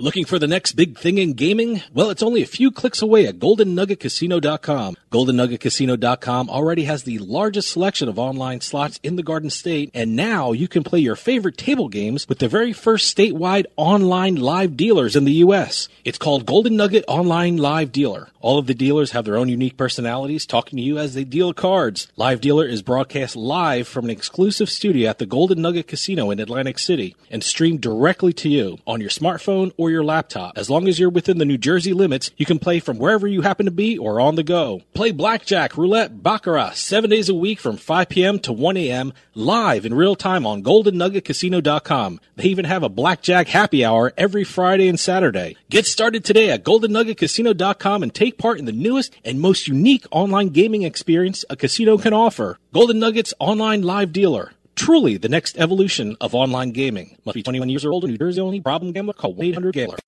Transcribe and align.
Looking 0.00 0.24
for 0.24 0.38
the 0.38 0.46
next 0.46 0.72
big 0.72 0.96
thing 0.98 1.18
in 1.18 1.34
gaming? 1.34 1.82
Well, 1.92 2.08
it's 2.08 2.22
only 2.22 2.40
a 2.40 2.46
few 2.46 2.70
clicks 2.70 3.02
away 3.02 3.26
at 3.26 3.38
GoldenNuggetCasino.com. 3.38 4.96
GoldenNuggetCasino.com 5.12 6.48
already 6.48 6.84
has 6.84 7.02
the 7.02 7.18
largest 7.18 7.70
selection 7.70 8.08
of 8.08 8.18
online 8.18 8.62
slots 8.62 8.98
in 9.02 9.16
the 9.16 9.22
Garden 9.22 9.50
State, 9.50 9.90
and 9.92 10.16
now 10.16 10.52
you 10.52 10.68
can 10.68 10.84
play 10.84 11.00
your 11.00 11.16
favorite 11.16 11.58
table 11.58 11.90
games 11.90 12.26
with 12.30 12.38
the 12.38 12.48
very 12.48 12.72
first 12.72 13.14
statewide 13.14 13.66
online 13.76 14.36
live 14.36 14.74
dealers 14.74 15.16
in 15.16 15.24
the 15.24 15.32
U.S. 15.44 15.90
It's 16.02 16.16
called 16.16 16.46
Golden 16.46 16.76
Nugget 16.76 17.04
Online 17.06 17.58
Live 17.58 17.92
Dealer. 17.92 18.30
All 18.40 18.58
of 18.58 18.66
the 18.66 18.74
dealers 18.74 19.10
have 19.10 19.26
their 19.26 19.36
own 19.36 19.50
unique 19.50 19.76
personalities 19.76 20.46
talking 20.46 20.78
to 20.78 20.82
you 20.82 20.96
as 20.96 21.12
they 21.12 21.24
deal 21.24 21.52
cards. 21.52 22.08
Live 22.16 22.40
Dealer 22.40 22.66
is 22.66 22.80
broadcast 22.80 23.36
live 23.36 23.86
from 23.86 24.06
an 24.06 24.10
exclusive 24.10 24.70
studio 24.70 25.10
at 25.10 25.18
the 25.18 25.26
Golden 25.26 25.60
Nugget 25.60 25.86
Casino 25.86 26.30
in 26.30 26.40
Atlantic 26.40 26.78
City 26.78 27.14
and 27.30 27.44
streamed 27.44 27.82
directly 27.82 28.32
to 28.32 28.48
you 28.48 28.78
on 28.86 29.02
your 29.02 29.10
smartphone 29.10 29.72
or 29.76 29.89
your 29.90 30.04
laptop. 30.04 30.56
As 30.56 30.70
long 30.70 30.88
as 30.88 30.98
you're 30.98 31.10
within 31.10 31.38
the 31.38 31.44
New 31.44 31.58
Jersey 31.58 31.92
limits, 31.92 32.30
you 32.36 32.46
can 32.46 32.58
play 32.58 32.80
from 32.80 32.98
wherever 32.98 33.26
you 33.26 33.42
happen 33.42 33.66
to 33.66 33.72
be 33.72 33.98
or 33.98 34.20
on 34.20 34.36
the 34.36 34.42
go. 34.42 34.82
Play 34.94 35.10
blackjack, 35.10 35.76
roulette, 35.76 36.22
baccarat 36.22 36.76
seven 36.76 37.10
days 37.10 37.28
a 37.28 37.34
week 37.34 37.60
from 37.60 37.76
5 37.76 38.08
p.m. 38.08 38.38
to 38.40 38.52
1 38.52 38.76
a.m. 38.76 39.12
live 39.34 39.84
in 39.84 39.92
real 39.92 40.14
time 40.14 40.46
on 40.46 40.62
GoldenNuggetCasino.com. 40.62 42.20
They 42.36 42.44
even 42.44 42.64
have 42.64 42.82
a 42.82 42.88
blackjack 42.88 43.48
happy 43.48 43.84
hour 43.84 44.12
every 44.16 44.44
Friday 44.44 44.88
and 44.88 44.98
Saturday. 44.98 45.56
Get 45.68 45.86
started 45.86 46.24
today 46.24 46.50
at 46.50 46.64
GoldenNuggetCasino.com 46.64 48.02
and 48.02 48.14
take 48.14 48.38
part 48.38 48.58
in 48.58 48.64
the 48.64 48.72
newest 48.72 49.14
and 49.24 49.40
most 49.40 49.68
unique 49.68 50.06
online 50.10 50.48
gaming 50.48 50.82
experience 50.82 51.44
a 51.50 51.56
casino 51.56 51.98
can 51.98 52.14
offer. 52.14 52.58
Golden 52.72 52.98
Nuggets 52.98 53.34
Online 53.38 53.82
Live 53.82 54.12
Dealer 54.12 54.52
truly 54.74 55.16
the 55.16 55.28
next 55.28 55.58
evolution 55.58 56.16
of 56.20 56.34
online 56.34 56.70
gaming. 56.72 57.16
Must 57.24 57.34
be 57.34 57.42
21 57.42 57.68
years 57.68 57.84
or 57.84 57.92
older, 57.92 58.06
New 58.06 58.18
Jersey 58.18 58.40
only, 58.40 58.60
problem 58.60 58.92
gambler, 58.92 59.14
call 59.14 59.34
1-800-GAMBLER. 59.34 59.98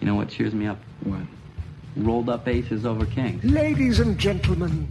You 0.00 0.06
know 0.06 0.14
what 0.14 0.28
cheers 0.28 0.54
me 0.54 0.66
up? 0.66 0.78
What? 1.04 1.22
Rolled 1.96 2.28
up 2.28 2.46
aces 2.46 2.86
over 2.86 3.04
kings. 3.06 3.42
Ladies 3.44 3.98
and 3.98 4.16
gentlemen, 4.18 4.86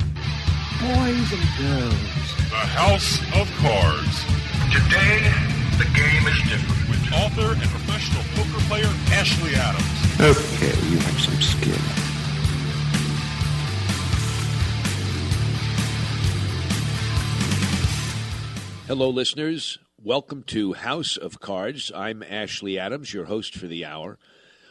boys 0.82 1.32
and 1.32 1.48
girls. 1.58 2.28
The 2.50 2.66
House 2.76 3.20
of 3.40 3.50
Cards. 3.58 4.24
Today, 4.74 5.24
the 5.78 5.86
game 5.96 6.28
is 6.28 6.38
different. 6.50 6.90
With 6.90 7.14
author 7.14 7.54
and 7.54 7.70
professional 7.70 8.24
poker 8.36 8.60
player 8.68 8.90
Ashley 9.12 9.56
Adams. 9.56 9.86
Okay, 10.20 10.90
you 10.90 10.98
have 10.98 11.20
some 11.22 11.42
skill. 11.42 12.07
Hello, 18.88 19.10
listeners. 19.10 19.80
Welcome 20.02 20.44
to 20.44 20.72
House 20.72 21.18
of 21.18 21.42
Cards. 21.42 21.92
I'm 21.94 22.24
Ashley 22.24 22.80
Adams, 22.80 23.14
your 23.14 23.26
host 23.26 23.54
for 23.54 23.68
the 23.68 23.84
hour. 23.84 24.18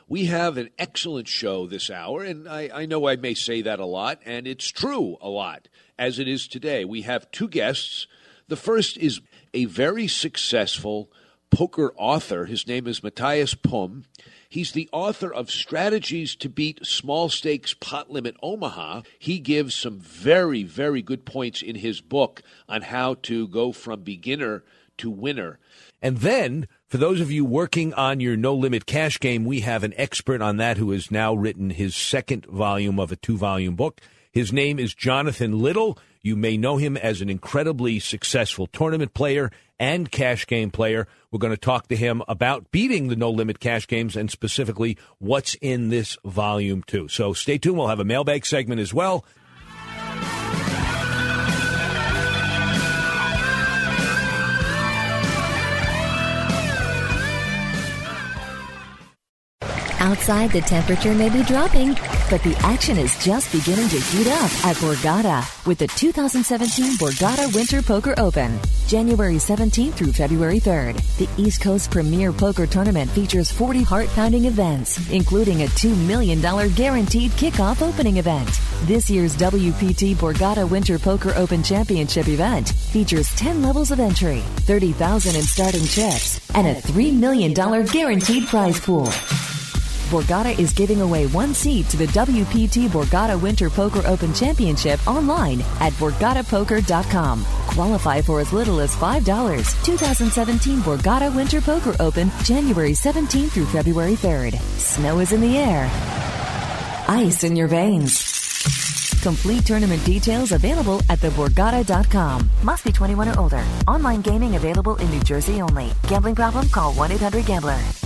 We 0.08 0.24
have 0.24 0.56
an 0.56 0.70
excellent 0.78 1.28
show 1.28 1.66
this 1.66 1.90
hour, 1.90 2.22
and 2.22 2.48
I, 2.48 2.70
I, 2.72 2.86
know 2.86 3.06
I 3.06 3.16
may 3.16 3.34
say 3.34 3.60
that 3.60 3.78
a 3.78 3.84
lot, 3.84 4.22
and 4.24 4.46
it's 4.46 4.70
true 4.70 5.18
a 5.20 5.28
lot, 5.28 5.68
as 5.98 6.18
it 6.18 6.28
is 6.28 6.48
today. 6.48 6.82
We 6.86 7.02
have 7.02 7.30
two 7.30 7.46
guests. 7.46 8.06
The 8.48 8.56
first 8.56 8.96
is 8.96 9.20
a 9.52 9.66
very 9.66 10.08
successful 10.08 11.12
poker 11.50 11.92
author. 11.96 12.44
His 12.44 12.66
name 12.66 12.86
is 12.86 13.02
Matthias 13.02 13.54
Pum. 13.54 14.04
He's 14.48 14.72
the 14.72 14.88
author 14.92 15.32
of 15.32 15.50
Strategies 15.50 16.36
to 16.36 16.48
Beat 16.48 16.84
Small 16.86 17.28
Stakes 17.28 17.74
Pot 17.74 18.10
Limit 18.10 18.36
Omaha. 18.42 19.02
He 19.18 19.38
gives 19.38 19.74
some 19.74 19.98
very, 19.98 20.62
very 20.62 21.02
good 21.02 21.24
points 21.24 21.62
in 21.62 21.76
his 21.76 22.00
book 22.00 22.42
on 22.68 22.82
how 22.82 23.14
to 23.22 23.48
go 23.48 23.72
from 23.72 24.02
beginner 24.02 24.64
to 24.98 25.10
winner. 25.10 25.58
And 26.00 26.18
then, 26.18 26.68
for 26.88 26.98
those 26.98 27.20
of 27.20 27.30
you 27.30 27.44
working 27.44 27.92
on 27.94 28.20
your 28.20 28.36
no 28.36 28.54
limit 28.54 28.86
cash 28.86 29.18
game, 29.18 29.44
we 29.44 29.60
have 29.60 29.84
an 29.84 29.94
expert 29.96 30.40
on 30.40 30.56
that 30.58 30.76
who 30.76 30.90
has 30.92 31.10
now 31.10 31.34
written 31.34 31.70
his 31.70 31.96
second 31.96 32.46
volume 32.46 32.98
of 32.98 33.12
a 33.12 33.16
two 33.16 33.36
volume 33.36 33.74
book. 33.74 34.00
His 34.36 34.52
name 34.52 34.78
is 34.78 34.92
Jonathan 34.92 35.60
Little. 35.60 35.98
You 36.20 36.36
may 36.36 36.58
know 36.58 36.76
him 36.76 36.94
as 36.98 37.22
an 37.22 37.30
incredibly 37.30 37.98
successful 37.98 38.66
tournament 38.66 39.14
player 39.14 39.50
and 39.78 40.12
cash 40.12 40.46
game 40.46 40.70
player. 40.70 41.08
We're 41.30 41.38
going 41.38 41.54
to 41.54 41.56
talk 41.56 41.88
to 41.88 41.96
him 41.96 42.22
about 42.28 42.70
beating 42.70 43.08
the 43.08 43.16
no 43.16 43.30
limit 43.30 43.60
cash 43.60 43.86
games 43.86 44.14
and 44.14 44.30
specifically 44.30 44.98
what's 45.20 45.54
in 45.62 45.88
this 45.88 46.18
volume, 46.22 46.82
too. 46.82 47.08
So 47.08 47.32
stay 47.32 47.56
tuned. 47.56 47.78
We'll 47.78 47.86
have 47.86 47.98
a 47.98 48.04
mailbag 48.04 48.44
segment 48.44 48.78
as 48.78 48.92
well. 48.92 49.24
Outside, 60.06 60.52
the 60.52 60.60
temperature 60.60 61.12
may 61.12 61.28
be 61.28 61.42
dropping, 61.42 61.94
but 62.30 62.40
the 62.44 62.54
action 62.60 62.96
is 62.96 63.18
just 63.18 63.50
beginning 63.50 63.88
to 63.88 63.98
heat 63.98 64.28
up 64.28 64.64
at 64.64 64.76
Borgata 64.76 65.66
with 65.66 65.78
the 65.78 65.88
2017 65.88 66.92
Borgata 66.92 67.52
Winter 67.52 67.82
Poker 67.82 68.14
Open. 68.16 68.56
January 68.86 69.34
17th 69.34 69.94
through 69.94 70.12
February 70.12 70.60
3rd, 70.60 70.94
the 71.16 71.28
East 71.42 71.60
Coast 71.60 71.90
Premier 71.90 72.32
Poker 72.32 72.68
Tournament 72.68 73.10
features 73.10 73.50
40 73.50 73.82
heart-pounding 73.82 74.44
events, 74.44 75.10
including 75.10 75.64
a 75.64 75.66
$2 75.66 76.06
million 76.06 76.40
guaranteed 76.74 77.32
kickoff 77.32 77.82
opening 77.82 78.18
event. 78.18 78.48
This 78.84 79.10
year's 79.10 79.36
WPT 79.36 80.14
Borgata 80.14 80.70
Winter 80.70 81.00
Poker 81.00 81.32
Open 81.34 81.64
Championship 81.64 82.28
event 82.28 82.68
features 82.68 83.34
10 83.34 83.60
levels 83.60 83.90
of 83.90 83.98
entry, 83.98 84.38
30,000 84.70 85.34
in 85.34 85.42
starting 85.42 85.84
chips, 85.84 86.48
and 86.54 86.68
a 86.68 86.74
$3 86.76 87.12
million 87.18 87.52
guaranteed 87.52 88.46
prize 88.46 88.78
pool. 88.78 89.10
Borgata 90.06 90.58
is 90.58 90.72
giving 90.72 91.00
away 91.00 91.26
one 91.26 91.52
seat 91.52 91.88
to 91.88 91.96
the 91.96 92.06
WPT 92.06 92.88
Borgata 92.88 93.40
Winter 93.40 93.68
Poker 93.68 94.02
Open 94.06 94.32
Championship 94.32 95.04
online 95.06 95.60
at 95.80 95.92
BorgataPoker.com. 95.94 97.44
Qualify 97.44 98.20
for 98.22 98.40
as 98.40 98.52
little 98.52 98.80
as 98.80 98.94
$5. 98.94 99.24
2017 99.84 100.78
Borgata 100.80 101.34
Winter 101.34 101.60
Poker 101.60 101.94
Open, 102.00 102.30
January 102.44 102.92
17th 102.92 103.50
through 103.50 103.66
February 103.66 104.14
3rd. 104.14 104.58
Snow 104.78 105.18
is 105.18 105.32
in 105.32 105.40
the 105.40 105.58
air. 105.58 105.90
Ice 107.08 107.44
in 107.44 107.56
your 107.56 107.68
veins. 107.68 108.36
Complete 109.22 109.66
tournament 109.66 110.04
details 110.04 110.52
available 110.52 111.00
at 111.10 111.18
theborgata.com. 111.18 112.48
Must 112.62 112.84
be 112.84 112.92
21 112.92 113.30
or 113.30 113.40
older. 113.40 113.64
Online 113.88 114.20
gaming 114.20 114.54
available 114.54 114.94
in 114.96 115.10
New 115.10 115.20
Jersey 115.22 115.60
only. 115.60 115.90
Gambling 116.06 116.36
problem? 116.36 116.68
Call 116.68 116.92
1-800-GAMBLER. 116.94 118.05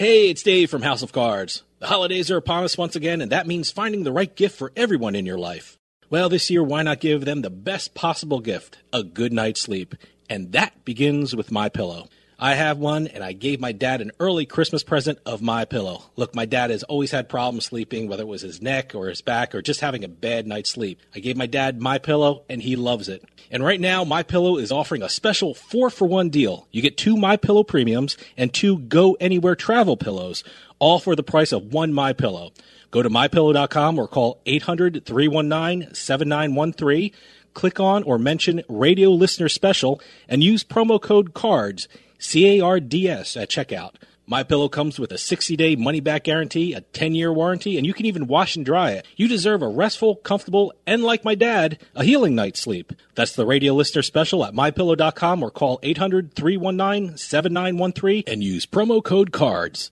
Hey, 0.00 0.30
it's 0.30 0.42
Dave 0.42 0.70
from 0.70 0.80
House 0.80 1.02
of 1.02 1.12
Cards. 1.12 1.62
The 1.78 1.86
holidays 1.86 2.30
are 2.30 2.38
upon 2.38 2.64
us 2.64 2.78
once 2.78 2.96
again, 2.96 3.20
and 3.20 3.32
that 3.32 3.46
means 3.46 3.70
finding 3.70 4.02
the 4.02 4.12
right 4.12 4.34
gift 4.34 4.56
for 4.56 4.72
everyone 4.74 5.14
in 5.14 5.26
your 5.26 5.36
life. 5.36 5.76
Well, 6.08 6.30
this 6.30 6.48
year, 6.48 6.64
why 6.64 6.82
not 6.82 7.00
give 7.00 7.26
them 7.26 7.42
the 7.42 7.50
best 7.50 7.92
possible 7.92 8.40
gift, 8.40 8.78
a 8.94 9.02
good 9.02 9.30
night's 9.30 9.60
sleep? 9.60 9.94
And 10.30 10.52
that 10.52 10.86
begins 10.86 11.36
with 11.36 11.52
My 11.52 11.68
Pillow. 11.68 12.08
I 12.42 12.54
have 12.54 12.78
one, 12.78 13.06
and 13.06 13.22
I 13.22 13.32
gave 13.32 13.60
my 13.60 13.72
dad 13.72 14.00
an 14.00 14.12
early 14.18 14.46
Christmas 14.46 14.82
present 14.82 15.18
of 15.26 15.42
My 15.42 15.66
Pillow. 15.66 16.04
Look, 16.16 16.34
my 16.34 16.46
dad 16.46 16.70
has 16.70 16.82
always 16.84 17.10
had 17.10 17.28
problems 17.28 17.66
sleeping, 17.66 18.08
whether 18.08 18.22
it 18.22 18.28
was 18.28 18.40
his 18.40 18.62
neck 18.62 18.94
or 18.94 19.10
his 19.10 19.20
back 19.20 19.54
or 19.54 19.60
just 19.60 19.82
having 19.82 20.04
a 20.04 20.08
bad 20.08 20.46
night's 20.46 20.70
sleep. 20.70 21.00
I 21.14 21.18
gave 21.18 21.36
my 21.36 21.44
dad 21.44 21.82
My 21.82 21.98
Pillow, 21.98 22.44
and 22.48 22.62
he 22.62 22.76
loves 22.76 23.10
it. 23.10 23.22
And 23.50 23.62
right 23.62 23.78
now, 23.78 24.04
My 24.04 24.22
Pillow 24.22 24.56
is 24.56 24.72
offering 24.72 25.02
a 25.02 25.10
special 25.10 25.52
four 25.52 25.90
for 25.90 26.08
one 26.08 26.30
deal. 26.30 26.66
You 26.70 26.80
get 26.80 26.96
two 26.96 27.14
My 27.14 27.36
Pillow 27.36 27.62
premiums 27.62 28.16
and 28.38 28.54
two 28.54 28.78
Go 28.78 29.18
Anywhere 29.20 29.54
travel 29.54 29.98
pillows, 29.98 30.42
all 30.78 30.98
for 30.98 31.14
the 31.14 31.22
price 31.22 31.52
of 31.52 31.74
one 31.74 31.92
My 31.92 32.14
Pillow. 32.14 32.52
Go 32.90 33.02
to 33.02 33.10
mypillow.com 33.10 33.98
or 33.98 34.08
call 34.08 34.40
800 34.46 35.04
319 35.04 35.94
7913. 35.94 37.10
Click 37.52 37.78
on 37.78 38.02
or 38.04 38.16
mention 38.16 38.62
radio 38.66 39.10
listener 39.10 39.50
special 39.50 40.00
and 40.26 40.42
use 40.42 40.64
promo 40.64 40.98
code 40.98 41.34
CARDS 41.34 41.86
C-A-R-D-S 42.20 43.36
at 43.36 43.50
checkout. 43.50 43.96
My 44.26 44.42
Pillow 44.44 44.68
comes 44.68 45.00
with 45.00 45.10
a 45.10 45.16
60-day 45.16 45.74
money-back 45.74 46.22
guarantee, 46.22 46.72
a 46.72 46.82
10-year 46.82 47.32
warranty, 47.32 47.76
and 47.76 47.84
you 47.84 47.92
can 47.92 48.06
even 48.06 48.28
wash 48.28 48.54
and 48.54 48.64
dry 48.64 48.92
it. 48.92 49.04
You 49.16 49.26
deserve 49.26 49.60
a 49.60 49.68
restful, 49.68 50.14
comfortable, 50.14 50.72
and 50.86 51.02
like 51.02 51.24
my 51.24 51.34
dad, 51.34 51.80
a 51.96 52.04
healing 52.04 52.36
night's 52.36 52.60
sleep. 52.60 52.92
That's 53.16 53.34
the 53.34 53.44
radio 53.44 53.74
listener 53.74 54.02
special 54.02 54.44
at 54.44 54.54
mypillow.com 54.54 55.42
or 55.42 55.50
call 55.50 55.80
800-319-7913 55.80 58.28
and 58.28 58.44
use 58.44 58.66
promo 58.66 59.02
code 59.02 59.32
CARDS. 59.32 59.90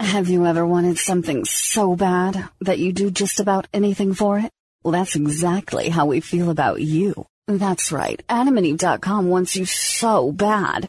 Have 0.00 0.30
you 0.30 0.46
ever 0.46 0.64
wanted 0.64 0.96
something 0.96 1.44
so 1.44 1.94
bad 1.94 2.48
that 2.60 2.78
you 2.78 2.94
do 2.94 3.10
just 3.10 3.38
about 3.38 3.68
anything 3.74 4.14
for 4.14 4.38
it? 4.38 4.50
Well, 4.82 4.92
that's 4.92 5.16
exactly 5.16 5.90
how 5.90 6.06
we 6.06 6.20
feel 6.20 6.48
about 6.48 6.80
you. 6.80 7.26
That's 7.46 7.92
right. 7.92 8.26
AdamandEve.com 8.28 9.28
wants 9.28 9.56
you 9.56 9.66
so 9.66 10.32
bad. 10.32 10.88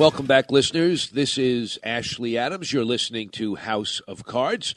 Welcome 0.00 0.24
back, 0.24 0.50
listeners. 0.50 1.10
This 1.10 1.36
is 1.36 1.78
Ashley 1.84 2.38
Adams. 2.38 2.72
You're 2.72 2.86
listening 2.86 3.28
to 3.32 3.56
House 3.56 4.00
of 4.08 4.24
Cards. 4.24 4.74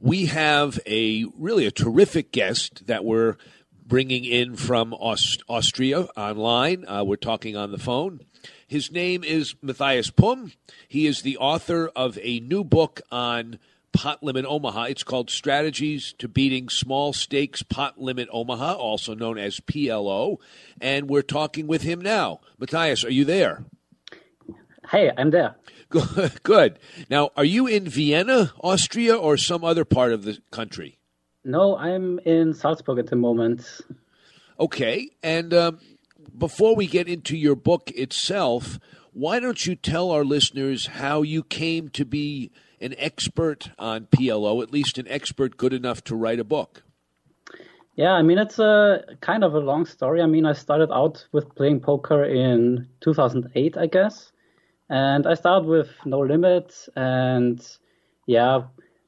We 0.00 0.26
have 0.26 0.78
a 0.84 1.24
really 1.38 1.64
a 1.64 1.70
terrific 1.70 2.30
guest 2.30 2.86
that 2.86 3.02
we're 3.02 3.38
bringing 3.86 4.26
in 4.26 4.54
from 4.54 4.92
Aust- 4.92 5.42
Austria 5.48 6.02
online. 6.14 6.86
Uh, 6.86 7.04
we're 7.04 7.16
talking 7.16 7.56
on 7.56 7.72
the 7.72 7.78
phone. 7.78 8.20
His 8.66 8.92
name 8.92 9.24
is 9.24 9.54
Matthias 9.62 10.10
Pum. 10.10 10.52
He 10.86 11.06
is 11.06 11.22
the 11.22 11.38
author 11.38 11.90
of 11.96 12.18
a 12.20 12.40
new 12.40 12.62
book 12.62 13.00
on 13.10 13.58
pot 13.94 14.22
limit 14.22 14.44
Omaha. 14.44 14.82
It's 14.82 15.04
called 15.04 15.30
Strategies 15.30 16.12
to 16.18 16.28
Beating 16.28 16.68
Small 16.68 17.14
Stakes 17.14 17.62
Pot 17.62 17.98
Limit 17.98 18.28
Omaha, 18.30 18.74
also 18.74 19.14
known 19.14 19.38
as 19.38 19.58
PLO. 19.58 20.36
And 20.82 21.08
we're 21.08 21.22
talking 21.22 21.66
with 21.66 21.80
him 21.80 22.02
now. 22.02 22.40
Matthias, 22.58 23.06
are 23.06 23.10
you 23.10 23.24
there? 23.24 23.64
Hey, 24.90 25.10
I'm 25.16 25.30
there. 25.30 25.56
Good. 25.88 26.32
Good. 26.42 26.78
Now, 27.10 27.30
are 27.36 27.44
you 27.44 27.66
in 27.66 27.88
Vienna, 27.88 28.52
Austria, 28.60 29.16
or 29.16 29.36
some 29.36 29.64
other 29.64 29.84
part 29.84 30.12
of 30.12 30.24
the 30.24 30.38
country? 30.50 30.98
No, 31.44 31.76
I'm 31.76 32.18
in 32.20 32.54
Salzburg 32.54 32.98
at 32.98 33.08
the 33.08 33.16
moment. 33.16 33.80
Okay. 34.58 35.10
And 35.22 35.52
um, 35.54 35.80
before 36.36 36.74
we 36.74 36.86
get 36.86 37.08
into 37.08 37.36
your 37.36 37.56
book 37.56 37.90
itself, 37.94 38.78
why 39.12 39.40
don't 39.40 39.64
you 39.66 39.74
tell 39.74 40.10
our 40.10 40.24
listeners 40.24 40.86
how 40.86 41.22
you 41.22 41.42
came 41.42 41.88
to 41.90 42.04
be 42.04 42.50
an 42.80 42.94
expert 42.98 43.70
on 43.78 44.06
PLO, 44.06 44.62
at 44.62 44.72
least 44.72 44.98
an 44.98 45.06
expert 45.08 45.56
good 45.56 45.72
enough 45.72 46.04
to 46.04 46.14
write 46.14 46.38
a 46.38 46.44
book? 46.44 46.82
Yeah, 47.94 48.12
I 48.12 48.20
mean, 48.20 48.36
it's 48.36 48.58
a 48.58 49.04
kind 49.22 49.42
of 49.42 49.54
a 49.54 49.58
long 49.58 49.86
story. 49.86 50.20
I 50.20 50.26
mean, 50.26 50.44
I 50.44 50.52
started 50.52 50.92
out 50.92 51.26
with 51.32 51.54
playing 51.54 51.80
poker 51.80 52.24
in 52.24 52.88
2008, 53.00 53.78
I 53.78 53.86
guess. 53.86 54.32
And 54.88 55.26
I 55.26 55.34
started 55.34 55.66
with 55.66 55.90
No 56.04 56.20
Limit 56.20 56.88
and, 56.94 57.66
yeah, 58.26 58.62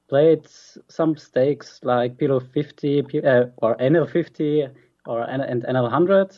played 0.08 0.46
some 0.88 1.16
stakes 1.16 1.80
like 1.82 2.16
PLO 2.16 2.40
50 2.52 3.00
uh, 3.24 3.44
or 3.58 3.76
NL 3.76 4.10
50 4.10 4.68
or 5.06 5.22
and 5.22 5.62
NL 5.62 5.82
100. 5.82 6.36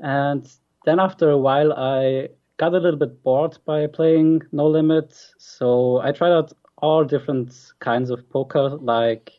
And 0.00 0.50
then 0.84 0.98
after 0.98 1.30
a 1.30 1.38
while, 1.38 1.72
I 1.74 2.28
got 2.56 2.74
a 2.74 2.78
little 2.78 2.98
bit 2.98 3.22
bored 3.22 3.58
by 3.64 3.86
playing 3.86 4.42
No 4.52 4.66
Limit. 4.66 5.14
So 5.38 6.00
I 6.02 6.12
tried 6.12 6.32
out 6.32 6.52
all 6.78 7.04
different 7.04 7.54
kinds 7.78 8.10
of 8.10 8.28
poker, 8.30 8.70
like 8.80 9.32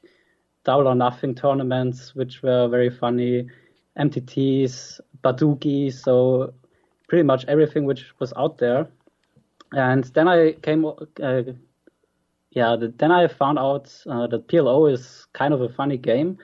double 0.64 0.88
or 0.88 0.96
nothing 0.96 1.36
tournaments, 1.36 2.16
which 2.16 2.42
were 2.42 2.68
very 2.70 2.90
funny, 2.90 3.48
MTTs, 4.00 5.02
Badugi, 5.24 5.92
so 5.92 6.54
pretty 7.10 7.24
much 7.24 7.46
everything 7.48 7.86
which 7.86 8.06
was 8.20 8.34
out 8.38 8.58
there. 8.58 8.88
And 9.76 10.04
then 10.06 10.28
I 10.28 10.54
came, 10.54 10.86
uh, 10.86 11.42
yeah, 12.52 12.76
the, 12.76 12.94
then 12.98 13.12
I 13.12 13.28
found 13.28 13.58
out 13.60 13.94
uh, 14.08 14.28
that 14.28 14.48
PLO 14.48 14.92
is 14.92 15.28
kind 15.34 15.54
of 15.54 15.62
a 15.62 15.70
funny 15.70 15.98
game, 15.98 16.38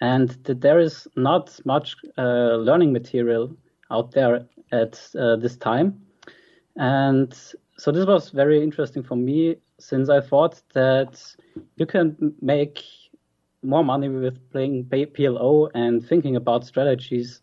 and 0.00 0.30
that 0.44 0.60
there 0.60 0.78
is 0.78 1.08
not 1.16 1.58
much 1.64 1.96
uh, 2.16 2.56
learning 2.56 2.92
material 2.92 3.56
out 3.90 4.12
there 4.12 4.46
at 4.72 5.00
uh, 5.18 5.36
this 5.36 5.56
time. 5.56 6.00
And 6.76 7.34
so 7.76 7.90
this 7.90 8.06
was 8.06 8.30
very 8.30 8.62
interesting 8.62 9.02
for 9.02 9.16
me 9.16 9.56
since 9.80 10.08
I 10.08 10.20
thought 10.20 10.62
that 10.74 11.20
you 11.76 11.86
can 11.86 12.34
make 12.40 12.82
more 13.62 13.84
money 13.84 14.08
with 14.08 14.50
playing 14.50 14.84
PLO 14.84 15.68
and 15.74 16.06
thinking 16.06 16.36
about 16.36 16.64
strategies 16.64 17.40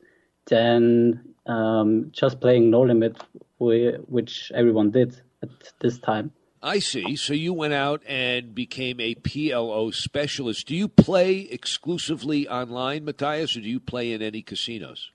than 0.48 1.22
um, 1.46 2.10
just 2.12 2.40
playing 2.40 2.70
no 2.70 2.82
limit, 2.82 3.18
which 3.58 4.52
everyone 4.54 4.92
did 4.92 5.22
at 5.42 5.50
this 5.80 6.00
time. 6.00 6.32
I 6.62 6.80
see. 6.80 7.16
So 7.16 7.34
you 7.34 7.54
went 7.54 7.74
out 7.74 8.02
and 8.08 8.56
became 8.56 9.00
a 9.00 9.14
PLO 9.14 9.94
specialist. 9.94 10.68
Do 10.68 10.76
you 10.76 10.88
play 10.88 11.42
exclusively 11.42 12.48
online, 12.48 13.06
Matthias, 13.06 13.56
or 13.56 13.62
do 13.62 13.70
you 13.70 13.80
play 13.80 14.14
in 14.14 14.24
any 14.24 14.42
casinos? 14.42 15.12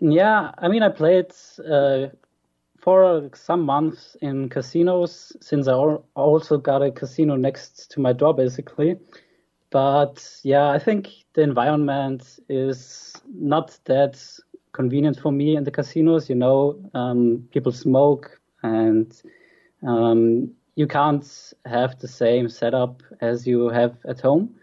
Yeah, 0.00 0.52
I 0.56 0.68
mean, 0.68 0.82
I 0.82 0.88
played 0.88 1.32
uh, 1.70 2.06
for 2.78 3.30
some 3.34 3.62
months 3.62 4.16
in 4.22 4.48
casinos 4.48 5.36
since 5.40 5.68
I 5.68 5.74
also 5.74 6.56
got 6.56 6.82
a 6.82 6.90
casino 6.90 7.36
next 7.36 7.90
to 7.90 8.00
my 8.00 8.14
door, 8.14 8.32
basically. 8.32 8.96
But 9.70 10.24
yeah, 10.42 10.70
I 10.70 10.78
think 10.78 11.10
the 11.34 11.42
environment 11.42 12.38
is 12.48 13.12
not 13.34 13.78
that 13.84 14.22
convenient 14.76 15.18
for 15.18 15.32
me 15.32 15.56
in 15.56 15.64
the 15.64 15.70
casinos. 15.70 16.28
You 16.28 16.36
know, 16.36 16.78
um, 16.94 17.48
people 17.52 17.72
smoke 17.72 18.38
and 18.62 19.10
um, 19.82 20.50
you 20.76 20.86
can't 20.86 21.26
have 21.64 21.98
the 21.98 22.08
same 22.08 22.48
setup 22.48 23.02
as 23.20 23.46
you 23.46 23.68
have 23.70 23.96
at 24.04 24.20
home. 24.20 24.54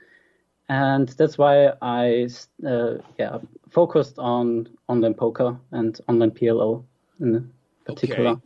And 0.69 1.09
that's 1.09 1.37
why 1.37 1.73
I 1.81 2.29
uh, 2.65 2.95
yeah 3.19 3.39
focused 3.69 4.17
on 4.19 4.69
online 4.87 5.15
poker 5.15 5.57
and 5.71 5.99
online 6.07 6.31
PLO 6.31 6.83
in 7.19 7.51
particular. 7.85 8.31
Okay. 8.31 8.41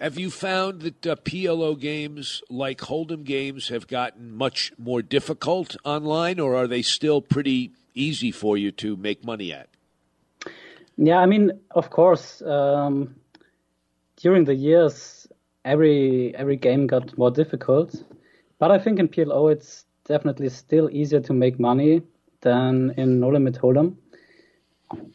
Have 0.00 0.18
you 0.18 0.30
found 0.30 0.80
that 0.80 1.06
uh, 1.06 1.16
PLO 1.16 1.78
games 1.78 2.42
like 2.48 2.78
Hold'em 2.78 3.22
games 3.22 3.68
have 3.68 3.86
gotten 3.86 4.32
much 4.34 4.72
more 4.78 5.02
difficult 5.02 5.76
online, 5.84 6.40
or 6.40 6.56
are 6.56 6.66
they 6.66 6.80
still 6.80 7.20
pretty 7.20 7.72
easy 7.94 8.32
for 8.32 8.56
you 8.56 8.70
to 8.72 8.96
make 8.96 9.22
money 9.22 9.52
at? 9.52 9.69
Yeah, 11.02 11.16
I 11.16 11.24
mean, 11.24 11.52
of 11.70 11.88
course, 11.88 12.42
um, 12.42 13.14
during 14.16 14.44
the 14.44 14.54
years, 14.54 15.26
every 15.64 16.36
every 16.36 16.56
game 16.56 16.86
got 16.86 17.16
more 17.16 17.30
difficult, 17.30 18.04
but 18.58 18.70
I 18.70 18.78
think 18.78 18.98
in 18.98 19.08
PLO 19.08 19.50
it's 19.50 19.86
definitely 20.04 20.50
still 20.50 20.90
easier 20.90 21.20
to 21.20 21.32
make 21.32 21.58
money 21.58 22.02
than 22.42 22.92
in 22.98 23.18
No 23.18 23.30
Limit 23.30 23.54
Hold'em. 23.54 23.96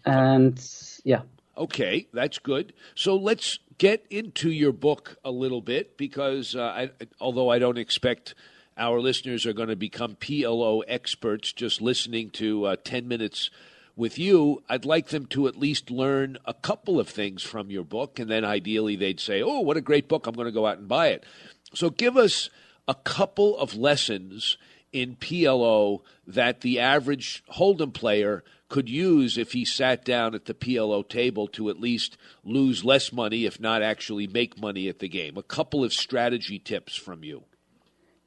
And 0.03 0.59
yeah. 1.03 1.21
Okay, 1.55 2.07
that's 2.11 2.39
good. 2.39 2.73
So 2.95 3.15
let's 3.15 3.59
get 3.77 4.07
into 4.09 4.49
your 4.49 4.71
book 4.71 5.17
a 5.23 5.29
little 5.29 5.61
bit 5.61 5.97
because 5.97 6.55
uh, 6.55 6.63
I, 6.63 6.89
although 7.21 7.49
I 7.49 7.59
don't 7.59 7.77
expect 7.77 8.33
our 8.75 8.99
listeners 8.99 9.45
are 9.45 9.53
going 9.53 9.69
to 9.69 9.75
become 9.75 10.15
PLO 10.15 10.81
experts 10.87 11.53
just 11.53 11.79
listening 11.79 12.31
to 12.31 12.65
uh, 12.65 12.75
10 12.83 13.07
minutes 13.07 13.51
with 13.95 14.19
you, 14.19 14.61
I'd 14.67 14.85
like 14.85 15.07
them 15.07 15.25
to 15.27 15.47
at 15.47 15.57
least 15.57 15.89
learn 15.89 16.37
a 16.45 16.53
couple 16.53 16.99
of 16.99 17.07
things 17.07 17.43
from 17.43 17.69
your 17.69 17.83
book, 17.83 18.19
and 18.19 18.29
then 18.29 18.43
ideally 18.43 18.95
they'd 18.95 19.19
say, 19.19 19.41
Oh, 19.41 19.61
what 19.61 19.77
a 19.77 19.81
great 19.81 20.07
book, 20.07 20.27
I'm 20.27 20.35
going 20.35 20.47
to 20.47 20.51
go 20.51 20.67
out 20.67 20.77
and 20.77 20.87
buy 20.87 21.07
it. 21.07 21.25
So 21.73 21.89
give 21.89 22.17
us 22.17 22.49
a 22.87 22.95
couple 22.95 23.57
of 23.57 23.75
lessons 23.75 24.57
in 24.91 25.15
PLO 25.15 26.01
that 26.27 26.61
the 26.61 26.79
average 26.79 27.43
Hold'em 27.53 27.93
player 27.93 28.43
could 28.69 28.89
use 28.89 29.37
if 29.37 29.51
he 29.51 29.65
sat 29.65 30.03
down 30.03 30.33
at 30.33 30.45
the 30.45 30.53
PLO 30.53 31.07
table 31.07 31.47
to 31.49 31.69
at 31.69 31.79
least 31.79 32.17
lose 32.43 32.83
less 32.83 33.11
money, 33.11 33.45
if 33.45 33.59
not 33.59 33.81
actually 33.81 34.27
make 34.27 34.59
money 34.59 34.87
at 34.87 34.99
the 34.99 35.09
game. 35.09 35.37
A 35.37 35.43
couple 35.43 35.83
of 35.83 35.93
strategy 35.93 36.59
tips 36.59 36.95
from 36.95 37.23
you. 37.23 37.43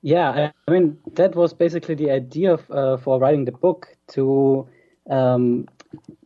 Yeah, 0.01 0.53
I 0.67 0.71
mean 0.71 0.99
that 1.15 1.35
was 1.35 1.53
basically 1.53 1.97
the 1.97 2.11
idea 2.11 2.55
of, 2.55 2.71
uh, 2.71 2.97
for 2.99 3.19
writing 3.19 3.47
the 3.47 3.53
book 3.53 3.89
to 4.13 4.69
um, 5.09 5.69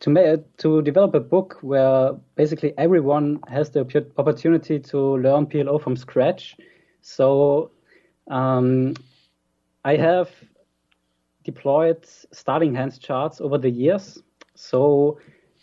to 0.01 0.11
make, 0.11 0.57
to 0.59 0.83
develop 0.83 1.15
a 1.15 1.21
book 1.21 1.59
where 1.63 2.13
basically 2.35 2.75
everyone 2.79 3.41
has 3.49 3.71
the 3.71 3.81
opportunity 4.19 4.79
to 4.79 5.17
learn 5.19 5.47
PLO 5.47 5.81
from 5.81 5.97
scratch. 5.97 6.57
So 7.01 7.71
um, 8.29 8.95
I 9.85 9.97
have 9.97 10.31
deployed 11.45 12.05
starting 12.33 12.75
hands 12.75 12.99
charts 12.99 13.41
over 13.41 13.59
the 13.59 13.71
years. 13.71 14.23
So 14.55 15.19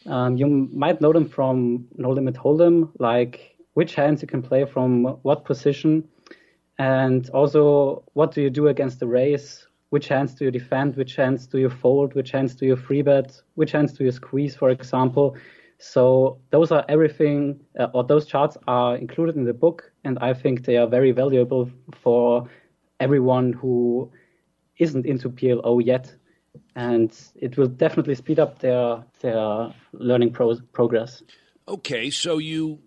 um, 0.05 0.37
you 0.37 0.47
might 0.47 1.01
know 1.01 1.13
them 1.13 1.27
from 1.27 1.87
No 1.97 2.11
Limit 2.11 2.35
Hold'em, 2.35 2.89
like 2.99 3.55
which 3.73 3.95
hands 3.95 4.21
you 4.21 4.27
can 4.27 4.41
play 4.41 4.65
from 4.65 5.03
what 5.23 5.45
position, 5.45 6.07
and 6.77 7.29
also 7.29 8.03
what 8.13 8.33
do 8.33 8.41
you 8.41 8.49
do 8.49 8.67
against 8.67 8.99
the 8.99 9.07
race, 9.07 9.67
which 9.89 10.07
hands 10.07 10.35
do 10.35 10.45
you 10.45 10.51
defend, 10.51 10.95
which 10.95 11.15
hands 11.15 11.47
do 11.47 11.57
you 11.57 11.69
fold, 11.69 12.13
which 12.13 12.31
hands 12.31 12.55
do 12.55 12.65
you 12.65 12.75
three 12.75 13.01
bet, 13.01 13.41
which 13.55 13.71
hands 13.71 13.93
do 13.93 14.03
you 14.03 14.11
squeeze, 14.11 14.55
for 14.55 14.69
example. 14.69 15.35
So 15.79 16.39
those 16.51 16.71
are 16.71 16.85
everything, 16.89 17.61
uh, 17.79 17.87
or 17.93 18.03
those 18.03 18.25
charts 18.25 18.57
are 18.67 18.95
included 18.95 19.35
in 19.35 19.45
the 19.45 19.53
book, 19.53 19.91
and 20.03 20.19
I 20.19 20.33
think 20.33 20.65
they 20.65 20.77
are 20.77 20.87
very 20.87 21.11
valuable 21.11 21.69
for 21.93 22.47
everyone 22.99 23.53
who 23.53 24.11
isn't 24.77 25.05
into 25.05 25.29
PLO 25.29 25.83
yet, 25.83 26.13
and 26.75 27.15
it 27.35 27.57
will 27.57 27.67
definitely 27.67 28.15
speed 28.15 28.39
up 28.39 28.59
their 28.59 29.03
their 29.21 29.73
learning 29.93 30.33
pro- 30.33 30.59
progress. 30.73 31.23
Okay, 31.67 32.09
so 32.09 32.39
you 32.39 32.79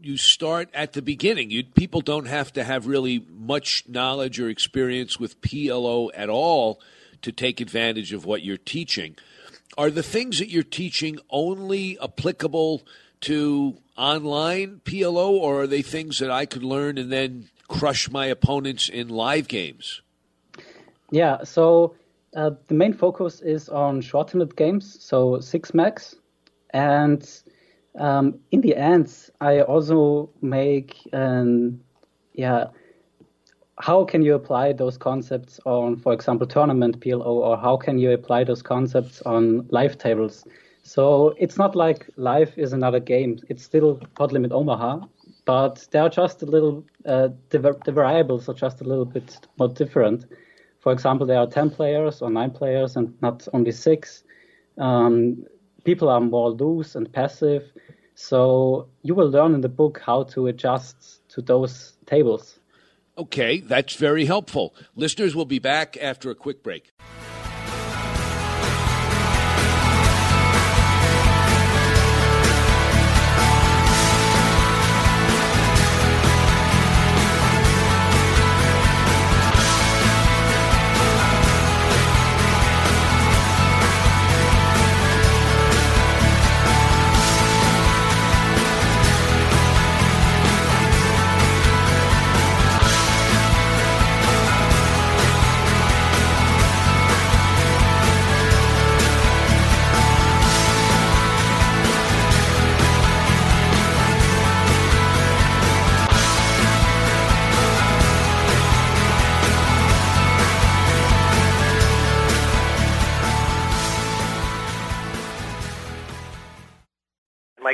you 0.00 0.16
start 0.16 0.68
at 0.74 0.92
the 0.92 1.02
beginning. 1.02 1.50
You 1.50 1.64
people 1.64 2.00
don't 2.00 2.26
have 2.26 2.52
to 2.54 2.64
have 2.64 2.86
really 2.86 3.24
much 3.28 3.84
knowledge 3.88 4.38
or 4.38 4.48
experience 4.48 5.18
with 5.18 5.40
PLO 5.40 6.10
at 6.14 6.28
all 6.28 6.80
to 7.22 7.32
take 7.32 7.60
advantage 7.60 8.12
of 8.12 8.24
what 8.24 8.42
you're 8.42 8.56
teaching 8.56 9.16
are 9.76 9.90
the 9.90 10.02
things 10.02 10.38
that 10.38 10.48
you're 10.48 10.62
teaching 10.62 11.18
only 11.30 11.98
applicable 12.00 12.82
to 13.22 13.76
online 13.96 14.80
PLO, 14.84 15.30
or 15.30 15.62
are 15.62 15.66
they 15.66 15.82
things 15.82 16.18
that 16.18 16.30
I 16.30 16.46
could 16.46 16.62
learn 16.62 16.98
and 16.98 17.10
then 17.12 17.48
crush 17.68 18.10
my 18.10 18.26
opponents 18.26 18.88
in 18.88 19.08
live 19.08 19.48
games? 19.48 20.02
Yeah, 21.10 21.44
so 21.44 21.94
uh, 22.34 22.50
the 22.68 22.74
main 22.74 22.92
focus 22.92 23.40
is 23.40 23.68
on 23.68 24.00
short-handed 24.00 24.56
games, 24.56 25.02
so 25.02 25.40
six 25.40 25.74
max, 25.74 26.14
and 26.70 27.22
um, 27.98 28.38
in 28.50 28.60
the 28.60 28.76
end, 28.76 29.30
I 29.40 29.60
also 29.60 30.30
make 30.40 31.08
an 31.12 31.80
yeah 32.34 32.66
how 33.78 34.04
can 34.04 34.22
you 34.22 34.34
apply 34.34 34.72
those 34.72 34.96
concepts 34.96 35.60
on, 35.66 35.96
for 35.96 36.12
example, 36.12 36.46
tournament 36.46 37.00
PLO, 37.00 37.26
or 37.26 37.56
how 37.58 37.76
can 37.76 37.98
you 37.98 38.12
apply 38.12 38.44
those 38.44 38.62
concepts 38.62 39.20
on 39.22 39.66
live 39.70 39.98
tables? 39.98 40.44
So 40.82 41.34
it's 41.38 41.58
not 41.58 41.76
like 41.76 42.08
live 42.16 42.56
is 42.56 42.72
another 42.72 43.00
game. 43.00 43.38
It's 43.48 43.62
still 43.62 44.00
Pot 44.14 44.32
Limit 44.32 44.52
Omaha, 44.52 45.00
but 45.44 45.86
they 45.90 45.98
are 45.98 46.08
just 46.08 46.42
a 46.42 46.46
little, 46.46 46.84
uh, 47.04 47.28
the, 47.50 47.76
the 47.84 47.92
variables 47.92 48.48
are 48.48 48.54
just 48.54 48.80
a 48.80 48.84
little 48.84 49.04
bit 49.04 49.46
more 49.58 49.68
different. 49.68 50.24
For 50.80 50.92
example, 50.92 51.26
there 51.26 51.38
are 51.38 51.46
10 51.46 51.70
players 51.70 52.22
or 52.22 52.30
9 52.30 52.50
players 52.52 52.96
and 52.96 53.12
not 53.20 53.46
only 53.52 53.72
6. 53.72 54.24
Um, 54.78 55.44
people 55.84 56.08
are 56.08 56.20
more 56.20 56.50
loose 56.50 56.94
and 56.94 57.12
passive. 57.12 57.72
So 58.16 58.88
you 59.02 59.14
will 59.14 59.28
learn 59.28 59.54
in 59.54 59.60
the 59.60 59.68
book 59.68 60.02
how 60.04 60.24
to 60.24 60.46
adjust 60.46 61.28
to 61.28 61.42
those 61.42 61.92
tables. 62.06 62.58
Okay, 63.18 63.60
that's 63.60 63.94
very 63.94 64.24
helpful. 64.24 64.74
Listeners 64.94 65.36
will 65.36 65.44
be 65.44 65.58
back 65.58 65.96
after 66.00 66.30
a 66.30 66.34
quick 66.34 66.62
break. 66.62 66.92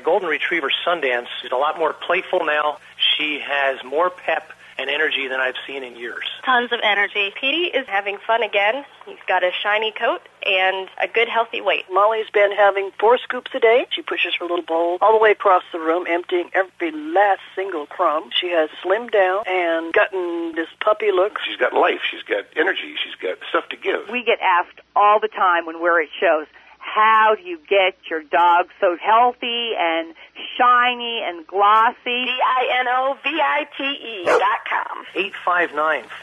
Golden 0.02 0.28
retriever 0.28 0.71
Sundance 0.87 1.28
is 1.44 1.52
a 1.52 1.56
lot 1.56 1.78
more 1.78 1.92
playful 1.92 2.44
now. 2.44 2.78
She 3.16 3.40
has 3.40 3.82
more 3.85 4.11
pep 4.11 4.52
and 4.78 4.88
energy 4.88 5.28
than 5.28 5.40
I've 5.40 5.54
seen 5.66 5.82
in 5.85 5.97
years. 5.97 6.25
Tons 6.44 6.73
of 6.73 6.80
energy. 6.82 7.32
Petey 7.38 7.71
is 7.76 7.87
having 7.87 8.18
fun 8.26 8.42
again. 8.42 8.85
He's 9.06 9.23
got 9.28 9.44
a 9.44 9.50
shiny 9.62 9.92
coat 9.92 10.23
and 10.44 10.88
a 11.00 11.06
good 11.06 11.28
healthy 11.28 11.61
weight. 11.61 11.85
Molly's 11.90 12.30
been 12.32 12.52
having 12.52 12.90
four 12.99 13.18
scoops 13.18 13.50
a 13.54 13.61
day. 13.61 13.87
She 13.90 14.02
pushes 14.02 14.35
her 14.40 14.47
little 14.47 14.64
bowl 14.64 14.99
all 15.00 15.12
the 15.12 15.23
way 15.23 15.30
across 15.30 15.62
the 15.73 15.78
room, 15.78 16.06
emptying 16.09 16.50
every 16.54 16.90
last 16.90 17.42
single 17.54 17.87
crumb. 17.87 18.30
She 18.40 18.49
has 18.49 18.71
slimmed 18.82 19.12
down 19.12 19.44
and 19.47 19.92
gotten 19.92 20.54
this 20.54 20.68
puppy 20.80 21.12
look. 21.12 21.38
She's 21.47 21.56
got 21.56 21.75
life. 21.75 22.00
She's 22.11 22.23
got 22.23 22.44
energy. 22.56 22.94
She's 23.04 23.14
got 23.21 23.38
stuff 23.49 23.68
to 23.71 23.76
give. 23.76 24.09
We 24.11 24.25
get 24.25 24.38
asked 24.40 24.80
all 24.97 25.21
the 25.21 25.28
time 25.28 25.66
when 25.66 25.80
we're 25.80 26.02
at 26.02 26.09
shows, 26.18 26.47
how 26.83 27.35
do 27.37 27.43
you 27.49 27.59
get 27.69 27.95
your 28.11 28.23
dog 28.23 28.67
so 28.81 28.97
healthy 29.01 29.73
and 29.79 30.15
shiny 30.59 31.23
and 31.25 31.47
glossy? 31.47 32.27
D-I-N-O-V-I-T-E 32.27 34.25
dot 34.27 34.59
com. 34.69 35.05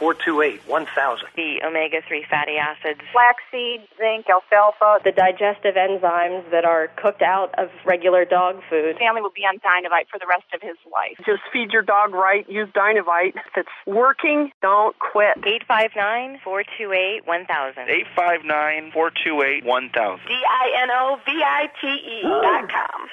859-428-1000. 0.03 1.23
The 1.35 1.61
omega-3 1.65 2.27
fatty 2.29 2.57
acids. 2.57 2.99
Flaxseed, 3.11 3.81
zinc, 3.97 4.29
alfalfa. 4.29 4.99
The 5.03 5.11
digestive 5.11 5.75
enzymes 5.75 6.49
that 6.51 6.65
are 6.65 6.87
cooked 6.97 7.21
out 7.21 7.53
of 7.57 7.69
regular 7.85 8.25
dog 8.25 8.61
food. 8.69 8.97
Family 8.99 9.21
will 9.21 9.31
be 9.33 9.43
on 9.45 9.59
Dinovite 9.59 10.07
for 10.11 10.19
the 10.19 10.27
rest 10.27 10.45
of 10.53 10.61
his 10.61 10.75
life. 10.91 11.17
Just 11.25 11.41
feed 11.51 11.71
your 11.71 11.81
dog 11.83 12.13
right. 12.13 12.47
Use 12.49 12.69
Dinovite. 12.69 13.35
If 13.35 13.57
it's 13.57 13.69
working, 13.87 14.51
don't 14.61 14.97
quit. 14.99 15.37
859-428-1000. 15.69 18.05
859-428-1000. 18.17 20.19
D-I-N-O-V-I-T-E 20.49 22.21
oh. 22.25 22.41
dot 22.41 22.69
com. 22.69 23.07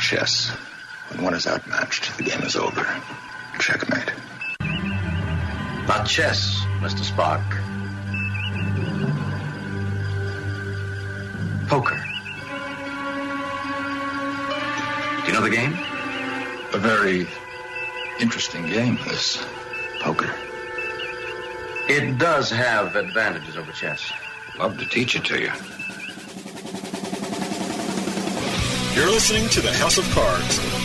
Chess. 0.00 0.50
When 1.10 1.22
one 1.22 1.34
is 1.34 1.46
outmatched, 1.46 2.16
the 2.16 2.24
game 2.24 2.42
is 2.42 2.56
over. 2.56 2.84
Checkmate. 3.60 4.12
Not 5.86 6.04
chess, 6.06 6.60
Mr. 6.80 7.04
Spock. 7.04 7.42
Poker. 11.68 12.01
You 15.32 15.38
know 15.38 15.44
the 15.48 15.56
game? 15.56 15.72
A 16.74 16.78
very 16.78 17.26
interesting 18.20 18.66
game, 18.66 18.98
this 19.06 19.42
poker. 20.00 20.30
It 21.88 22.18
does 22.18 22.50
have 22.50 22.96
advantages 22.96 23.56
over 23.56 23.72
chess. 23.72 24.12
Love 24.58 24.78
to 24.78 24.84
teach 24.84 25.16
it 25.16 25.24
to 25.24 25.40
you. 25.40 25.50
You're 28.94 29.10
listening 29.10 29.48
to 29.48 29.62
the 29.62 29.72
House 29.72 29.96
of 29.96 30.04
Cards. 30.10 30.81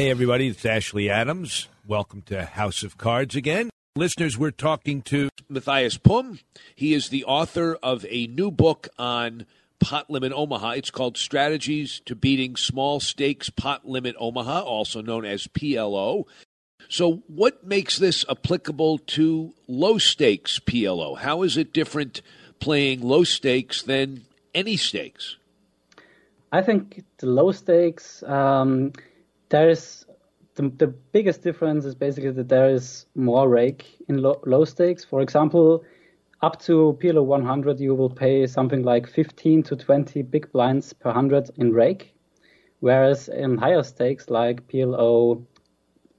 Hey, 0.00 0.08
everybody, 0.08 0.48
it's 0.48 0.64
Ashley 0.64 1.10
Adams. 1.10 1.68
Welcome 1.86 2.22
to 2.22 2.46
House 2.46 2.82
of 2.82 2.96
Cards 2.96 3.36
again. 3.36 3.68
Listeners, 3.94 4.38
we're 4.38 4.50
talking 4.50 5.02
to 5.02 5.28
Matthias 5.46 5.98
Pum. 5.98 6.38
He 6.74 6.94
is 6.94 7.10
the 7.10 7.26
author 7.26 7.76
of 7.82 8.06
a 8.08 8.26
new 8.28 8.50
book 8.50 8.88
on 8.98 9.44
Pot 9.78 10.08
Limit 10.08 10.32
Omaha. 10.32 10.70
It's 10.70 10.90
called 10.90 11.18
Strategies 11.18 12.00
to 12.06 12.14
Beating 12.14 12.56
Small 12.56 12.98
Stakes 13.00 13.50
Pot 13.50 13.86
Limit 13.86 14.16
Omaha, 14.18 14.62
also 14.62 15.02
known 15.02 15.26
as 15.26 15.46
PLO. 15.48 16.24
So, 16.88 17.22
what 17.26 17.66
makes 17.66 17.98
this 17.98 18.24
applicable 18.26 19.00
to 19.00 19.52
low 19.68 19.98
stakes 19.98 20.58
PLO? 20.60 21.18
How 21.18 21.42
is 21.42 21.58
it 21.58 21.74
different 21.74 22.22
playing 22.58 23.02
low 23.02 23.24
stakes 23.24 23.82
than 23.82 24.24
any 24.54 24.78
stakes? 24.78 25.36
I 26.52 26.62
think 26.62 27.04
the 27.18 27.26
low 27.26 27.52
stakes, 27.52 28.22
um, 28.22 28.94
there 29.50 29.68
is 29.68 30.06
the, 30.54 30.68
the 30.76 30.86
biggest 30.86 31.42
difference 31.42 31.84
is 31.84 31.94
basically 31.94 32.30
that 32.32 32.48
there 32.48 32.70
is 32.70 33.06
more 33.14 33.48
rake 33.48 33.96
in 34.08 34.18
low, 34.18 34.40
low 34.46 34.64
stakes. 34.64 35.04
For 35.04 35.20
example, 35.20 35.84
up 36.42 36.60
to 36.62 36.98
PLO 37.00 37.24
100, 37.24 37.78
you 37.80 37.94
will 37.94 38.10
pay 38.10 38.46
something 38.46 38.82
like 38.82 39.06
15 39.06 39.62
to 39.64 39.76
20 39.76 40.22
big 40.22 40.50
blinds 40.52 40.92
per 40.92 41.10
100 41.10 41.50
in 41.56 41.72
rake. 41.72 42.14
Whereas 42.80 43.28
in 43.28 43.58
higher 43.58 43.82
stakes, 43.82 44.30
like 44.30 44.66
PLO 44.68 45.44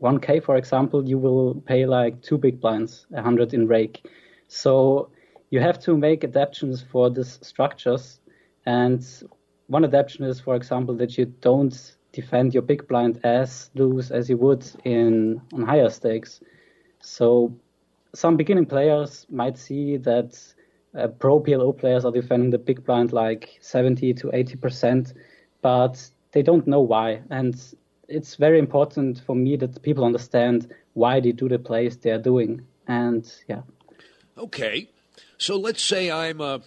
1K, 0.01 0.43
for 0.43 0.57
example, 0.57 1.07
you 1.07 1.17
will 1.17 1.55
pay 1.65 1.85
like 1.85 2.21
two 2.21 2.37
big 2.37 2.59
blinds, 2.59 3.07
100 3.09 3.53
in 3.53 3.67
rake. 3.67 4.07
So 4.47 5.09
you 5.49 5.59
have 5.59 5.79
to 5.79 5.97
make 5.97 6.23
adaptations 6.23 6.83
for 6.83 7.09
these 7.09 7.39
structures. 7.41 8.19
And 8.65 9.05
one 9.67 9.83
adaptation 9.83 10.25
is, 10.25 10.39
for 10.39 10.55
example, 10.55 10.95
that 10.95 11.17
you 11.17 11.25
don't 11.25 11.95
defend 12.11 12.53
your 12.53 12.63
big 12.63 12.87
blind 12.87 13.19
as 13.23 13.69
loose 13.75 14.11
as 14.11 14.29
you 14.29 14.37
would 14.37 14.65
in 14.83 15.41
on 15.53 15.63
higher 15.63 15.89
stakes. 15.89 16.41
So 16.99 17.55
some 18.13 18.37
beginning 18.37 18.65
players 18.65 19.25
might 19.29 19.57
see 19.57 19.97
that 19.97 20.37
uh, 20.97 21.07
pro 21.07 21.39
PLO 21.39 21.77
players 21.77 22.05
are 22.05 22.11
defending 22.11 22.49
the 22.49 22.57
big 22.57 22.83
blind 22.83 23.13
like 23.13 23.57
70 23.61 24.13
to 24.15 24.29
80 24.33 24.55
percent, 24.57 25.13
but 25.61 26.09
they 26.31 26.41
don't 26.41 26.67
know 26.67 26.81
why. 26.81 27.21
And 27.29 27.55
it's 28.07 28.35
very 28.35 28.59
important 28.59 29.21
for 29.25 29.35
me 29.35 29.55
that 29.57 29.81
people 29.81 30.03
understand 30.03 30.73
why 30.93 31.19
they 31.19 31.31
do 31.31 31.47
the 31.47 31.59
plays 31.59 31.97
they 31.97 32.11
are 32.11 32.21
doing. 32.21 32.61
And 32.87 33.31
yeah. 33.47 33.61
Okay. 34.37 34.89
So 35.37 35.55
let's 35.57 35.81
say 35.81 36.11
I'm 36.11 36.41
a 36.41 36.61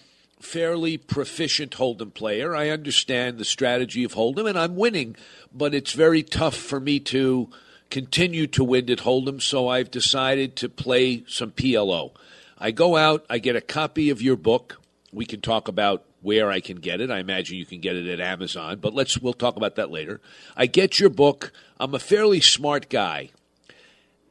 fairly 0.45 0.97
proficient 0.97 1.71
Hold'em 1.73 2.13
player. 2.13 2.55
I 2.55 2.69
understand 2.69 3.37
the 3.37 3.45
strategy 3.45 4.03
of 4.03 4.13
Hold'em 4.13 4.47
and 4.47 4.57
I'm 4.57 4.75
winning, 4.75 5.15
but 5.53 5.73
it's 5.73 5.91
very 5.91 6.23
tough 6.23 6.55
for 6.55 6.79
me 6.79 6.99
to 7.01 7.49
continue 7.89 8.47
to 8.47 8.63
win 8.63 8.89
at 8.89 8.99
Hold'em, 8.99 9.41
so 9.41 9.67
I've 9.67 9.91
decided 9.91 10.55
to 10.57 10.69
play 10.69 11.23
some 11.27 11.51
PLO. 11.51 12.11
I 12.57 12.71
go 12.71 12.95
out, 12.95 13.25
I 13.29 13.39
get 13.39 13.55
a 13.55 13.61
copy 13.61 14.09
of 14.09 14.21
your 14.21 14.35
book. 14.35 14.81
We 15.11 15.25
can 15.25 15.41
talk 15.41 15.67
about 15.67 16.05
where 16.21 16.49
I 16.49 16.59
can 16.59 16.77
get 16.77 17.01
it. 17.01 17.11
I 17.11 17.19
imagine 17.19 17.57
you 17.57 17.65
can 17.65 17.81
get 17.81 17.95
it 17.95 18.07
at 18.07 18.19
Amazon, 18.19 18.79
but 18.79 18.93
let's 18.93 19.17
we'll 19.17 19.33
talk 19.33 19.55
about 19.55 19.75
that 19.75 19.91
later. 19.91 20.21
I 20.55 20.65
get 20.65 20.99
your 20.99 21.09
book. 21.09 21.51
I'm 21.79 21.93
a 21.93 21.99
fairly 21.99 22.41
smart 22.41 22.89
guy. 22.89 23.31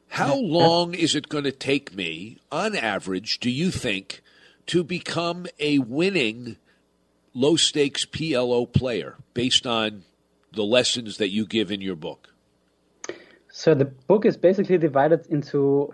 How 0.09 0.35
long 0.35 0.93
is 0.93 1.15
it 1.15 1.29
going 1.29 1.43
to 1.43 1.51
take 1.51 1.93
me, 1.93 2.37
on 2.51 2.75
average, 2.75 3.39
do 3.39 3.49
you 3.49 3.69
think, 3.69 4.21
to 4.67 4.83
become 4.83 5.47
a 5.59 5.79
winning 5.79 6.57
low 7.33 7.55
stakes 7.55 8.05
PLO 8.05 8.71
player 8.71 9.15
based 9.33 9.67
on 9.67 10.03
the 10.53 10.63
lessons 10.63 11.17
that 11.17 11.29
you 11.29 11.45
give 11.45 11.71
in 11.71 11.81
your 11.81 11.95
book? 11.95 12.29
So 13.49 13.73
the 13.73 13.85
book 13.85 14.25
is 14.25 14.37
basically 14.37 14.77
divided 14.77 15.27
into 15.27 15.93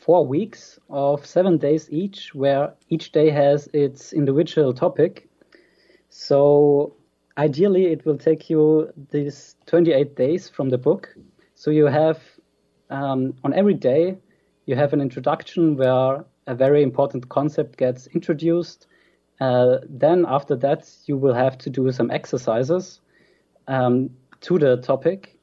four 0.00 0.26
weeks 0.26 0.78
of 0.90 1.24
seven 1.26 1.58
days 1.58 1.88
each, 1.90 2.34
where 2.34 2.74
each 2.88 3.12
day 3.12 3.30
has 3.30 3.68
its 3.72 4.12
individual 4.12 4.72
topic. 4.72 5.28
So 6.08 6.96
ideally, 7.38 7.86
it 7.86 8.04
will 8.04 8.18
take 8.18 8.50
you 8.50 8.92
these 9.10 9.56
28 9.66 10.16
days 10.16 10.48
from 10.48 10.70
the 10.70 10.78
book. 10.78 11.14
So 11.54 11.70
you 11.70 11.86
have 11.86 12.20
um, 12.90 13.34
on 13.44 13.54
every 13.54 13.74
day, 13.74 14.18
you 14.66 14.76
have 14.76 14.92
an 14.92 15.00
introduction 15.00 15.76
where 15.76 16.24
a 16.46 16.54
very 16.54 16.82
important 16.82 17.28
concept 17.28 17.76
gets 17.76 18.06
introduced. 18.08 18.86
Uh, 19.40 19.78
then 19.88 20.24
after 20.28 20.56
that, 20.56 20.88
you 21.06 21.16
will 21.16 21.34
have 21.34 21.58
to 21.58 21.70
do 21.70 21.90
some 21.92 22.10
exercises 22.10 23.00
um, 23.68 24.10
to 24.40 24.58
the 24.58 24.76
topic. 24.78 25.38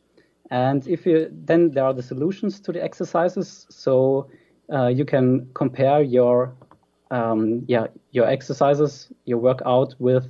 And 0.51 0.87
if 0.87 1.05
you 1.05 1.29
then 1.31 1.71
there 1.71 1.85
are 1.85 1.93
the 1.93 2.01
solutions 2.03 2.59
to 2.61 2.71
the 2.71 2.83
exercises, 2.83 3.67
so 3.69 4.29
uh, 4.73 4.87
you 4.87 5.05
can 5.05 5.49
compare 5.53 6.01
your 6.01 6.55
um, 7.11 7.65
yeah 7.67 7.87
your 8.11 8.27
exercises, 8.27 9.09
your 9.25 9.37
workout 9.37 9.95
with 9.99 10.27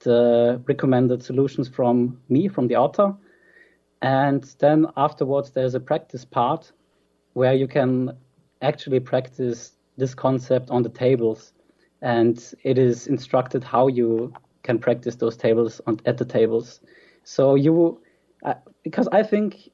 the 0.00 0.60
recommended 0.66 1.22
solutions 1.22 1.68
from 1.68 2.18
me 2.28 2.48
from 2.48 2.66
the 2.68 2.76
author. 2.76 3.14
And 4.02 4.42
then 4.58 4.86
afterwards, 4.96 5.50
there's 5.50 5.74
a 5.74 5.80
practice 5.80 6.24
part 6.24 6.72
where 7.34 7.52
you 7.52 7.68
can 7.68 8.16
actually 8.62 9.00
practice 9.00 9.72
this 9.96 10.14
concept 10.14 10.70
on 10.70 10.82
the 10.82 10.88
tables, 10.88 11.52
and 12.02 12.54
it 12.64 12.78
is 12.78 13.06
instructed 13.06 13.62
how 13.64 13.88
you 13.88 14.32
can 14.62 14.78
practice 14.78 15.16
those 15.16 15.36
tables 15.36 15.80
on, 15.86 16.00
at 16.06 16.18
the 16.18 16.24
tables. 16.24 16.80
So 17.24 17.54
you, 17.54 18.00
uh, 18.44 18.54
because 18.82 19.08
I 19.12 19.22
think 19.22 19.70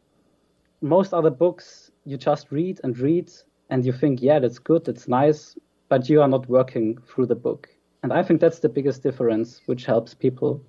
most 0.80 1.14
other 1.14 1.30
books 1.30 1.90
you 2.04 2.16
just 2.16 2.50
read 2.50 2.80
and 2.84 2.98
read 2.98 3.30
and 3.70 3.84
you 3.84 3.92
think, 3.92 4.22
yeah, 4.22 4.38
that's 4.38 4.58
good, 4.58 4.84
that's 4.84 5.08
nice, 5.08 5.56
but 5.88 6.08
you 6.08 6.20
are 6.20 6.28
not 6.28 6.48
working 6.48 6.98
through 7.08 7.26
the 7.26 7.34
book. 7.34 7.68
And 8.02 8.12
I 8.12 8.22
think 8.22 8.40
that's 8.40 8.60
the 8.60 8.68
biggest 8.68 9.02
difference, 9.02 9.62
which 9.66 9.86
helps 9.86 10.14
people 10.14 10.62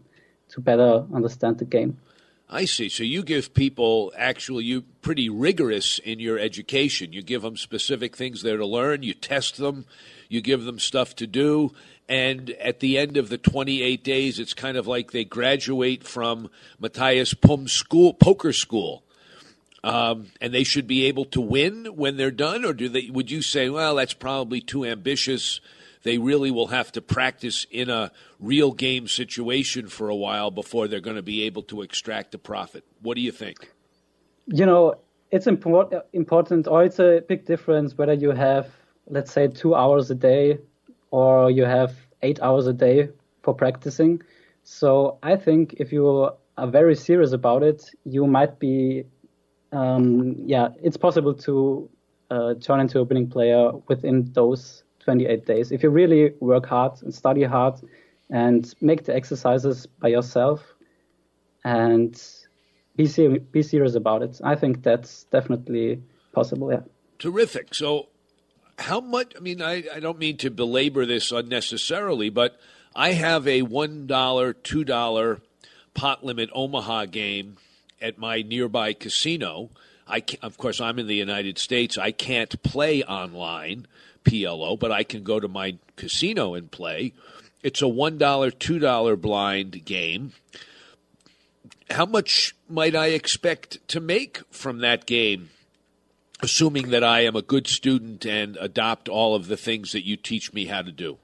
to 0.49 0.61
better 0.61 1.05
understand 1.13 1.59
the 1.59 1.65
game. 1.65 1.99
I 2.49 2.63
see. 2.63 2.87
So 2.87 3.03
you 3.03 3.23
give 3.23 3.53
people 3.53 4.13
actually 4.17 4.63
you 4.63 4.83
pretty 5.01 5.29
rigorous 5.29 5.99
in 5.99 6.19
your 6.19 6.39
education. 6.39 7.11
You 7.11 7.21
give 7.21 7.41
them 7.41 7.57
specific 7.57 8.15
things 8.15 8.41
there 8.41 8.55
to 8.55 8.65
learn. 8.65 9.03
You 9.03 9.13
test 9.13 9.57
them. 9.57 9.85
You 10.29 10.39
give 10.41 10.63
them 10.63 10.79
stuff 10.79 11.15
to 11.17 11.27
do. 11.27 11.73
And 12.07 12.51
at 12.51 12.79
the 12.79 12.97
end 12.97 13.17
of 13.17 13.27
the 13.27 13.37
28 13.37 14.01
days, 14.01 14.39
it's 14.39 14.53
kind 14.53 14.77
of 14.77 14.87
like 14.87 15.11
they 15.11 15.25
graduate 15.25 16.05
from 16.05 16.49
Matthias 16.79 17.33
Pum 17.33 17.67
school, 17.67 18.13
poker 18.13 18.53
school. 18.53 19.03
Um, 19.83 20.27
and 20.41 20.53
they 20.53 20.63
should 20.63 20.87
be 20.87 21.05
able 21.05 21.25
to 21.25 21.41
win 21.41 21.85
when 21.95 22.17
they're 22.17 22.31
done, 22.31 22.65
or 22.65 22.73
do 22.73 22.89
they? 22.89 23.09
Would 23.09 23.29
you 23.29 23.41
say, 23.41 23.69
well, 23.69 23.95
that's 23.95 24.13
probably 24.13 24.59
too 24.59 24.85
ambitious? 24.85 25.61
They 26.03 26.17
really 26.17 26.51
will 26.51 26.67
have 26.67 26.91
to 26.93 27.01
practice 27.01 27.65
in 27.71 27.89
a 27.89 28.11
real 28.39 28.71
game 28.71 29.07
situation 29.07 29.87
for 29.87 30.09
a 30.09 30.15
while 30.15 30.51
before 30.51 30.87
they're 30.87 30.99
going 30.99 31.15
to 31.15 31.23
be 31.23 31.43
able 31.43 31.63
to 31.63 31.81
extract 31.81 32.35
a 32.35 32.37
profit. 32.37 32.83
What 33.01 33.15
do 33.15 33.21
you 33.21 33.31
think? 33.31 33.71
You 34.47 34.65
know, 34.65 34.95
it's 35.31 35.47
important, 35.47 36.03
important, 36.13 36.67
or 36.67 36.83
it's 36.83 36.99
a 36.99 37.21
big 37.27 37.45
difference 37.45 37.97
whether 37.97 38.13
you 38.13 38.31
have, 38.31 38.69
let's 39.07 39.31
say, 39.31 39.47
two 39.47 39.75
hours 39.75 40.09
a 40.09 40.15
day 40.15 40.59
or 41.11 41.51
you 41.51 41.65
have 41.65 41.93
eight 42.21 42.39
hours 42.41 42.67
a 42.67 42.73
day 42.73 43.09
for 43.43 43.53
practicing. 43.53 44.21
So 44.63 45.17
I 45.23 45.35
think 45.35 45.75
if 45.79 45.91
you 45.91 46.29
are 46.57 46.67
very 46.67 46.95
serious 46.95 47.31
about 47.31 47.63
it, 47.63 47.89
you 48.03 48.27
might 48.27 48.59
be, 48.59 49.05
um, 49.71 50.35
yeah, 50.45 50.69
it's 50.81 50.97
possible 50.97 51.33
to 51.33 51.89
uh, 52.29 52.55
turn 52.55 52.79
into 52.79 52.99
a 52.99 53.03
winning 53.03 53.29
player 53.29 53.71
within 53.87 54.31
those 54.33 54.83
28 55.07 55.45
days. 55.45 55.71
If 55.71 55.83
you 55.83 55.89
really 55.89 56.33
work 56.41 56.65
hard 56.65 57.01
and 57.01 57.15
study 57.15 57.43
hard 57.43 57.75
and 58.29 58.73
make 58.81 59.05
the 59.05 59.15
exercises 59.15 59.85
by 59.85 60.09
yourself 60.09 60.61
and 61.63 62.21
be, 62.97 63.05
ser- 63.05 63.39
be 63.39 63.63
serious 63.63 63.95
about 63.95 64.21
it, 64.21 64.41
I 64.43 64.55
think 64.55 64.83
that's 64.83 65.23
definitely 65.31 66.03
possible. 66.33 66.73
Yeah. 66.73 66.81
Terrific. 67.19 67.73
So, 67.73 68.09
how 68.79 68.99
much? 68.99 69.33
I 69.37 69.39
mean, 69.39 69.61
I, 69.61 69.85
I 69.95 70.01
don't 70.01 70.19
mean 70.19 70.35
to 70.39 70.51
belabor 70.51 71.05
this 71.05 71.31
unnecessarily, 71.31 72.29
but 72.29 72.59
I 72.93 73.13
have 73.13 73.47
a 73.47 73.61
$1, 73.61 74.07
$2 74.07 75.41
pot 75.93 76.25
limit 76.25 76.49
Omaha 76.53 77.05
game 77.05 77.55
at 78.01 78.17
my 78.17 78.41
nearby 78.41 78.91
casino. 78.91 79.69
I 80.05 80.21
of 80.41 80.57
course, 80.57 80.81
I'm 80.81 80.99
in 80.99 81.07
the 81.07 81.15
United 81.15 81.57
States. 81.57 81.97
I 81.97 82.11
can't 82.11 82.61
play 82.61 83.03
online. 83.03 83.87
PLO, 84.27 84.77
but 84.77 84.91
I 84.91 85.03
can 85.03 85.23
go 85.23 85.39
to 85.39 85.47
my 85.47 85.77
casino 85.95 86.53
and 86.53 86.69
play. 86.69 87.13
It's 87.63 87.81
a 87.81 87.85
$1, 87.85 88.17
$2 88.17 89.21
blind 89.21 89.85
game. 89.85 90.33
How 91.89 92.05
much 92.05 92.55
might 92.69 92.95
I 92.95 93.07
expect 93.07 93.85
to 93.89 93.99
make 93.99 94.41
from 94.51 94.79
that 94.79 95.05
game, 95.05 95.49
assuming 96.41 96.89
that 96.89 97.03
I 97.03 97.21
am 97.21 97.35
a 97.35 97.41
good 97.41 97.67
student 97.67 98.25
and 98.25 98.57
adopt 98.59 99.09
all 99.09 99.35
of 99.35 99.47
the 99.47 99.57
things 99.57 99.93
that 99.93 100.05
you 100.05 100.17
teach 100.17 100.53
me 100.53 100.65
how 100.65 100.81
to 100.81 100.91
do? 100.91 101.17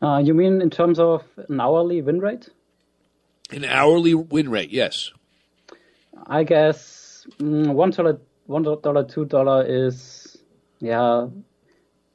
Uh, 0.00 0.22
you 0.24 0.32
mean 0.32 0.62
in 0.62 0.70
terms 0.70 0.98
of 0.98 1.24
an 1.48 1.60
hourly 1.60 2.00
win 2.02 2.20
rate? 2.20 2.48
An 3.50 3.64
hourly 3.64 4.14
win 4.14 4.50
rate, 4.50 4.70
yes. 4.70 5.12
I 6.26 6.44
guess 6.44 7.26
mm, 7.38 7.72
one 7.72 7.90
dollar, 7.90 8.20
one 8.46 8.62
dollar, 8.62 9.04
two 9.04 9.24
dollar 9.24 9.64
is 9.66 10.36
yeah 10.80 11.26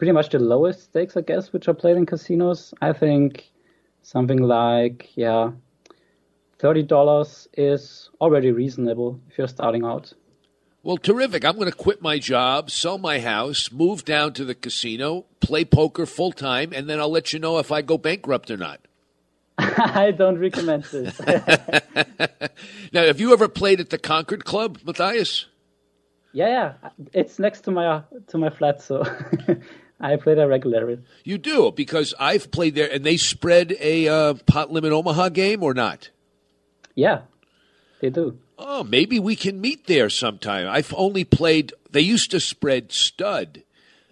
pretty 0.03 0.11
much 0.11 0.31
the 0.31 0.39
lowest 0.39 0.83
stakes, 0.83 1.15
I 1.15 1.21
guess, 1.21 1.53
which 1.53 1.69
are 1.69 1.73
played 1.73 1.95
in 1.95 2.05
casinos. 2.05 2.73
I 2.81 2.91
think 2.91 3.49
something 4.01 4.39
like, 4.39 5.15
yeah, 5.15 5.51
$30 6.59 7.47
is 7.53 8.09
already 8.19 8.51
reasonable 8.51 9.21
if 9.29 9.37
you're 9.37 9.47
starting 9.47 9.85
out. 9.85 10.11
Well, 10.83 10.97
terrific. 10.97 11.45
I'm 11.45 11.55
going 11.55 11.71
to 11.71 11.77
quit 11.77 12.01
my 12.01 12.19
job, 12.19 12.69
sell 12.69 12.97
my 12.97 13.21
house, 13.21 13.71
move 13.71 14.03
down 14.03 14.33
to 14.33 14.43
the 14.43 14.53
casino, 14.53 15.23
play 15.39 15.63
poker 15.63 16.05
full 16.05 16.33
time, 16.33 16.73
and 16.73 16.89
then 16.89 16.99
I'll 16.99 17.09
let 17.09 17.31
you 17.31 17.39
know 17.39 17.59
if 17.59 17.71
I 17.71 17.81
go 17.81 17.97
bankrupt 17.97 18.51
or 18.51 18.57
not. 18.57 18.81
I 19.57 20.11
don't 20.11 20.37
recommend 20.37 20.83
this. 20.83 21.17
now, 22.91 23.05
have 23.05 23.21
you 23.21 23.31
ever 23.31 23.47
played 23.47 23.79
at 23.79 23.89
the 23.89 23.97
Concord 23.97 24.43
Club, 24.43 24.79
Matthias? 24.83 25.45
Yeah, 26.33 26.47
yeah. 26.47 26.89
It's 27.13 27.39
next 27.39 27.61
to 27.61 27.71
my 27.71 28.01
to 28.27 28.37
my 28.37 28.49
flat, 28.49 28.81
so 28.81 29.03
I 29.99 30.15
play 30.17 30.35
there 30.35 30.47
regularly. 30.47 30.99
You 31.23 31.37
do 31.37 31.71
because 31.71 32.13
I've 32.19 32.51
played 32.51 32.75
there, 32.75 32.91
and 32.91 33.03
they 33.03 33.17
spread 33.17 33.75
a 33.79 34.07
uh, 34.07 34.33
pot 34.45 34.71
limit 34.71 34.91
Omaha 34.91 35.29
game 35.29 35.63
or 35.63 35.73
not? 35.73 36.09
Yeah, 36.95 37.21
they 38.01 38.09
do. 38.09 38.37
Oh, 38.57 38.83
maybe 38.83 39.19
we 39.19 39.35
can 39.35 39.61
meet 39.61 39.87
there 39.87 40.09
sometime. 40.09 40.67
I've 40.67 40.93
only 40.95 41.23
played. 41.23 41.73
They 41.89 42.01
used 42.01 42.31
to 42.31 42.39
spread 42.39 42.91
stud. 42.91 43.63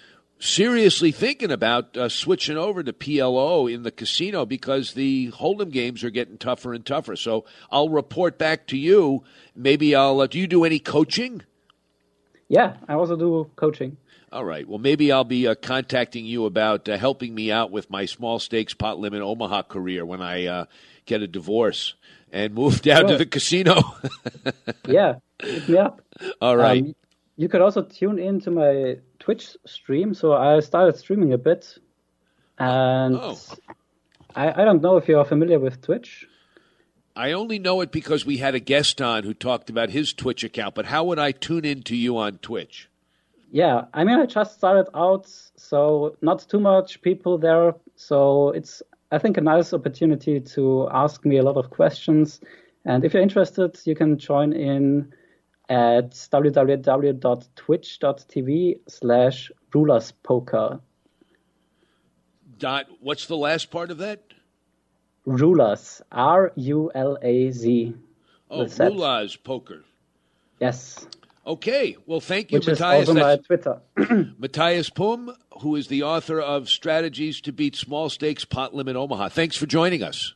seriously 0.44 1.12
thinking 1.12 1.52
about 1.52 1.96
uh, 1.96 2.10
switching 2.10 2.58
over 2.58 2.84
to 2.84 2.92
PLO 2.92 3.72
in 3.74 3.84
the 3.84 3.92
casino 3.92 4.46
because 4.46 4.94
the 4.94 5.32
Hold'em 5.32 5.72
games 5.72 6.04
are 6.04 6.10
getting 6.10 6.38
tougher 6.38 6.74
and 6.74 6.86
tougher. 6.86 7.16
So 7.16 7.46
I'll 7.72 7.90
report 7.90 8.38
back 8.38 8.68
to 8.68 8.78
you. 8.78 9.24
Maybe 9.56 9.96
I'll. 9.96 10.20
Uh, 10.20 10.28
do 10.28 10.40
you 10.40 10.48
do 10.48 10.66
any 10.66 10.80
coaching? 10.80 11.44
Yeah, 12.50 12.76
I 12.88 12.94
also 12.94 13.16
do 13.16 13.50
coaching. 13.56 13.98
All 14.32 14.44
right. 14.44 14.68
Well, 14.68 14.80
maybe 14.80 15.12
I'll 15.12 15.24
be 15.24 15.48
uh, 15.48 15.56
contacting 15.56 16.26
you 16.26 16.46
about 16.46 16.90
uh, 16.90 16.98
helping 16.98 17.34
me 17.34 17.52
out 17.52 17.72
with 17.72 17.90
my 17.90 18.06
small 18.06 18.40
stakes 18.40 18.74
pot 18.74 19.00
limit 19.00 19.22
Omaha 19.22 19.64
career 19.64 20.06
when 20.06 20.22
I 20.22 20.48
uh, 20.48 20.66
get 21.06 21.22
a 21.22 21.28
divorce 21.28 21.94
and 22.32 22.54
move 22.54 22.82
down 22.82 23.02
sure. 23.02 23.10
to 23.10 23.18
the 23.18 23.26
casino. 23.26 23.82
yeah, 24.88 25.16
up. 25.78 26.02
All 26.42 26.58
right. 26.58 26.84
Um, 26.84 26.96
you 27.36 27.50
could 27.50 27.62
also 27.62 27.82
tune 27.82 28.20
in 28.20 28.40
to 28.42 28.52
my 28.52 28.98
Twitch 29.20 29.58
stream. 29.66 30.14
So 30.14 30.34
I 30.34 30.60
started 30.60 30.98
streaming 30.98 31.34
a 31.34 31.38
bit, 31.38 31.78
and 32.58 33.16
oh. 33.16 33.38
I, 34.36 34.62
I 34.62 34.66
don't 34.66 34.82
know 34.82 34.98
if 34.98 35.08
you 35.08 35.18
are 35.20 35.26
familiar 35.26 35.60
with 35.60 35.82
Twitch. 35.82 36.28
I 37.16 37.34
only 37.34 37.60
know 37.60 37.82
it 37.82 37.92
because 37.92 38.26
we 38.26 38.38
had 38.38 38.56
a 38.56 38.60
guest 38.60 39.02
on 39.02 39.24
who 39.24 39.34
talked 39.34 39.70
about 39.70 39.92
his 39.92 40.14
Twitch 40.14 40.44
account. 40.44 40.74
But 40.74 40.86
how 40.86 41.04
would 41.06 41.20
I 41.20 41.32
tune 41.32 41.64
in 41.64 41.84
to 41.84 41.96
you 41.96 42.18
on 42.18 42.40
Twitch? 42.40 42.90
Yeah, 43.52 43.86
I 43.94 44.04
mean, 44.04 44.20
I 44.20 44.26
just 44.26 44.56
started 44.56 44.90
out, 44.96 45.28
so 45.28 46.18
not 46.22 46.40
too 46.50 46.60
much 46.60 47.04
people 47.04 47.38
there. 47.38 47.76
So 47.96 48.50
it's, 48.50 48.82
I 49.12 49.20
think, 49.20 49.38
a 49.38 49.42
nice 49.42 49.74
opportunity 49.74 50.40
to 50.40 50.90
ask 50.92 51.24
me 51.24 51.38
a 51.38 51.44
lot 51.44 51.58
of 51.58 51.70
questions. 51.70 52.42
And 52.84 53.06
if 53.06 53.14
you're 53.14 53.22
interested, 53.22 53.80
you 53.86 53.96
can 53.96 54.18
join 54.18 54.52
in 54.54 55.14
at 55.74 56.12
www.twitch.tv 56.12 56.80
slash 58.88 59.52
rulazpoker. 59.74 60.80
Dot, 62.60 62.86
what's 63.02 63.26
the 63.26 63.36
last 63.36 63.72
part 63.72 63.90
of 63.90 63.98
that? 63.98 64.22
Rulaz, 65.26 66.02
R 66.12 66.52
U 66.56 66.92
L 66.94 67.18
A 67.24 67.50
Z. 67.50 67.96
Oh, 68.52 68.66
Rulaz 68.66 69.36
Poker. 69.44 69.84
Yes. 70.60 71.08
Okay. 71.48 71.98
Well, 72.06 72.20
thank 72.20 72.52
you, 72.52 72.60
Which 72.60 72.68
Matthias. 72.68 73.10
Is 73.10 73.10
also 73.10 73.20
my 73.20 73.38
Twitter. 73.38 73.82
Matthias 74.38 74.92
Pum, 74.92 75.36
who 75.62 75.76
is 75.76 75.88
the 75.88 76.04
author 76.04 76.40
of 76.40 76.70
Strategies 76.70 77.42
to 77.42 77.52
Beat 77.52 77.76
Small 77.76 78.10
Stakes 78.10 78.46
Pot 78.46 78.76
Limit 78.76 78.96
Omaha. 78.96 79.30
Thanks 79.30 79.58
for 79.58 79.66
joining 79.66 80.04
us. 80.04 80.36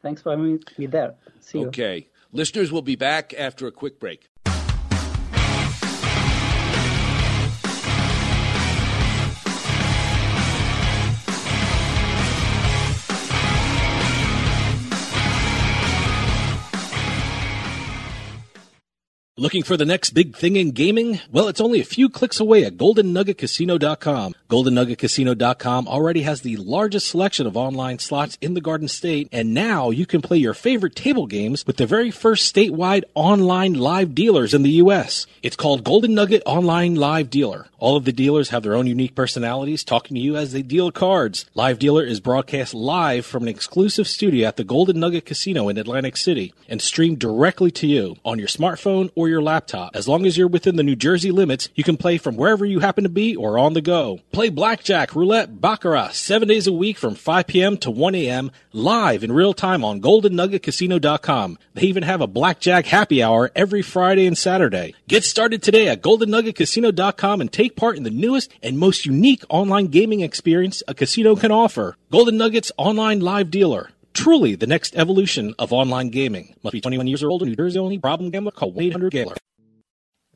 Thanks 0.00 0.22
for 0.22 0.30
having 0.30 0.58
me 0.78 0.86
there. 0.86 1.16
See 1.40 1.58
you. 1.58 1.66
Okay. 1.68 2.08
Listeners 2.32 2.72
we'll 2.72 2.80
be 2.80 2.96
back 2.96 3.34
after 3.36 3.66
a 3.66 3.72
quick 3.72 4.00
break. 4.00 4.30
Looking 19.40 19.62
for 19.62 19.78
the 19.78 19.86
next 19.86 20.10
big 20.10 20.36
thing 20.36 20.56
in 20.56 20.72
gaming? 20.72 21.18
Well, 21.32 21.48
it's 21.48 21.62
only 21.62 21.80
a 21.80 21.84
few 21.84 22.10
clicks 22.10 22.40
away 22.40 22.62
at 22.62 22.76
GoldenNuggetCasino.com. 22.76 24.34
GoldenNuggetCasino.com 24.50 25.88
already 25.88 26.22
has 26.22 26.42
the 26.42 26.58
largest 26.58 27.08
selection 27.08 27.46
of 27.46 27.56
online 27.56 28.00
slots 28.00 28.36
in 28.42 28.52
the 28.52 28.60
Garden 28.60 28.86
State, 28.86 29.30
and 29.32 29.54
now 29.54 29.88
you 29.88 30.04
can 30.04 30.20
play 30.20 30.36
your 30.36 30.52
favorite 30.52 30.94
table 30.94 31.26
games 31.26 31.66
with 31.66 31.78
the 31.78 31.86
very 31.86 32.10
first 32.10 32.54
statewide 32.54 33.04
online 33.14 33.72
live 33.72 34.14
dealers 34.14 34.52
in 34.52 34.62
the 34.62 34.72
U.S. 34.72 35.26
It's 35.42 35.56
called 35.56 35.84
Golden 35.84 36.14
Nugget 36.14 36.42
Online 36.44 36.94
Live 36.94 37.30
Dealer. 37.30 37.66
All 37.78 37.96
of 37.96 38.04
the 38.04 38.12
dealers 38.12 38.50
have 38.50 38.62
their 38.62 38.74
own 38.74 38.86
unique 38.86 39.14
personalities 39.14 39.84
talking 39.84 40.14
to 40.16 40.20
you 40.20 40.36
as 40.36 40.52
they 40.52 40.60
deal 40.60 40.92
cards. 40.92 41.46
Live 41.54 41.78
Dealer 41.78 42.04
is 42.04 42.20
broadcast 42.20 42.74
live 42.74 43.24
from 43.24 43.44
an 43.44 43.48
exclusive 43.48 44.06
studio 44.06 44.46
at 44.46 44.58
the 44.58 44.64
Golden 44.64 45.00
Nugget 45.00 45.24
Casino 45.24 45.70
in 45.70 45.78
Atlantic 45.78 46.18
City 46.18 46.52
and 46.68 46.82
streamed 46.82 47.20
directly 47.20 47.70
to 47.70 47.86
you 47.86 48.16
on 48.22 48.38
your 48.38 48.48
smartphone 48.48 49.10
or 49.14 49.29
your 49.30 49.40
laptop. 49.40 49.96
As 49.96 50.06
long 50.06 50.26
as 50.26 50.36
you're 50.36 50.48
within 50.48 50.76
the 50.76 50.82
New 50.82 50.96
Jersey 50.96 51.30
limits, 51.30 51.68
you 51.74 51.84
can 51.84 51.96
play 51.96 52.18
from 52.18 52.36
wherever 52.36 52.64
you 52.64 52.80
happen 52.80 53.04
to 53.04 53.10
be 53.10 53.34
or 53.34 53.58
on 53.58 53.72
the 53.72 53.80
go. 53.80 54.20
Play 54.32 54.50
blackjack, 54.50 55.14
roulette, 55.14 55.60
baccarat 55.60 56.10
seven 56.14 56.48
days 56.48 56.66
a 56.66 56.72
week 56.72 56.98
from 56.98 57.14
5 57.14 57.46
p.m. 57.46 57.76
to 57.78 57.90
1 57.90 58.14
a.m. 58.14 58.50
live 58.72 59.24
in 59.24 59.32
real 59.32 59.54
time 59.54 59.84
on 59.84 60.00
GoldenNuggetCasino.com. 60.00 61.58
They 61.74 61.82
even 61.82 62.02
have 62.02 62.20
a 62.20 62.26
blackjack 62.26 62.86
happy 62.86 63.22
hour 63.22 63.50
every 63.54 63.82
Friday 63.82 64.26
and 64.26 64.36
Saturday. 64.36 64.94
Get 65.08 65.24
started 65.24 65.62
today 65.62 65.88
at 65.88 66.02
GoldenNuggetCasino.com 66.02 67.40
and 67.40 67.52
take 67.52 67.76
part 67.76 67.96
in 67.96 68.02
the 68.02 68.10
newest 68.10 68.52
and 68.62 68.78
most 68.78 69.06
unique 69.06 69.44
online 69.48 69.86
gaming 69.86 70.20
experience 70.20 70.82
a 70.86 70.94
casino 70.94 71.36
can 71.36 71.52
offer. 71.52 71.96
Golden 72.10 72.36
Nuggets 72.36 72.72
Online 72.76 73.20
Live 73.20 73.50
Dealer 73.50 73.90
truly 74.12 74.54
the 74.54 74.66
next 74.66 74.96
evolution 74.96 75.54
of 75.58 75.72
online 75.72 76.10
gaming. 76.10 76.54
Must 76.62 76.72
be 76.72 76.80
21 76.80 77.06
years 77.06 77.22
or 77.22 77.30
older. 77.30 77.46
New 77.46 77.56
Jersey 77.56 77.78
only. 77.78 77.98
Problem 77.98 78.30
gambler. 78.30 78.52
Call 78.52 78.72
1-800-GAMBLER. 78.72 79.36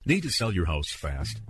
Need 0.04 0.22
to 0.22 0.30
sell 0.30 0.52
your 0.52 0.66
house 0.66 0.90
fast? 0.90 1.40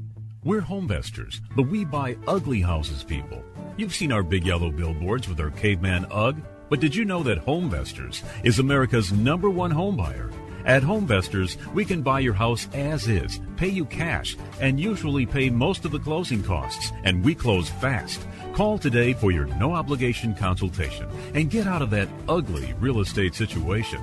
We're 0.44 0.62
homevestors, 0.62 1.40
but 1.54 1.68
we 1.68 1.84
buy 1.84 2.16
ugly 2.26 2.60
houses, 2.60 3.04
people. 3.04 3.42
You've 3.76 3.94
seen 3.94 4.12
our 4.12 4.22
big 4.22 4.46
yellow 4.46 4.70
billboards 4.70 5.28
with 5.28 5.40
our 5.40 5.50
caveman 5.50 6.06
UGG, 6.10 6.42
but 6.68 6.80
did 6.80 6.94
you 6.94 7.04
know 7.04 7.22
that 7.22 7.44
Homevestors 7.44 8.22
is 8.44 8.58
America's 8.58 9.12
number 9.12 9.50
one 9.50 9.70
home 9.70 9.96
buyer? 9.96 10.30
At 10.64 10.82
Homevestors, 10.82 11.56
we 11.72 11.84
can 11.84 12.02
buy 12.02 12.20
your 12.20 12.34
house 12.34 12.68
as 12.74 13.08
is, 13.08 13.40
pay 13.56 13.68
you 13.68 13.84
cash, 13.86 14.36
and 14.60 14.78
usually 14.78 15.26
pay 15.26 15.50
most 15.50 15.84
of 15.84 15.90
the 15.90 15.98
closing 15.98 16.42
costs, 16.42 16.92
and 17.04 17.24
we 17.24 17.34
close 17.34 17.68
fast. 17.68 18.20
Call 18.52 18.78
today 18.78 19.12
for 19.14 19.30
your 19.30 19.46
no 19.46 19.74
obligation 19.74 20.34
consultation 20.34 21.08
and 21.34 21.50
get 21.50 21.66
out 21.66 21.82
of 21.82 21.90
that 21.90 22.08
ugly 22.28 22.74
real 22.80 23.00
estate 23.00 23.34
situation. 23.34 24.02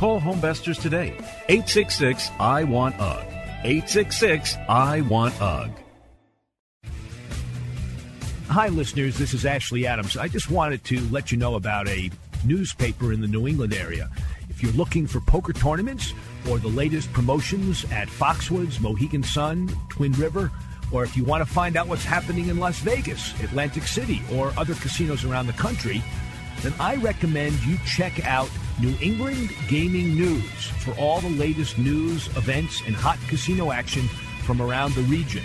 Call 0.00 0.18
Homevestors 0.18 0.80
today. 0.80 1.08
866 1.50 2.30
I 2.40 2.64
Want 2.64 2.98
UGG. 2.98 3.26
866 3.64 4.56
I 4.66 5.02
Want 5.02 5.38
UGG. 5.42 5.72
Hi, 8.48 8.68
listeners. 8.68 9.18
This 9.18 9.34
is 9.34 9.44
Ashley 9.44 9.86
Adams. 9.86 10.16
I 10.16 10.28
just 10.28 10.50
wanted 10.50 10.82
to 10.84 11.00
let 11.10 11.30
you 11.30 11.36
know 11.36 11.54
about 11.54 11.86
a 11.86 12.10
newspaper 12.46 13.12
in 13.12 13.20
the 13.20 13.26
New 13.26 13.46
England 13.46 13.74
area. 13.74 14.08
If 14.48 14.62
you're 14.62 14.72
looking 14.72 15.06
for 15.06 15.20
poker 15.20 15.52
tournaments 15.52 16.14
or 16.48 16.56
the 16.56 16.68
latest 16.68 17.12
promotions 17.12 17.84
at 17.92 18.08
Foxwoods, 18.08 18.80
Mohegan 18.80 19.22
Sun, 19.22 19.68
Twin 19.90 20.12
River, 20.12 20.50
or 20.90 21.04
if 21.04 21.14
you 21.14 21.24
want 21.24 21.46
to 21.46 21.52
find 21.52 21.76
out 21.76 21.88
what's 21.88 22.06
happening 22.06 22.48
in 22.48 22.56
Las 22.56 22.78
Vegas, 22.78 23.38
Atlantic 23.42 23.82
City, 23.82 24.22
or 24.32 24.50
other 24.56 24.72
casinos 24.76 25.26
around 25.26 25.46
the 25.46 25.52
country, 25.52 26.02
then 26.62 26.74
I 26.78 26.96
recommend 26.96 27.62
you 27.64 27.76
check 27.86 28.24
out 28.26 28.48
New 28.80 28.94
England 29.00 29.50
Gaming 29.68 30.14
News 30.14 30.66
for 30.80 30.92
all 30.98 31.20
the 31.20 31.30
latest 31.30 31.78
news, 31.78 32.26
events, 32.36 32.82
and 32.86 32.94
hot 32.94 33.18
casino 33.28 33.72
action 33.72 34.08
from 34.44 34.60
around 34.62 34.94
the 34.94 35.02
region. 35.02 35.42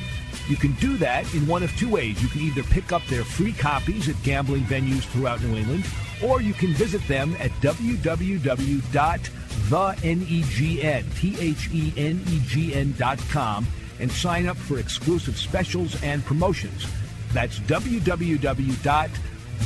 You 0.47 0.55
can 0.55 0.73
do 0.73 0.97
that 0.97 1.33
in 1.33 1.47
one 1.47 1.63
of 1.63 1.75
two 1.77 1.89
ways. 1.89 2.21
You 2.21 2.29
can 2.29 2.41
either 2.41 2.63
pick 2.63 2.91
up 2.91 3.05
their 3.07 3.23
free 3.23 3.53
copies 3.53 4.07
at 4.09 4.21
gambling 4.23 4.63
venues 4.63 5.03
throughout 5.03 5.41
New 5.41 5.55
England, 5.55 5.85
or 6.23 6.41
you 6.41 6.53
can 6.53 6.73
visit 6.73 7.05
them 7.07 7.35
at 7.39 7.51
www.thenegn, 7.61 9.25
and 13.99 14.11
sign 14.11 14.47
up 14.47 14.57
for 14.57 14.77
exclusive 14.77 15.37
specials 15.37 16.03
and 16.03 16.23
promotions. 16.25 16.85
That's 17.33 17.59
www.thenegn, 17.59 19.09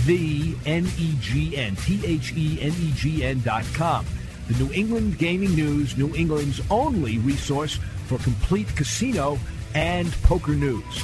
The 0.06 0.56
N-E-G-N, 0.66 1.76
T-H-E-N-E-G-N 1.76 3.42
dot 3.44 3.66
com. 3.74 4.06
The 4.48 4.64
New 4.64 4.74
England 4.74 5.18
Gaming 5.18 5.56
News, 5.56 5.98
New 5.98 6.16
England's 6.16 6.62
only 6.72 7.20
resource 7.20 7.80
for 8.08 8.18
complete 8.18 8.76
casino 8.76 9.38
and 9.76 10.12
poker 10.24 10.54
news. 10.54 11.04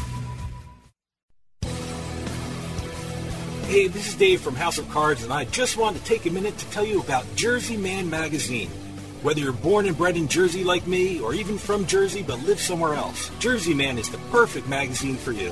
Hey, 3.68 3.88
this 3.88 4.08
is 4.08 4.16
Dave 4.16 4.42
from 4.42 4.56
House 4.56 4.78
of 4.78 4.90
Cards, 4.90 5.24
and 5.24 5.34
I 5.34 5.46
just 5.46 5.76
wanted 5.76 6.00
to 6.00 6.06
take 6.06 6.26
a 6.26 6.30
minute 6.30 6.58
to 6.58 6.70
tell 6.70 6.86
you 6.86 7.02
about 7.02 7.26
Jersey 7.36 7.78
Man 7.78 8.10
Magazine. 8.10 8.70
Whether 9.22 9.42
you're 9.42 9.54
born 9.54 9.88
and 9.88 9.98
bred 9.98 10.18
in 10.18 10.28
Jersey 10.28 10.64
like 10.64 10.86
me, 10.86 11.20
or 11.20 11.34
even 11.34 11.58
from 11.58 11.86
Jersey 11.88 12.22
but 12.22 12.42
live 12.44 12.60
somewhere 12.60 12.94
else, 12.94 13.32
Jersey 13.40 13.74
Man 13.74 13.98
is 13.98 14.10
the 14.10 14.20
perfect 14.30 14.68
magazine 14.68 15.18
for 15.18 15.32
you. 15.32 15.52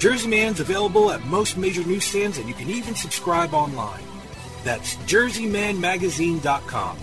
Jersey 0.00 0.26
Man's 0.28 0.60
available 0.60 1.12
at 1.12 1.22
most 1.26 1.58
major 1.58 1.84
newsstands, 1.84 2.38
and 2.38 2.48
you 2.48 2.54
can 2.54 2.70
even 2.70 2.94
subscribe 2.94 3.52
online. 3.52 4.02
That's 4.64 4.96
jerseymanmagazine.com. 4.96 6.96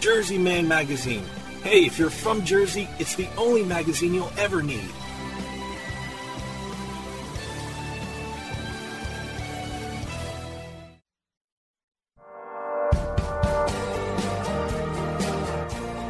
Jersey 0.00 0.36
Man 0.36 0.68
Magazine. 0.68 1.24
Hey, 1.62 1.86
if 1.86 1.98
you're 1.98 2.10
from 2.10 2.44
Jersey, 2.44 2.90
it's 2.98 3.14
the 3.14 3.26
only 3.38 3.64
magazine 3.64 4.12
you'll 4.12 4.30
ever 4.36 4.62
need. 4.62 4.90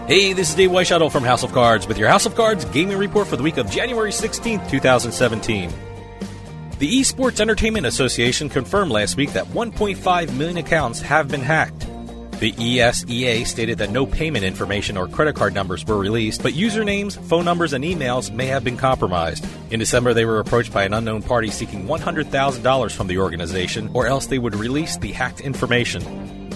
Hey, 0.09 0.33
this 0.33 0.51
is 0.51 0.57
Dave 0.57 0.71
Weishuttle 0.71 1.13
from 1.13 1.23
House 1.23 1.45
of 1.45 1.53
Cards 1.53 1.87
with 1.87 1.99
your 1.99 2.09
House 2.09 2.27
of 2.27 2.35
Cards 2.35 2.65
gaming 2.65 2.99
report 2.99 3.29
for 3.29 3.37
the 3.37 3.45
week 3.45 3.59
of 3.59 3.71
January 3.71 4.11
16th, 4.11 4.69
2017. 4.69 5.73
The 6.79 7.01
Esports 7.01 7.41
Entertainment 7.41 7.87
Association 7.87 8.51
confirmed 8.51 8.93
last 8.93 9.17
week 9.17 9.33
that 9.33 9.47
1.5 9.47 10.37
million 10.37 10.59
accounts 10.59 11.01
have 11.01 11.27
been 11.27 11.41
hacked. 11.41 11.81
The 12.39 12.53
ESEA 12.53 13.47
stated 13.47 13.79
that 13.79 13.91
no 13.91 14.05
payment 14.05 14.45
information 14.45 14.99
or 14.99 15.09
credit 15.09 15.37
card 15.37 15.55
numbers 15.55 15.87
were 15.87 15.97
released, 15.97 16.43
but 16.43 16.53
usernames, 16.53 17.19
phone 17.29 17.47
numbers, 17.47 17.73
and 17.73 17.83
emails 17.83 18.31
may 18.31 18.45
have 18.45 18.63
been 18.63 18.77
compromised. 18.77 19.47
In 19.71 19.79
December, 19.79 20.13
they 20.13 20.27
were 20.27 20.39
approached 20.39 20.71
by 20.71 20.85
an 20.85 20.93
unknown 20.93 21.23
party 21.23 21.49
seeking 21.49 21.87
$100,000 21.87 22.93
from 22.93 23.07
the 23.07 23.19
organization, 23.21 23.91
or 23.95 24.07
else 24.07 24.27
they 24.27 24.39
would 24.39 24.55
release 24.55 24.99
the 24.99 25.13
hacked 25.13 25.41
information. 25.41 26.51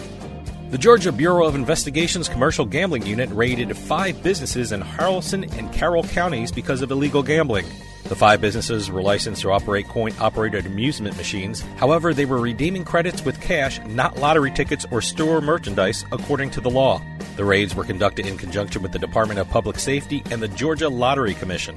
The 0.71 0.77
Georgia 0.77 1.13
Bureau 1.13 1.47
of 1.47 1.55
Investigation's 1.55 2.29
Commercial 2.29 2.67
Gambling 2.67 3.07
Unit 3.07 3.31
raided 3.31 3.75
five 3.75 4.23
businesses 4.23 4.71
in 4.71 4.83
Haralson 4.83 5.51
and 5.57 5.73
Carroll 5.73 6.05
counties 6.05 6.53
because 6.53 6.83
of 6.83 6.91
illegal 6.91 7.23
gambling. 7.23 7.65
The 8.11 8.17
five 8.17 8.41
businesses 8.41 8.91
were 8.91 9.03
licensed 9.03 9.43
to 9.43 9.53
operate 9.53 9.87
coin 9.87 10.13
operated 10.19 10.67
amusement 10.67 11.17
machines. 11.17 11.61
However, 11.77 12.13
they 12.13 12.25
were 12.25 12.41
redeeming 12.41 12.85
credits 12.85 13.25
with 13.25 13.41
cash, 13.41 13.79
not 13.87 14.19
lottery 14.19 14.51
tickets 14.51 14.85
or 14.91 15.01
store 15.01 15.41
merchandise, 15.41 16.05
according 16.11 16.51
to 16.51 16.61
the 16.61 16.71
law. 16.71 17.01
The 17.37 17.45
raids 17.45 17.73
were 17.73 17.85
conducted 17.85 18.27
in 18.27 18.37
conjunction 18.37 18.83
with 18.83 18.91
the 18.91 18.99
Department 18.99 19.39
of 19.39 19.49
Public 19.49 19.79
Safety 19.79 20.25
and 20.33 20.43
the 20.43 20.49
Georgia 20.49 20.89
Lottery 20.89 21.35
Commission. 21.35 21.77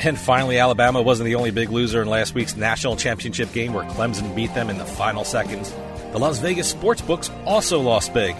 And 0.00 0.18
finally, 0.18 0.58
Alabama 0.58 1.00
wasn't 1.00 1.28
the 1.28 1.36
only 1.36 1.50
big 1.50 1.70
loser 1.70 2.02
in 2.02 2.08
last 2.08 2.34
week's 2.34 2.54
national 2.54 2.96
championship 2.96 3.50
game 3.54 3.72
where 3.72 3.86
Clemson 3.86 4.36
beat 4.36 4.52
them 4.52 4.68
in 4.68 4.76
the 4.76 4.84
final 4.84 5.24
seconds. 5.24 5.72
The 6.12 6.18
Las 6.18 6.40
Vegas 6.40 6.74
sportsbooks 6.74 7.30
also 7.46 7.80
lost 7.80 8.12
big. 8.12 8.36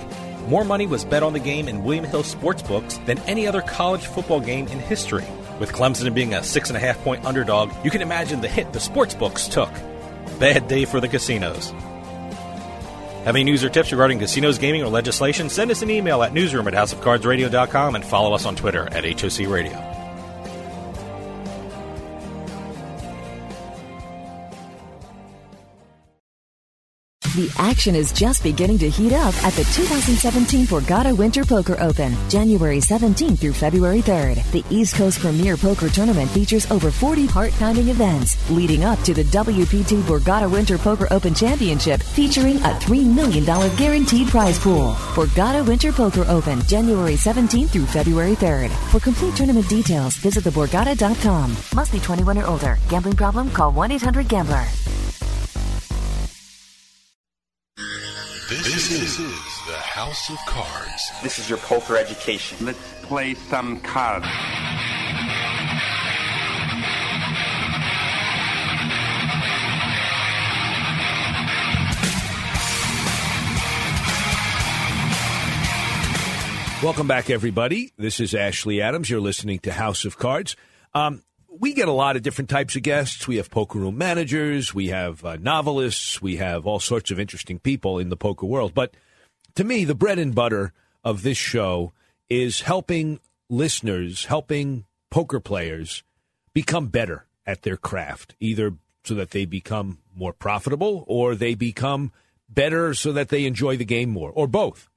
More 0.46 0.62
money 0.62 0.86
was 0.86 1.06
bet 1.06 1.22
on 1.22 1.32
the 1.32 1.40
game 1.40 1.68
in 1.68 1.84
William 1.84 2.04
Hill 2.04 2.22
sportsbooks 2.22 3.02
than 3.06 3.18
any 3.20 3.46
other 3.46 3.62
college 3.62 4.04
football 4.04 4.40
game 4.40 4.66
in 4.68 4.78
history. 4.78 5.24
With 5.58 5.72
Clemson 5.72 6.12
being 6.14 6.34
a 6.34 6.42
six 6.42 6.68
and 6.68 6.76
a 6.76 6.80
half 6.80 6.98
point 7.02 7.24
underdog, 7.24 7.72
you 7.84 7.90
can 7.90 8.02
imagine 8.02 8.40
the 8.40 8.48
hit 8.48 8.72
the 8.72 8.80
sports 8.80 9.14
books 9.14 9.48
took. 9.48 9.70
Bad 10.38 10.68
day 10.68 10.84
for 10.84 11.00
the 11.00 11.08
casinos. 11.08 11.70
Have 13.24 13.34
any 13.34 13.44
news 13.44 13.64
or 13.64 13.68
tips 13.68 13.90
regarding 13.90 14.20
casinos, 14.20 14.58
gaming, 14.58 14.82
or 14.82 14.88
legislation? 14.88 15.48
Send 15.48 15.70
us 15.70 15.82
an 15.82 15.90
email 15.90 16.22
at 16.22 16.32
newsroom 16.32 16.68
at 16.68 16.74
houseofcardsradio.com 16.74 17.96
and 17.96 18.04
follow 18.04 18.34
us 18.34 18.46
on 18.46 18.54
Twitter 18.54 18.86
at 18.92 19.04
HOC 19.04 19.48
Radio. 19.48 20.05
The 27.36 27.52
action 27.58 27.94
is 27.94 28.12
just 28.12 28.42
beginning 28.42 28.78
to 28.78 28.88
heat 28.88 29.12
up 29.12 29.34
at 29.44 29.52
the 29.52 29.64
2017 29.64 30.64
Borgata 30.64 31.14
Winter 31.14 31.44
Poker 31.44 31.76
Open, 31.80 32.16
January 32.30 32.78
17th 32.78 33.38
through 33.38 33.52
February 33.52 34.00
3rd. 34.00 34.42
The 34.52 34.64
East 34.70 34.96
Coast 34.96 35.18
Premier 35.20 35.58
Poker 35.58 35.90
Tournament 35.90 36.30
features 36.30 36.70
over 36.70 36.90
40 36.90 37.26
heart-pounding 37.26 37.88
events, 37.88 38.38
leading 38.50 38.84
up 38.84 38.98
to 39.00 39.12
the 39.12 39.24
WPT 39.24 40.00
Borgata 40.04 40.50
Winter 40.50 40.78
Poker 40.78 41.08
Open 41.10 41.34
Championship, 41.34 42.02
featuring 42.02 42.56
a 42.56 42.72
$3 42.80 43.04
million 43.04 43.44
guaranteed 43.76 44.28
prize 44.28 44.58
pool. 44.58 44.94
Borgata 45.12 45.62
Winter 45.66 45.92
Poker 45.92 46.24
Open, 46.28 46.62
January 46.62 47.16
17th 47.16 47.68
through 47.68 47.84
February 47.84 48.34
3rd. 48.36 48.70
For 48.90 48.98
complete 48.98 49.36
tournament 49.36 49.68
details, 49.68 50.16
visit 50.16 50.44
theborgata.com. 50.44 51.54
Must 51.74 51.92
be 51.92 52.00
21 52.00 52.38
or 52.38 52.46
older. 52.46 52.78
Gambling 52.88 53.16
problem? 53.16 53.50
Call 53.50 53.74
1-800-GAMBLER. 53.74 54.85
This, 58.56 58.90
is 58.90 59.18
the 59.66 59.76
House 59.76 60.30
of 60.30 60.38
Cards. 60.46 61.10
This 61.22 61.38
is 61.38 61.46
your 61.46 61.58
poker 61.58 61.94
education. 61.94 62.64
Let's 62.64 62.78
play 63.02 63.34
some 63.34 63.80
cards. 63.80 64.24
Welcome 76.82 77.06
back, 77.06 77.28
everybody. 77.28 77.92
This 77.98 78.20
is 78.20 78.34
Ashley 78.34 78.80
Adams. 78.80 79.10
You're 79.10 79.20
listening 79.20 79.58
to 79.60 79.72
House 79.72 80.06
of 80.06 80.16
Cards. 80.16 80.56
Um, 80.94 81.22
we 81.58 81.74
get 81.74 81.88
a 81.88 81.92
lot 81.92 82.16
of 82.16 82.22
different 82.22 82.50
types 82.50 82.76
of 82.76 82.82
guests. 82.82 83.26
We 83.26 83.36
have 83.36 83.50
poker 83.50 83.78
room 83.78 83.98
managers, 83.98 84.74
we 84.74 84.88
have 84.88 85.24
uh, 85.24 85.36
novelists, 85.36 86.20
we 86.20 86.36
have 86.36 86.66
all 86.66 86.80
sorts 86.80 87.10
of 87.10 87.20
interesting 87.20 87.58
people 87.58 87.98
in 87.98 88.08
the 88.08 88.16
poker 88.16 88.46
world. 88.46 88.74
But 88.74 88.94
to 89.54 89.64
me, 89.64 89.84
the 89.84 89.94
bread 89.94 90.18
and 90.18 90.34
butter 90.34 90.72
of 91.04 91.22
this 91.22 91.38
show 91.38 91.92
is 92.28 92.62
helping 92.62 93.20
listeners, 93.48 94.24
helping 94.26 94.84
poker 95.10 95.40
players 95.40 96.02
become 96.52 96.88
better 96.88 97.26
at 97.46 97.62
their 97.62 97.76
craft, 97.76 98.34
either 98.40 98.72
so 99.04 99.14
that 99.14 99.30
they 99.30 99.44
become 99.44 99.98
more 100.14 100.32
profitable 100.32 101.04
or 101.06 101.34
they 101.34 101.54
become 101.54 102.12
better 102.48 102.94
so 102.94 103.12
that 103.12 103.28
they 103.28 103.44
enjoy 103.44 103.76
the 103.76 103.84
game 103.84 104.10
more, 104.10 104.30
or 104.30 104.46
both. 104.46 104.88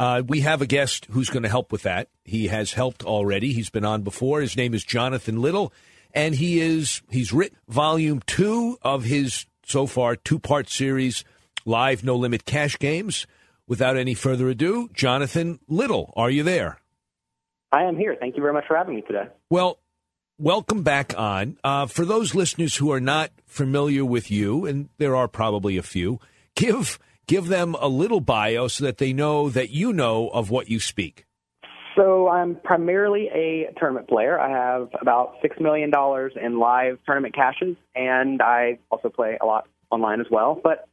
Uh, 0.00 0.22
we 0.26 0.40
have 0.40 0.62
a 0.62 0.66
guest 0.66 1.06
who's 1.10 1.28
going 1.28 1.42
to 1.42 1.48
help 1.48 1.72
with 1.72 1.82
that. 1.82 2.08
He 2.24 2.46
has 2.48 2.72
helped 2.72 3.04
already. 3.04 3.52
He's 3.52 3.70
been 3.70 3.84
on 3.84 4.02
before. 4.02 4.40
His 4.40 4.56
name 4.56 4.74
is 4.74 4.84
Jonathan 4.84 5.42
Little, 5.42 5.72
and 6.18 6.34
he 6.34 6.60
is 6.60 7.00
he's 7.10 7.32
written 7.32 7.56
volume 7.68 8.20
two 8.26 8.76
of 8.82 9.04
his 9.04 9.46
so 9.64 9.86
far 9.86 10.16
two 10.16 10.38
part 10.40 10.68
series, 10.68 11.24
live 11.64 12.02
no 12.02 12.16
limit 12.16 12.44
cash 12.44 12.78
games. 12.78 13.26
Without 13.68 13.96
any 13.96 14.14
further 14.14 14.48
ado, 14.48 14.88
Jonathan 14.94 15.60
Little, 15.68 16.12
are 16.16 16.30
you 16.30 16.42
there? 16.42 16.80
I 17.70 17.82
am 17.82 17.96
here. 17.96 18.16
Thank 18.18 18.34
you 18.34 18.42
very 18.42 18.54
much 18.54 18.64
for 18.66 18.76
having 18.76 18.96
me 18.96 19.02
today. 19.02 19.28
Well, 19.50 19.78
welcome 20.38 20.82
back 20.82 21.12
on. 21.18 21.58
Uh, 21.62 21.86
for 21.86 22.06
those 22.06 22.34
listeners 22.34 22.76
who 22.76 22.90
are 22.90 23.00
not 23.00 23.30
familiar 23.46 24.06
with 24.06 24.30
you, 24.30 24.64
and 24.64 24.88
there 24.96 25.14
are 25.14 25.28
probably 25.28 25.76
a 25.76 25.82
few, 25.82 26.18
give 26.56 26.98
give 27.26 27.46
them 27.46 27.76
a 27.78 27.88
little 27.88 28.20
bio 28.20 28.66
so 28.66 28.84
that 28.86 28.98
they 28.98 29.12
know 29.12 29.50
that 29.50 29.70
you 29.70 29.92
know 29.92 30.28
of 30.30 30.50
what 30.50 30.68
you 30.68 30.80
speak. 30.80 31.27
So 31.98 32.28
I'm 32.28 32.54
primarily 32.54 33.28
a 33.34 33.72
tournament 33.76 34.08
player. 34.08 34.38
I 34.38 34.50
have 34.50 34.90
about 35.00 35.34
six 35.42 35.56
million 35.58 35.90
dollars 35.90 36.32
in 36.40 36.60
live 36.60 36.98
tournament 37.04 37.34
cashes, 37.34 37.76
and 37.96 38.40
I 38.40 38.78
also 38.88 39.08
play 39.08 39.36
a 39.40 39.44
lot 39.44 39.66
online 39.90 40.20
as 40.20 40.28
well. 40.30 40.60
But 40.62 40.88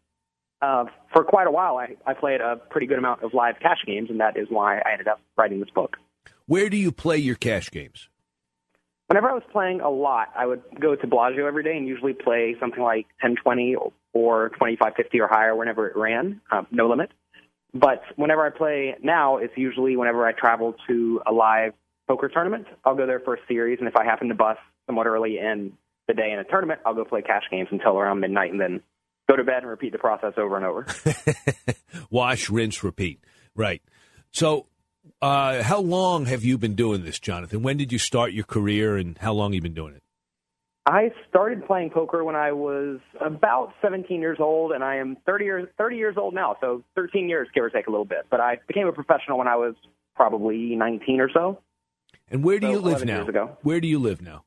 uh, 0.63 0.85
for 1.13 1.23
quite 1.23 1.45
a 1.45 1.51
while, 1.51 1.77
I, 1.77 1.95
I 2.07 2.15
played 2.15 2.41
a 2.41 2.55
pretty 2.55 2.87
good 2.87 2.97
amount 2.97 3.21
of 3.21 3.35
live 3.35 3.55
cash 3.61 3.77
games, 3.85 4.09
and 4.09 4.19
that 4.19 4.35
is 4.35 4.47
why 4.49 4.79
I 4.79 4.93
ended 4.93 5.07
up 5.07 5.21
writing 5.37 5.59
this 5.59 5.69
book. 5.69 5.97
Where 6.47 6.69
do 6.69 6.77
you 6.77 6.91
play 6.91 7.17
your 7.17 7.35
cash 7.35 7.69
games? 7.69 8.09
Whenever 9.05 9.29
I 9.29 9.33
was 9.33 9.43
playing 9.51 9.81
a 9.81 9.89
lot, 9.89 10.29
I 10.35 10.47
would 10.47 10.63
go 10.79 10.95
to 10.95 11.07
Bellagio 11.07 11.45
every 11.45 11.63
day 11.63 11.77
and 11.77 11.87
usually 11.87 12.13
play 12.13 12.55
something 12.59 12.81
like 12.81 13.05
1020 13.21 13.75
or 14.13 14.49
2550 14.49 15.21
or 15.21 15.27
higher 15.27 15.55
whenever 15.55 15.87
it 15.87 15.95
ran, 15.95 16.41
um, 16.51 16.65
no 16.71 16.89
limit. 16.89 17.11
But 17.75 18.03
whenever 18.15 18.45
I 18.45 18.51
play 18.51 18.95
now, 19.03 19.37
it's 19.37 19.53
usually 19.57 19.97
whenever 19.97 20.25
I 20.25 20.31
travel 20.31 20.75
to 20.87 21.21
a 21.27 21.33
live 21.33 21.73
poker 22.07 22.29
tournament. 22.29 22.67
I'll 22.85 22.95
go 22.95 23.05
there 23.05 23.19
for 23.19 23.35
a 23.35 23.39
series, 23.49 23.79
and 23.79 23.87
if 23.87 23.97
I 23.97 24.05
happen 24.05 24.29
to 24.29 24.35
bust 24.35 24.59
somewhat 24.87 25.07
early 25.07 25.37
in 25.37 25.73
the 26.07 26.13
day 26.13 26.31
in 26.31 26.39
a 26.39 26.45
tournament, 26.45 26.79
I'll 26.85 26.93
go 26.93 27.03
play 27.03 27.21
cash 27.21 27.43
games 27.51 27.67
until 27.71 27.97
around 27.97 28.21
midnight 28.21 28.51
and 28.51 28.61
then 28.61 28.81
go 29.27 29.35
to 29.35 29.43
bed 29.43 29.57
and 29.57 29.67
repeat 29.67 29.91
the 29.91 29.97
process 29.97 30.33
over 30.37 30.55
and 30.55 30.65
over. 30.65 30.85
Wash, 32.09 32.49
rinse, 32.49 32.81
repeat. 32.81 33.19
Right. 33.55 33.81
So, 34.31 34.67
uh, 35.21 35.61
how 35.61 35.79
long 35.79 36.25
have 36.27 36.43
you 36.45 36.57
been 36.57 36.75
doing 36.75 37.03
this, 37.03 37.19
Jonathan? 37.19 37.61
When 37.61 37.75
did 37.75 37.91
you 37.91 37.99
start 37.99 38.31
your 38.31 38.45
career, 38.45 38.95
and 38.95 39.17
how 39.17 39.33
long 39.33 39.51
have 39.51 39.55
you 39.55 39.61
been 39.61 39.73
doing 39.73 39.95
it? 39.95 40.03
I 40.87 41.11
started 41.29 41.65
playing 41.65 41.89
poker 41.89 42.23
when 42.23 42.35
I 42.35 42.51
was 42.51 42.99
about 43.19 43.73
17 43.81 44.21
years 44.21 44.37
old, 44.39 44.71
and 44.71 44.83
I 44.83 44.97
am 44.97 45.17
30 45.25 45.45
years 45.45 45.67
30 45.77 45.95
years 45.95 46.15
old 46.17 46.35
now, 46.35 46.57
so 46.61 46.83
13 46.95 47.27
years, 47.27 47.47
give 47.53 47.63
or 47.63 47.69
take 47.69 47.87
a 47.87 47.89
little 47.89 48.05
bit. 48.05 48.27
But 48.29 48.39
I 48.39 48.59
became 48.67 48.87
a 48.87 48.93
professional 48.93 49.39
when 49.39 49.47
I 49.47 49.55
was 49.55 49.73
probably 50.15 50.75
19 50.75 51.19
or 51.19 51.29
so. 51.31 51.59
And 52.29 52.43
where 52.43 52.59
do 52.59 52.67
So 52.67 52.73
you 52.73 52.79
live 52.79 53.05
now? 53.05 53.57
Where 53.63 53.81
do 53.81 53.87
you 53.87 53.99
live 53.99 54.21
now? 54.21 54.43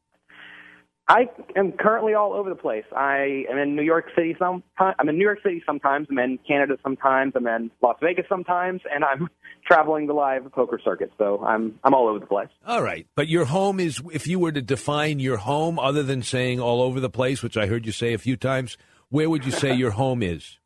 I 1.09 1.31
am 1.57 1.73
currently 1.73 2.13
all 2.13 2.35
over 2.35 2.51
the 2.51 2.55
place. 2.55 2.85
I 2.95 3.45
am 3.51 3.57
in 3.57 3.75
New 3.75 3.83
York 3.83 4.07
City 4.15 4.37
some 4.39 4.63
I'm 4.79 5.09
in 5.09 5.17
New 5.17 5.25
York 5.25 5.39
City 5.43 5.63
sometimes, 5.65 6.07
I'm 6.11 6.19
in 6.19 6.39
Canada 6.47 6.77
sometimes, 6.83 7.33
I'm 7.35 7.47
in 7.47 7.71
Las 7.83 7.97
Vegas 8.03 8.27
sometimes, 8.29 8.83
and 8.93 9.03
I'm 9.03 9.29
traveling 9.67 10.07
the 10.07 10.13
live 10.13 10.53
poker 10.53 10.79
circuit. 10.85 11.11
So 11.17 11.43
I'm 11.43 11.79
I'm 11.83 11.95
all 11.95 12.09
over 12.09 12.19
the 12.19 12.27
place. 12.27 12.49
All 12.67 12.83
right, 12.83 13.07
but 13.15 13.27
your 13.27 13.47
home 13.47 13.81
is 13.81 14.03
if 14.13 14.27
you 14.27 14.39
were 14.39 14.53
to 14.53 14.61
define 14.61 15.19
your 15.19 15.39
home, 15.39 15.79
other 15.79 16.03
than 16.03 16.23
saying 16.23 16.61
all 16.61 16.83
over 16.83 17.01
the 17.01 17.11
place, 17.11 17.43
which 17.43 17.57
I 17.57 17.67
heard 17.67 17.87
you 17.87 17.93
say 17.93 18.13
a 18.13 18.19
few 18.19 18.37
times, 18.37 18.77
where 19.09 19.31
would 19.31 19.47
you 19.47 19.53
say 19.53 19.75
your 19.75 19.91
home 20.03 20.23
is? 20.23 20.59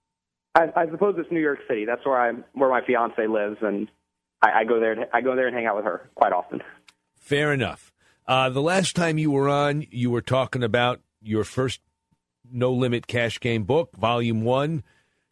I, 0.57 0.73
I 0.75 0.91
suppose 0.91 1.15
it's 1.19 1.31
New 1.31 1.41
York 1.41 1.61
City. 1.69 1.85
That's 1.85 2.05
where 2.05 2.21
I'm 2.21 2.45
where 2.55 2.69
my 2.69 2.85
fiance 2.85 3.27
lives, 3.29 3.59
and 3.63 3.89
I, 4.43 4.63
I 4.63 4.65
go 4.65 4.81
there. 4.81 5.07
I 5.15 5.21
go 5.21 5.37
there 5.37 5.47
and 5.47 5.55
hang 5.55 5.67
out 5.67 5.77
with 5.77 5.85
her 5.85 6.11
quite 6.17 6.33
often. 6.33 6.63
Fair 7.15 7.53
enough. 7.53 7.92
Uh, 8.27 8.51
the 8.51 8.63
last 8.63 8.95
time 8.95 9.19
you 9.19 9.31
were 9.31 9.49
on, 9.49 9.85
you 9.91 10.11
were 10.11 10.23
talking 10.23 10.63
about 10.63 11.01
your 11.21 11.45
first 11.45 11.81
no 12.51 12.73
limit 12.73 13.07
cash 13.07 13.41
game 13.41 13.65
book, 13.65 13.97
Volume 13.97 14.43
One. 14.43 14.83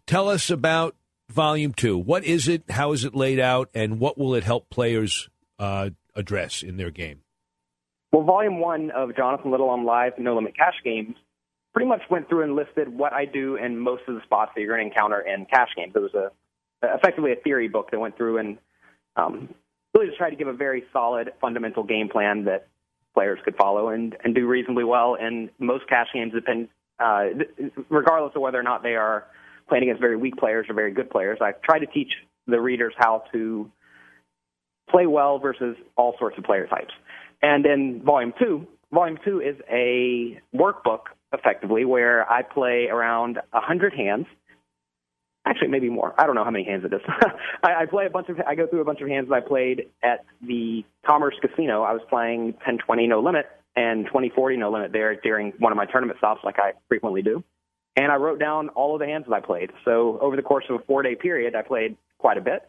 Tell 0.06 0.28
us 0.28 0.50
about 0.50 0.96
Volume 1.28 1.72
Two. 1.72 1.96
What 1.96 2.24
is 2.24 2.48
it? 2.48 2.64
How 2.70 2.92
is 2.92 3.04
it 3.04 3.14
laid 3.14 3.38
out? 3.38 3.70
And 3.74 4.00
what 4.00 4.18
will 4.18 4.34
it 4.34 4.44
help 4.44 4.70
players 4.70 5.28
uh, 5.58 5.90
address 6.14 6.62
in 6.62 6.76
their 6.76 6.90
game? 6.90 7.20
Well, 8.12 8.24
Volume 8.24 8.58
One 8.58 8.90
of 8.90 9.14
Jonathan 9.16 9.50
Little 9.50 9.68
on 9.68 9.84
Live 9.84 10.18
No 10.18 10.34
Limit 10.34 10.56
Cash 10.56 10.74
Games 10.84 11.14
pretty 11.72 11.88
much 11.88 12.02
went 12.10 12.28
through 12.28 12.42
and 12.42 12.56
listed 12.56 12.88
what 12.88 13.12
I 13.12 13.24
do 13.24 13.56
in 13.56 13.78
most 13.78 14.02
of 14.08 14.16
the 14.16 14.22
spots 14.24 14.52
that 14.54 14.60
you're 14.60 14.76
going 14.76 14.88
to 14.88 14.92
encounter 14.92 15.20
in 15.20 15.46
cash 15.46 15.68
games. 15.76 15.92
It 15.94 16.00
was 16.00 16.14
a 16.14 16.30
effectively 16.82 17.32
a 17.32 17.36
theory 17.36 17.68
book 17.68 17.90
that 17.90 18.00
went 18.00 18.16
through 18.16 18.38
and 18.38 18.58
um, 19.14 19.54
really 19.94 20.06
just 20.06 20.18
tried 20.18 20.30
to 20.30 20.36
give 20.36 20.48
a 20.48 20.52
very 20.52 20.84
solid 20.92 21.30
fundamental 21.40 21.84
game 21.84 22.08
plan 22.08 22.46
that 22.46 22.68
players 23.14 23.38
could 23.44 23.56
follow 23.56 23.88
and, 23.88 24.16
and 24.24 24.34
do 24.34 24.46
reasonably 24.46 24.84
well 24.84 25.16
And 25.20 25.50
most 25.58 25.88
cash 25.88 26.08
games, 26.14 26.32
depend, 26.32 26.68
uh, 26.98 27.24
regardless 27.88 28.32
of 28.34 28.42
whether 28.42 28.58
or 28.58 28.62
not 28.62 28.82
they 28.82 28.94
are 28.94 29.26
playing 29.68 29.84
against 29.84 30.00
very 30.00 30.16
weak 30.16 30.36
players 30.36 30.66
or 30.68 30.74
very 30.74 30.92
good 30.92 31.10
players. 31.10 31.38
I 31.40 31.52
try 31.52 31.78
to 31.78 31.86
teach 31.86 32.12
the 32.46 32.60
readers 32.60 32.94
how 32.96 33.24
to 33.32 33.70
play 34.90 35.06
well 35.06 35.38
versus 35.38 35.76
all 35.96 36.16
sorts 36.18 36.36
of 36.36 36.44
player 36.44 36.66
types. 36.66 36.92
And 37.42 37.64
in 37.64 38.02
volume 38.04 38.34
two, 38.38 38.66
volume 38.92 39.18
two 39.24 39.40
is 39.40 39.56
a 39.70 40.40
workbook 40.54 41.02
effectively 41.32 41.84
where 41.84 42.28
I 42.30 42.42
play 42.42 42.88
around 42.90 43.38
a 43.52 43.60
hundred 43.60 43.94
hands. 43.94 44.26
Actually, 45.50 45.68
maybe 45.68 45.90
more. 45.90 46.14
I 46.16 46.26
don't 46.26 46.36
know 46.36 46.44
how 46.44 46.52
many 46.52 46.64
hands 46.64 46.84
it 46.84 46.94
is. 46.94 47.00
I, 47.64 47.82
I 47.82 47.86
play 47.86 48.06
a 48.06 48.10
bunch 48.10 48.28
of. 48.28 48.38
I 48.46 48.54
go 48.54 48.68
through 48.68 48.82
a 48.82 48.84
bunch 48.84 49.00
of 49.00 49.08
hands 49.08 49.28
that 49.28 49.34
I 49.34 49.40
played 49.40 49.88
at 50.00 50.24
the 50.40 50.84
Commerce 51.04 51.34
Casino. 51.40 51.82
I 51.82 51.92
was 51.92 52.02
playing 52.08 52.54
10-20 52.66 53.08
no 53.08 53.20
limit 53.20 53.46
and 53.74 54.08
20-40 54.08 54.58
no 54.58 54.70
limit 54.70 54.92
there 54.92 55.16
during 55.16 55.52
one 55.58 55.72
of 55.72 55.76
my 55.76 55.86
tournament 55.86 56.18
stops, 56.18 56.42
like 56.44 56.58
I 56.58 56.72
frequently 56.88 57.22
do. 57.22 57.42
And 57.96 58.12
I 58.12 58.16
wrote 58.16 58.38
down 58.38 58.68
all 58.70 58.94
of 58.94 59.00
the 59.00 59.06
hands 59.06 59.26
that 59.28 59.34
I 59.34 59.40
played. 59.40 59.70
So 59.84 60.18
over 60.20 60.36
the 60.36 60.42
course 60.42 60.64
of 60.70 60.80
a 60.80 60.84
four-day 60.84 61.16
period, 61.16 61.56
I 61.56 61.62
played 61.62 61.96
quite 62.18 62.38
a 62.38 62.40
bit, 62.40 62.68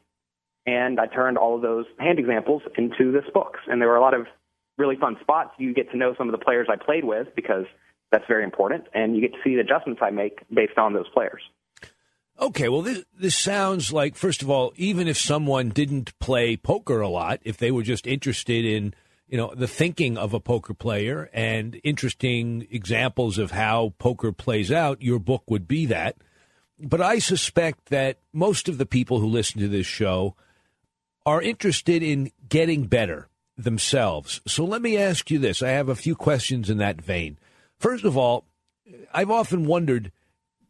and 0.65 0.99
I 0.99 1.05
turned 1.05 1.37
all 1.37 1.55
of 1.55 1.61
those 1.61 1.85
hand 1.99 2.17
examples 2.17 2.63
into 2.77 3.11
this 3.11 3.25
book. 3.33 3.57
And 3.67 3.79
there 3.79 3.89
were 3.89 3.95
a 3.95 4.01
lot 4.01 4.13
of 4.15 4.25
really 4.77 4.95
fun 4.95 5.17
spots. 5.21 5.51
You 5.57 5.73
get 5.73 5.91
to 5.91 5.97
know 5.97 6.15
some 6.17 6.27
of 6.27 6.31
the 6.31 6.43
players 6.43 6.67
I 6.71 6.83
played 6.83 7.03
with 7.03 7.27
because 7.35 7.65
that's 8.11 8.25
very 8.27 8.43
important, 8.43 8.85
and 8.93 9.15
you 9.15 9.21
get 9.21 9.33
to 9.33 9.39
see 9.43 9.55
the 9.55 9.61
adjustments 9.61 10.01
I 10.03 10.09
make 10.09 10.39
based 10.53 10.77
on 10.77 10.93
those 10.93 11.07
players. 11.13 11.41
Okay, 12.41 12.69
well, 12.69 12.81
this, 12.81 13.03
this 13.15 13.37
sounds 13.37 13.93
like, 13.93 14.15
first 14.15 14.41
of 14.41 14.49
all, 14.49 14.73
even 14.75 15.07
if 15.07 15.17
someone 15.17 15.69
didn't 15.69 16.17
play 16.17 16.57
poker 16.57 16.99
a 16.99 17.07
lot, 17.07 17.39
if 17.43 17.57
they 17.57 17.69
were 17.69 17.83
just 17.83 18.07
interested 18.07 18.65
in, 18.65 18.95
you 19.27 19.37
know, 19.37 19.53
the 19.55 19.67
thinking 19.67 20.17
of 20.17 20.33
a 20.33 20.39
poker 20.39 20.73
player 20.73 21.29
and 21.33 21.79
interesting 21.83 22.67
examples 22.71 23.37
of 23.37 23.51
how 23.51 23.93
poker 23.99 24.31
plays 24.31 24.71
out, 24.71 25.03
your 25.03 25.19
book 25.19 25.43
would 25.49 25.67
be 25.67 25.85
that. 25.85 26.15
but 26.79 26.99
I 26.99 27.19
suspect 27.19 27.85
that 27.89 28.17
most 28.33 28.67
of 28.67 28.77
the 28.77 28.85
people 28.85 29.19
who 29.19 29.27
listen 29.27 29.61
to 29.61 29.67
this 29.67 29.85
show 29.85 30.35
are 31.25 31.41
interested 31.41 32.01
in 32.01 32.31
getting 32.49 32.85
better 32.87 33.29
themselves. 33.55 34.41
So 34.47 34.65
let 34.65 34.81
me 34.81 34.97
ask 34.97 35.29
you 35.29 35.37
this. 35.37 35.61
I 35.61 35.69
have 35.69 35.89
a 35.89 35.95
few 35.95 36.15
questions 36.15 36.69
in 36.69 36.79
that 36.79 36.99
vein. 36.99 37.37
First 37.77 38.03
of 38.03 38.17
all, 38.17 38.45
I've 39.13 39.29
often 39.29 39.65
wondered 39.65 40.11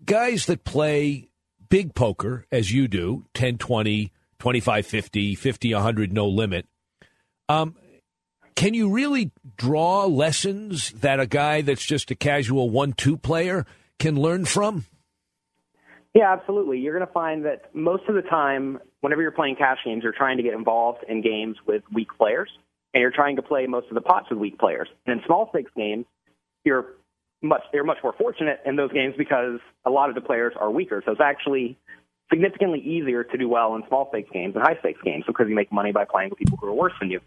guys 0.03 0.47
that 0.47 0.65
play 0.65 1.29
big 1.71 1.95
poker, 1.95 2.45
as 2.51 2.71
you 2.71 2.87
do 2.87 3.25
10, 3.33 3.57
20, 3.57 4.11
25, 4.37 4.85
50, 4.85 5.35
50, 5.35 5.73
100, 5.73 6.13
no 6.13 6.27
limit. 6.27 6.67
Um, 7.49 7.75
can 8.55 8.73
you 8.75 8.89
really 8.89 9.31
draw 9.57 10.05
lessons 10.05 10.91
that 10.91 11.19
a 11.19 11.25
guy 11.25 11.61
that's 11.61 11.83
just 11.83 12.11
a 12.11 12.15
casual 12.15 12.69
one 12.69 12.93
two 12.93 13.17
player 13.17 13.65
can 13.97 14.15
learn 14.15 14.45
from? 14.45 14.85
Yeah, 16.13 16.33
absolutely. 16.33 16.79
You're 16.79 16.93
going 16.93 17.07
to 17.07 17.13
find 17.13 17.45
that 17.45 17.73
most 17.73 18.03
of 18.09 18.15
the 18.15 18.21
time, 18.21 18.79
whenever 18.99 19.21
you're 19.21 19.31
playing 19.31 19.55
cash 19.55 19.77
games, 19.85 20.03
you're 20.03 20.11
trying 20.11 20.37
to 20.37 20.43
get 20.43 20.53
involved 20.53 20.99
in 21.07 21.21
games 21.21 21.55
with 21.65 21.83
weak 21.93 22.09
players, 22.17 22.49
and 22.93 23.01
you're 23.01 23.11
trying 23.11 23.37
to 23.37 23.41
play 23.41 23.65
most 23.65 23.87
of 23.87 23.95
the 23.95 24.01
pots 24.01 24.29
with 24.29 24.37
weak 24.37 24.59
players. 24.59 24.89
And 25.05 25.17
in 25.17 25.25
small 25.25 25.47
stakes 25.51 25.71
games, 25.75 26.05
you're 26.65 26.95
much 27.41 27.61
you're 27.73 27.83
much 27.83 27.97
more 28.03 28.13
fortunate 28.13 28.59
in 28.65 28.75
those 28.75 28.91
games 28.91 29.15
because 29.17 29.59
a 29.85 29.89
lot 29.89 30.09
of 30.09 30.15
the 30.15 30.21
players 30.21 30.53
are 30.59 30.69
weaker. 30.69 31.01
So 31.05 31.11
it's 31.11 31.21
actually 31.21 31.77
significantly 32.29 32.79
easier 32.79 33.23
to 33.23 33.37
do 33.37 33.49
well 33.49 33.75
in 33.75 33.83
small 33.87 34.07
stakes 34.09 34.29
games 34.31 34.55
and 34.55 34.63
high 34.63 34.79
stakes 34.79 35.01
games 35.03 35.25
because 35.27 35.47
you 35.49 35.55
make 35.55 35.71
money 35.71 35.91
by 35.91 36.05
playing 36.05 36.29
with 36.29 36.39
people 36.39 36.57
who 36.61 36.67
are 36.67 36.73
worse 36.73 36.93
than 36.99 37.09
you. 37.09 37.19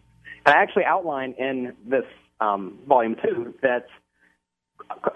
And 0.47 0.55
I 0.55 0.63
actually 0.63 0.85
outline 0.85 1.35
in 1.39 1.75
this 1.87 2.05
um, 2.41 2.79
volume 2.89 3.17
two 3.23 3.55
that 3.63 3.87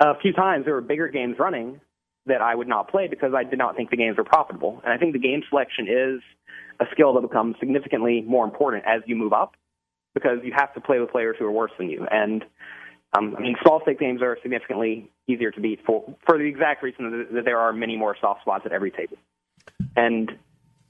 a 0.00 0.18
few 0.20 0.32
times 0.32 0.64
there 0.64 0.74
were 0.74 0.80
bigger 0.80 1.08
games 1.08 1.36
running 1.38 1.80
that 2.26 2.40
I 2.42 2.54
would 2.54 2.68
not 2.68 2.90
play 2.90 3.08
because 3.08 3.32
I 3.34 3.44
did 3.44 3.58
not 3.58 3.76
think 3.76 3.90
the 3.90 3.96
games 3.96 4.16
were 4.16 4.24
profitable. 4.24 4.80
And 4.84 4.92
I 4.92 4.98
think 4.98 5.14
the 5.14 5.18
game 5.18 5.42
selection 5.48 5.88
is 5.88 6.20
a 6.80 6.84
skill 6.92 7.14
that 7.14 7.22
becomes 7.22 7.56
significantly 7.58 8.22
more 8.22 8.44
important 8.44 8.84
as 8.86 9.02
you 9.06 9.16
move 9.16 9.32
up 9.32 9.54
because 10.14 10.38
you 10.44 10.52
have 10.54 10.72
to 10.74 10.80
play 10.80 10.98
with 10.98 11.10
players 11.10 11.36
who 11.38 11.46
are 11.46 11.50
worse 11.50 11.72
than 11.78 11.88
you. 11.88 12.06
And 12.10 12.44
um, 13.12 13.34
I 13.36 13.40
mean, 13.40 13.56
small 13.62 13.80
stake 13.82 13.98
games 13.98 14.20
are 14.20 14.36
significantly 14.42 15.10
easier 15.26 15.50
to 15.50 15.60
beat 15.60 15.80
for 15.86 16.04
for 16.26 16.36
the 16.36 16.44
exact 16.44 16.82
reason 16.82 17.26
that, 17.32 17.44
there 17.44 17.58
are 17.58 17.72
many 17.72 17.96
more 17.96 18.16
soft 18.20 18.42
spots 18.42 18.64
at 18.66 18.72
every 18.72 18.90
table. 18.90 19.16
And 19.96 20.30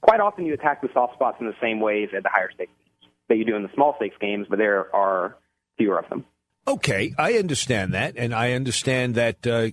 quite 0.01 0.19
often 0.19 0.45
you 0.45 0.53
attack 0.53 0.81
the 0.81 0.89
soft 0.93 1.13
spots 1.13 1.37
in 1.39 1.47
the 1.47 1.55
same 1.61 1.79
ways 1.79 2.09
at 2.15 2.23
the 2.23 2.29
higher 2.29 2.51
stakes 2.53 2.71
games 2.77 3.11
that 3.29 3.37
you 3.37 3.45
do 3.45 3.55
in 3.55 3.63
the 3.63 3.69
small 3.73 3.95
stakes 3.97 4.17
games, 4.19 4.47
but 4.49 4.59
there 4.59 4.93
are 4.93 5.37
fewer 5.77 5.97
of 5.97 6.09
them. 6.09 6.25
Okay, 6.67 7.13
I 7.17 7.33
understand 7.33 7.93
that, 7.93 8.15
and 8.17 8.33
I 8.33 8.51
understand 8.51 9.15
that 9.15 9.47
uh, 9.47 9.69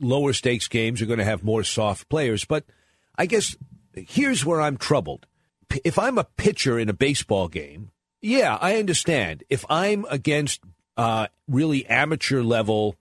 lower 0.00 0.32
stakes 0.32 0.68
games 0.68 1.00
are 1.00 1.06
going 1.06 1.18
to 1.18 1.24
have 1.24 1.44
more 1.44 1.62
soft 1.62 2.08
players. 2.08 2.44
But 2.44 2.64
I 3.16 3.26
guess 3.26 3.56
here's 3.94 4.44
where 4.44 4.60
I'm 4.60 4.76
troubled. 4.76 5.26
If 5.84 5.98
I'm 5.98 6.18
a 6.18 6.24
pitcher 6.24 6.78
in 6.78 6.88
a 6.88 6.92
baseball 6.92 7.48
game, 7.48 7.90
yeah, 8.20 8.58
I 8.60 8.76
understand. 8.76 9.44
If 9.48 9.64
I'm 9.70 10.04
against 10.10 10.60
uh, 10.96 11.28
really 11.48 11.86
amateur 11.86 12.42
level 12.42 12.96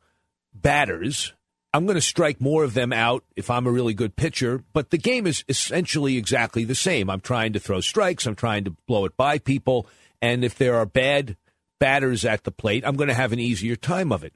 batters, 0.54 1.34
I'm 1.74 1.86
going 1.86 1.96
to 1.96 2.02
strike 2.02 2.40
more 2.40 2.64
of 2.64 2.74
them 2.74 2.94
out 2.94 3.24
if 3.36 3.50
I'm 3.50 3.68
a 3.68 3.72
really 3.72 3.94
good 3.94 4.16
pitcher. 4.16 4.64
But 4.74 4.92
the 4.92 4.98
game 4.98 5.28
is 5.28 5.44
essentially 5.50 6.18
exactly 6.18 6.64
the 6.64 6.76
same. 6.76 7.10
I'm 7.10 7.22
trying 7.22 7.54
to 7.54 7.60
throw 7.60 7.82
strikes, 7.82 8.26
I'm 8.26 8.36
trying 8.36 8.64
to 8.66 8.76
blow 8.88 9.06
it 9.06 9.18
by 9.18 9.40
people. 9.40 9.88
And 10.22 10.44
if 10.44 10.56
there 10.56 10.76
are 10.76 10.86
bad 10.86 11.36
batters 11.80 12.24
at 12.26 12.44
the 12.46 12.52
plate, 12.52 12.84
I'm 12.86 12.96
going 12.96 13.10
to 13.10 13.14
have 13.14 13.34
an 13.34 13.40
easier 13.40 13.76
time 13.76 14.12
of 14.12 14.24
it. 14.24 14.34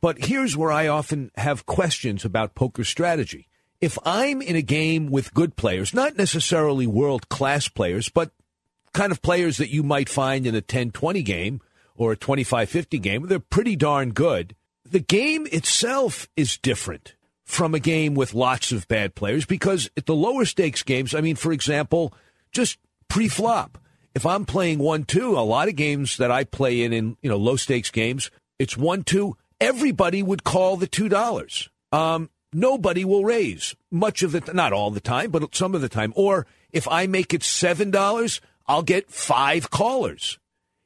But 0.00 0.26
here's 0.26 0.56
where 0.56 0.70
I 0.70 0.86
often 0.88 1.30
have 1.36 1.64
questions 1.64 2.26
about 2.26 2.54
poker 2.54 2.84
strategy. 2.84 3.48
If 3.80 3.98
I'm 4.04 4.42
in 4.42 4.54
a 4.54 4.62
game 4.62 5.10
with 5.10 5.32
good 5.32 5.56
players, 5.56 5.94
not 5.94 6.16
necessarily 6.16 6.86
world 6.86 7.30
class 7.30 7.68
players, 7.68 8.10
but 8.10 8.30
kind 8.92 9.10
of 9.10 9.22
players 9.22 9.56
that 9.56 9.70
you 9.70 9.82
might 9.82 10.10
find 10.10 10.46
in 10.46 10.54
a 10.54 10.60
10 10.60 10.90
20 10.90 11.22
game 11.22 11.60
or 11.96 12.12
a 12.12 12.16
25 12.16 12.68
50 12.68 12.98
game, 12.98 13.26
they're 13.26 13.38
pretty 13.38 13.76
darn 13.76 14.10
good. 14.10 14.54
The 14.84 15.00
game 15.00 15.46
itself 15.50 16.28
is 16.36 16.58
different 16.58 17.14
from 17.44 17.74
a 17.74 17.80
game 17.80 18.14
with 18.14 18.34
lots 18.34 18.72
of 18.72 18.88
bad 18.88 19.14
players 19.14 19.46
because 19.46 19.90
at 19.96 20.06
the 20.06 20.14
lower 20.14 20.44
stakes 20.44 20.82
games, 20.82 21.14
I 21.14 21.20
mean, 21.20 21.36
for 21.36 21.52
example, 21.52 22.12
just 22.52 22.78
pre 23.08 23.28
flop. 23.28 23.78
If 24.14 24.24
I'm 24.26 24.44
playing 24.44 24.78
1 24.78 25.04
2, 25.04 25.36
a 25.36 25.40
lot 25.40 25.68
of 25.68 25.76
games 25.76 26.18
that 26.18 26.30
I 26.30 26.44
play 26.44 26.82
in, 26.82 26.92
in 26.92 27.16
you 27.20 27.28
know, 27.28 27.36
low 27.36 27.56
stakes 27.56 27.90
games, 27.90 28.30
it's 28.58 28.76
1 28.76 29.02
2 29.02 29.36
everybody 29.60 30.22
would 30.22 30.44
call 30.44 30.76
the 30.76 30.86
two 30.86 31.08
dollars. 31.08 31.70
Um, 31.92 32.30
nobody 32.52 33.04
will 33.04 33.24
raise 33.24 33.74
much 33.90 34.22
of 34.22 34.32
the 34.32 34.52
not 34.52 34.72
all 34.72 34.90
the 34.90 35.00
time, 35.00 35.30
but 35.30 35.54
some 35.54 35.74
of 35.74 35.80
the 35.80 35.88
time. 35.88 36.12
Or 36.16 36.46
if 36.72 36.88
I 36.88 37.06
make 37.06 37.32
it 37.34 37.42
seven 37.42 37.90
dollars, 37.90 38.40
I'll 38.66 38.82
get 38.82 39.10
five 39.10 39.70
callers. 39.70 40.38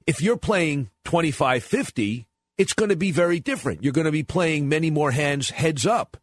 If 0.08 0.22
you're 0.22 0.38
playing 0.38 0.88
twenty 1.04 1.30
five 1.30 1.62
fifty, 1.62 2.26
it's 2.56 2.72
going 2.72 2.88
to 2.88 2.96
be 2.96 3.12
very 3.12 3.40
different. 3.40 3.84
You're 3.84 3.92
going 3.92 4.06
to 4.06 4.10
be 4.10 4.22
playing 4.22 4.66
many 4.66 4.90
more 4.90 5.10
hands 5.10 5.50
heads 5.50 5.84
up, 5.84 6.16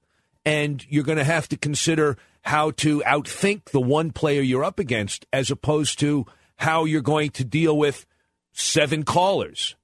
and 0.43 0.83
you're 0.89 1.03
going 1.03 1.19
to 1.19 1.23
have 1.23 1.47
to 1.49 1.55
consider 1.55 2.17
how 2.41 2.71
to 2.71 3.03
outthink 3.05 3.65
the 3.65 3.79
one 3.79 4.09
player 4.11 4.41
you're 4.41 4.63
up 4.63 4.79
against, 4.79 5.27
as 5.31 5.51
opposed 5.51 5.99
to 5.99 6.25
how 6.55 6.85
you're 6.85 7.01
going 7.01 7.29
to 7.29 7.43
deal 7.45 7.77
with 7.77 8.07
seven 8.53 9.03
callers. 9.03 9.75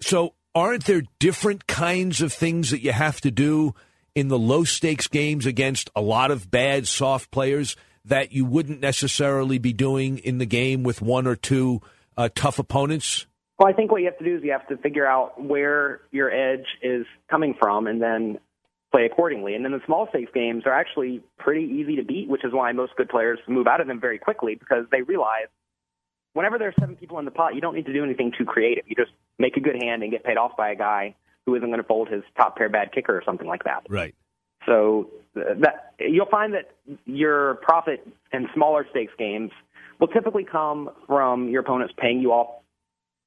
So 0.00 0.34
aren't 0.54 0.84
there 0.84 1.02
different 1.18 1.66
kinds 1.66 2.22
of 2.22 2.32
things 2.32 2.70
that 2.70 2.84
you 2.84 2.92
have 2.92 3.20
to 3.22 3.32
do 3.32 3.74
in 4.14 4.28
the 4.28 4.38
low 4.38 4.62
stakes 4.62 5.08
games 5.08 5.44
against 5.44 5.90
a 5.96 6.00
lot 6.00 6.30
of 6.30 6.52
bad 6.52 6.86
soft 6.86 7.32
players 7.32 7.74
that 8.04 8.30
you 8.30 8.44
wouldn't 8.44 8.80
necessarily 8.80 9.58
be 9.58 9.72
doing 9.72 10.18
in 10.18 10.38
the 10.38 10.46
game 10.46 10.84
with 10.84 11.02
one 11.02 11.26
or 11.26 11.34
two 11.34 11.80
uh, 12.16 12.28
tough 12.32 12.60
opponents? 12.60 13.26
Well, 13.60 13.68
I 13.68 13.74
think 13.74 13.92
what 13.92 14.00
you 14.00 14.06
have 14.06 14.16
to 14.16 14.24
do 14.24 14.38
is 14.38 14.42
you 14.42 14.52
have 14.52 14.66
to 14.68 14.78
figure 14.78 15.06
out 15.06 15.38
where 15.38 16.00
your 16.10 16.32
edge 16.32 16.64
is 16.82 17.04
coming 17.30 17.54
from 17.60 17.86
and 17.86 18.00
then 18.00 18.38
play 18.90 19.04
accordingly. 19.04 19.54
And 19.54 19.62
then 19.62 19.72
the 19.72 19.82
small 19.84 20.08
stakes 20.08 20.30
games 20.32 20.62
are 20.64 20.72
actually 20.72 21.22
pretty 21.38 21.66
easy 21.66 21.96
to 21.96 22.02
beat, 22.02 22.26
which 22.26 22.42
is 22.42 22.54
why 22.54 22.72
most 22.72 22.96
good 22.96 23.10
players 23.10 23.38
move 23.46 23.66
out 23.66 23.82
of 23.82 23.86
them 23.86 24.00
very 24.00 24.18
quickly 24.18 24.54
because 24.54 24.86
they 24.90 25.02
realize 25.02 25.48
whenever 26.32 26.56
there's 26.56 26.74
seven 26.80 26.96
people 26.96 27.18
in 27.18 27.26
the 27.26 27.30
pot, 27.30 27.54
you 27.54 27.60
don't 27.60 27.74
need 27.74 27.84
to 27.84 27.92
do 27.92 28.02
anything 28.02 28.32
too 28.36 28.46
creative. 28.46 28.84
You 28.86 28.96
just 28.96 29.12
make 29.38 29.58
a 29.58 29.60
good 29.60 29.76
hand 29.82 30.02
and 30.02 30.10
get 30.10 30.24
paid 30.24 30.38
off 30.38 30.56
by 30.56 30.70
a 30.70 30.76
guy 30.76 31.14
who 31.44 31.54
isn't 31.54 31.68
going 31.68 31.82
to 31.82 31.86
fold 31.86 32.08
his 32.08 32.22
top 32.38 32.56
pair 32.56 32.70
bad 32.70 32.92
kicker 32.92 33.14
or 33.14 33.22
something 33.26 33.46
like 33.46 33.64
that. 33.64 33.82
Right. 33.90 34.14
So 34.64 35.10
uh, 35.36 35.52
that 35.60 35.92
you'll 35.98 36.24
find 36.24 36.54
that 36.54 36.70
your 37.04 37.56
profit 37.56 38.08
in 38.32 38.48
smaller 38.54 38.86
stakes 38.90 39.12
games 39.18 39.50
will 39.98 40.08
typically 40.08 40.44
come 40.44 40.88
from 41.06 41.50
your 41.50 41.60
opponents 41.60 41.92
paying 41.98 42.20
you 42.20 42.32
off 42.32 42.59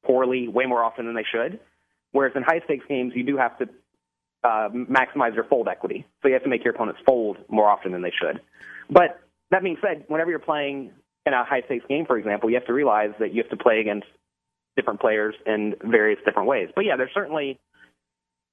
poorly 0.03 0.47
way 0.47 0.65
more 0.65 0.83
often 0.83 1.05
than 1.05 1.15
they 1.15 1.25
should. 1.29 1.59
Whereas 2.11 2.33
in 2.35 2.43
high 2.43 2.61
stakes 2.65 2.85
games, 2.87 3.13
you 3.15 3.23
do 3.23 3.37
have 3.37 3.57
to 3.59 3.69
uh, 4.43 4.69
maximize 4.69 5.35
your 5.35 5.45
fold 5.45 5.67
equity. 5.67 6.05
So 6.21 6.27
you 6.27 6.33
have 6.33 6.43
to 6.43 6.49
make 6.49 6.63
your 6.63 6.73
opponents 6.73 7.01
fold 7.05 7.37
more 7.49 7.69
often 7.69 7.91
than 7.91 8.01
they 8.01 8.11
should. 8.11 8.41
But 8.89 9.19
that 9.51 9.63
being 9.63 9.77
said, 9.81 10.05
whenever 10.07 10.29
you're 10.29 10.39
playing 10.39 10.91
in 11.25 11.33
a 11.33 11.43
high 11.43 11.61
stakes 11.65 11.85
game, 11.87 12.05
for 12.05 12.17
example, 12.17 12.49
you 12.49 12.55
have 12.55 12.67
to 12.67 12.73
realize 12.73 13.11
that 13.19 13.33
you 13.33 13.41
have 13.41 13.49
to 13.49 13.57
play 13.57 13.79
against 13.79 14.07
different 14.75 14.99
players 14.99 15.35
in 15.45 15.75
various 15.83 16.19
different 16.25 16.47
ways. 16.47 16.69
But 16.75 16.85
yeah, 16.85 16.97
there's 16.97 17.13
certainly 17.13 17.59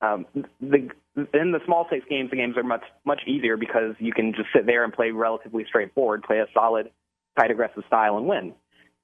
um, 0.01 0.27
the 0.61 0.91
in 1.17 1.53
the 1.53 1.61
small 1.67 1.87
stakes 1.89 2.07
games, 2.09 2.31
the 2.31 2.37
games 2.37 2.57
are 2.57 2.63
much 2.63 2.85
much 3.05 3.21
easier 3.27 3.57
because 3.57 3.95
you 3.99 4.13
can 4.13 4.33
just 4.33 4.49
sit 4.55 4.67
there 4.67 4.85
and 4.85 4.93
play 4.93 5.11
relatively 5.11 5.65
straightforward, 5.69 6.23
play 6.23 6.39
a 6.39 6.47
solid, 6.55 6.91
tight 7.39 7.51
aggressive 7.51 7.83
style, 7.87 8.17
and 8.17 8.27
win. 8.27 8.55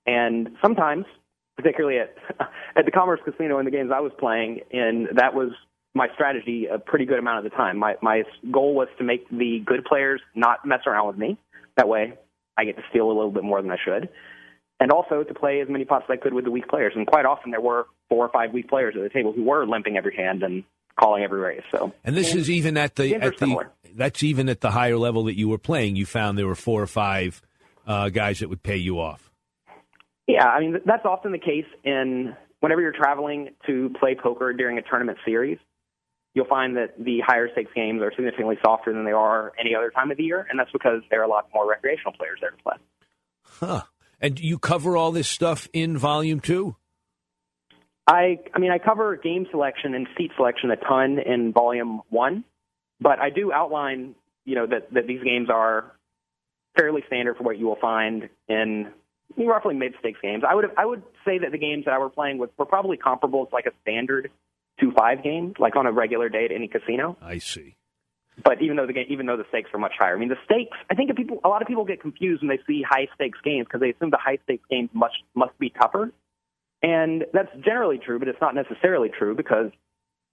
And 0.06 0.56
sometimes, 0.62 1.04
particularly 1.56 1.98
at 1.98 2.14
at 2.76 2.84
the 2.84 2.90
Commerce 2.90 3.20
Casino 3.24 3.58
in 3.58 3.64
the 3.64 3.70
games 3.70 3.90
I 3.94 4.00
was 4.00 4.12
playing, 4.18 4.60
and 4.72 5.08
that 5.16 5.34
was 5.34 5.50
my 5.94 6.08
strategy 6.14 6.66
a 6.66 6.78
pretty 6.78 7.06
good 7.06 7.18
amount 7.18 7.44
of 7.44 7.50
the 7.50 7.56
time. 7.56 7.78
My 7.78 7.96
my 8.02 8.22
goal 8.50 8.74
was 8.74 8.88
to 8.98 9.04
make 9.04 9.28
the 9.30 9.62
good 9.64 9.84
players 9.84 10.20
not 10.34 10.64
mess 10.64 10.80
around 10.86 11.08
with 11.08 11.16
me. 11.16 11.38
That 11.76 11.88
way, 11.88 12.14
I 12.56 12.64
get 12.64 12.76
to 12.76 12.82
steal 12.90 13.06
a 13.06 13.14
little 13.14 13.30
bit 13.30 13.44
more 13.44 13.60
than 13.60 13.70
I 13.70 13.78
should. 13.82 14.08
And 14.78 14.92
also 14.92 15.22
to 15.22 15.34
play 15.34 15.60
as 15.60 15.68
many 15.70 15.86
pots 15.86 16.04
as 16.08 16.12
I 16.12 16.16
could 16.22 16.34
with 16.34 16.44
the 16.44 16.50
weak 16.50 16.68
players. 16.68 16.92
And 16.94 17.06
quite 17.06 17.24
often 17.24 17.50
there 17.50 17.62
were 17.62 17.86
four 18.10 18.26
or 18.26 18.28
five 18.28 18.52
weak 18.52 18.68
players 18.68 18.94
at 18.94 19.02
the 19.02 19.08
table 19.08 19.32
who 19.32 19.42
were 19.42 19.66
limping 19.66 19.96
every 19.96 20.14
hand 20.14 20.42
and 20.42 20.64
calling 21.00 21.22
every 21.22 21.40
raise. 21.40 21.62
So 21.70 21.92
And 22.04 22.16
this 22.16 22.34
is 22.34 22.50
even 22.50 22.76
at 22.76 22.96
the 22.96 23.14
at 23.14 23.38
the 23.38 23.66
that's 23.94 24.22
even 24.22 24.48
at 24.48 24.60
the 24.60 24.70
higher 24.70 24.98
level 24.98 25.24
that 25.24 25.36
you 25.36 25.48
were 25.48 25.58
playing, 25.58 25.96
you 25.96 26.04
found 26.04 26.36
there 26.36 26.46
were 26.46 26.54
four 26.54 26.82
or 26.82 26.86
five 26.86 27.40
uh, 27.86 28.10
guys 28.10 28.40
that 28.40 28.48
would 28.50 28.62
pay 28.62 28.76
you 28.76 29.00
off. 29.00 29.25
Yeah, 30.26 30.46
I 30.46 30.60
mean 30.60 30.78
that's 30.84 31.04
often 31.04 31.32
the 31.32 31.38
case 31.38 31.66
in 31.84 32.36
whenever 32.60 32.80
you're 32.80 32.92
traveling 32.92 33.50
to 33.66 33.90
play 34.00 34.16
poker 34.20 34.52
during 34.52 34.78
a 34.78 34.82
tournament 34.82 35.18
series 35.24 35.58
you'll 36.36 36.46
find 36.46 36.76
that 36.76 37.02
the 37.02 37.20
higher 37.26 37.48
stakes 37.50 37.70
games 37.74 38.02
are 38.02 38.12
significantly 38.14 38.56
softer 38.62 38.92
than 38.92 39.06
they 39.06 39.10
are 39.10 39.52
any 39.58 39.74
other 39.74 39.90
time 39.90 40.10
of 40.10 40.18
the 40.18 40.22
year, 40.22 40.46
and 40.48 40.60
that's 40.60 40.70
because 40.70 41.00
there 41.10 41.20
are 41.22 41.24
a 41.24 41.28
lot 41.28 41.48
more 41.52 41.68
recreational 41.68 42.12
players 42.12 42.38
there 42.42 42.50
to 42.50 42.56
play. 42.62 42.76
Huh. 43.42 43.82
And 44.20 44.38
you 44.38 44.58
cover 44.58 44.96
all 44.98 45.12
this 45.12 45.28
stuff 45.28 45.66
in 45.72 45.96
volume 45.96 46.40
two? 46.40 46.76
I 48.06 48.38
I 48.54 48.58
mean 48.58 48.70
I 48.70 48.78
cover 48.78 49.16
game 49.16 49.46
selection 49.50 49.94
and 49.94 50.06
seat 50.16 50.30
selection 50.36 50.70
a 50.70 50.76
ton 50.76 51.18
in 51.18 51.52
volume 51.52 52.02
one, 52.10 52.44
but 53.00 53.18
I 53.18 53.30
do 53.30 53.50
outline, 53.50 54.14
you 54.44 54.54
know, 54.54 54.66
that, 54.66 54.92
that 54.92 55.06
these 55.06 55.22
games 55.22 55.48
are 55.50 55.96
fairly 56.76 57.02
standard 57.06 57.38
for 57.38 57.44
what 57.44 57.58
you 57.58 57.66
will 57.66 57.78
find 57.80 58.28
in 58.46 58.88
roughly 59.36 59.74
mid 59.74 59.94
stakes 60.00 60.20
games. 60.22 60.44
I 60.48 60.54
would 60.54 60.66
I 60.76 60.86
would 60.86 61.02
say 61.24 61.38
that 61.38 61.52
the 61.52 61.58
games 61.58 61.84
that 61.84 61.94
I 61.94 61.98
were 61.98 62.10
playing 62.10 62.38
with 62.38 62.50
were 62.58 62.66
probably 62.66 62.96
comparable 62.96 63.46
to 63.46 63.54
like 63.54 63.66
a 63.66 63.72
standard 63.82 64.30
two 64.80 64.92
five 64.92 65.22
game, 65.22 65.54
like 65.58 65.76
on 65.76 65.86
a 65.86 65.92
regular 65.92 66.28
day 66.28 66.44
at 66.44 66.52
any 66.52 66.68
casino. 66.68 67.16
I 67.20 67.38
see. 67.38 67.76
But 68.42 68.60
even 68.60 68.76
though 68.76 68.86
the 68.86 68.92
game, 68.92 69.06
even 69.08 69.26
though 69.26 69.38
the 69.38 69.46
stakes 69.48 69.70
are 69.72 69.78
much 69.78 69.94
higher, 69.98 70.14
I 70.14 70.18
mean 70.18 70.28
the 70.28 70.36
stakes. 70.44 70.76
I 70.90 70.94
think 70.94 71.14
people, 71.16 71.40
a 71.42 71.48
lot 71.48 71.62
of 71.62 71.68
people 71.68 71.84
get 71.84 72.02
confused 72.02 72.42
when 72.42 72.48
they 72.48 72.60
see 72.66 72.82
high 72.82 73.08
stakes 73.14 73.38
games 73.42 73.66
because 73.66 73.80
they 73.80 73.90
assume 73.90 74.10
the 74.10 74.18
high 74.18 74.38
stakes 74.44 74.64
games 74.68 74.90
must 74.92 75.16
must 75.34 75.58
be 75.58 75.70
tougher, 75.70 76.12
and 76.82 77.24
that's 77.32 77.48
generally 77.64 77.98
true, 77.98 78.18
but 78.18 78.28
it's 78.28 78.40
not 78.40 78.54
necessarily 78.54 79.08
true 79.08 79.34
because 79.34 79.70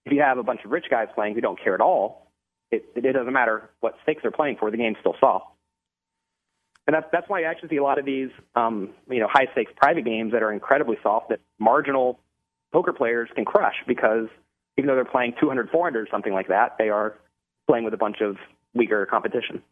if 0.04 0.12
you 0.12 0.20
have 0.20 0.36
a 0.36 0.42
bunch 0.42 0.60
of 0.64 0.70
rich 0.70 0.84
guys 0.90 1.08
playing 1.14 1.34
who 1.34 1.40
don't 1.40 1.58
care 1.58 1.74
at 1.74 1.80
all, 1.80 2.30
it, 2.70 2.84
it 2.94 3.12
doesn't 3.12 3.32
matter 3.32 3.70
what 3.80 3.94
stakes 4.02 4.20
they're 4.20 4.30
playing 4.30 4.56
for. 4.60 4.70
The 4.70 4.76
game's 4.76 4.98
still 5.00 5.16
soft. 5.18 5.46
And 6.86 6.94
that's 6.94 7.06
that's 7.12 7.28
why 7.28 7.40
you 7.40 7.46
actually 7.46 7.70
see 7.70 7.76
a 7.76 7.82
lot 7.82 7.98
of 7.98 8.04
these, 8.04 8.28
um, 8.54 8.90
you 9.08 9.20
know, 9.20 9.28
high 9.30 9.46
stakes 9.52 9.72
private 9.76 10.04
games 10.04 10.32
that 10.32 10.42
are 10.42 10.52
incredibly 10.52 10.96
soft 11.02 11.30
that 11.30 11.40
marginal 11.58 12.20
poker 12.72 12.92
players 12.92 13.28
can 13.34 13.44
crush 13.44 13.76
because 13.86 14.28
even 14.76 14.88
though 14.88 14.94
they're 14.94 15.04
playing 15.04 15.34
200, 15.40 15.70
400 15.70 16.00
or 16.00 16.08
something 16.10 16.32
like 16.32 16.48
that, 16.48 16.76
they 16.78 16.88
are 16.88 17.14
playing 17.66 17.84
with 17.84 17.94
a 17.94 17.96
bunch 17.96 18.16
of 18.20 18.36
weaker 18.74 19.06
competition. 19.06 19.62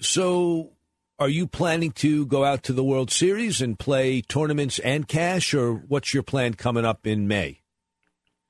So, 0.00 0.70
are 1.18 1.28
you 1.28 1.46
planning 1.46 1.92
to 1.92 2.26
go 2.26 2.44
out 2.44 2.62
to 2.64 2.72
the 2.72 2.82
World 2.82 3.10
Series 3.10 3.60
and 3.60 3.78
play 3.78 4.22
tournaments 4.22 4.78
and 4.80 5.06
cash, 5.06 5.54
or 5.54 5.74
what's 5.74 6.12
your 6.12 6.22
plan 6.22 6.54
coming 6.54 6.84
up 6.84 7.06
in 7.06 7.28
May? 7.28 7.60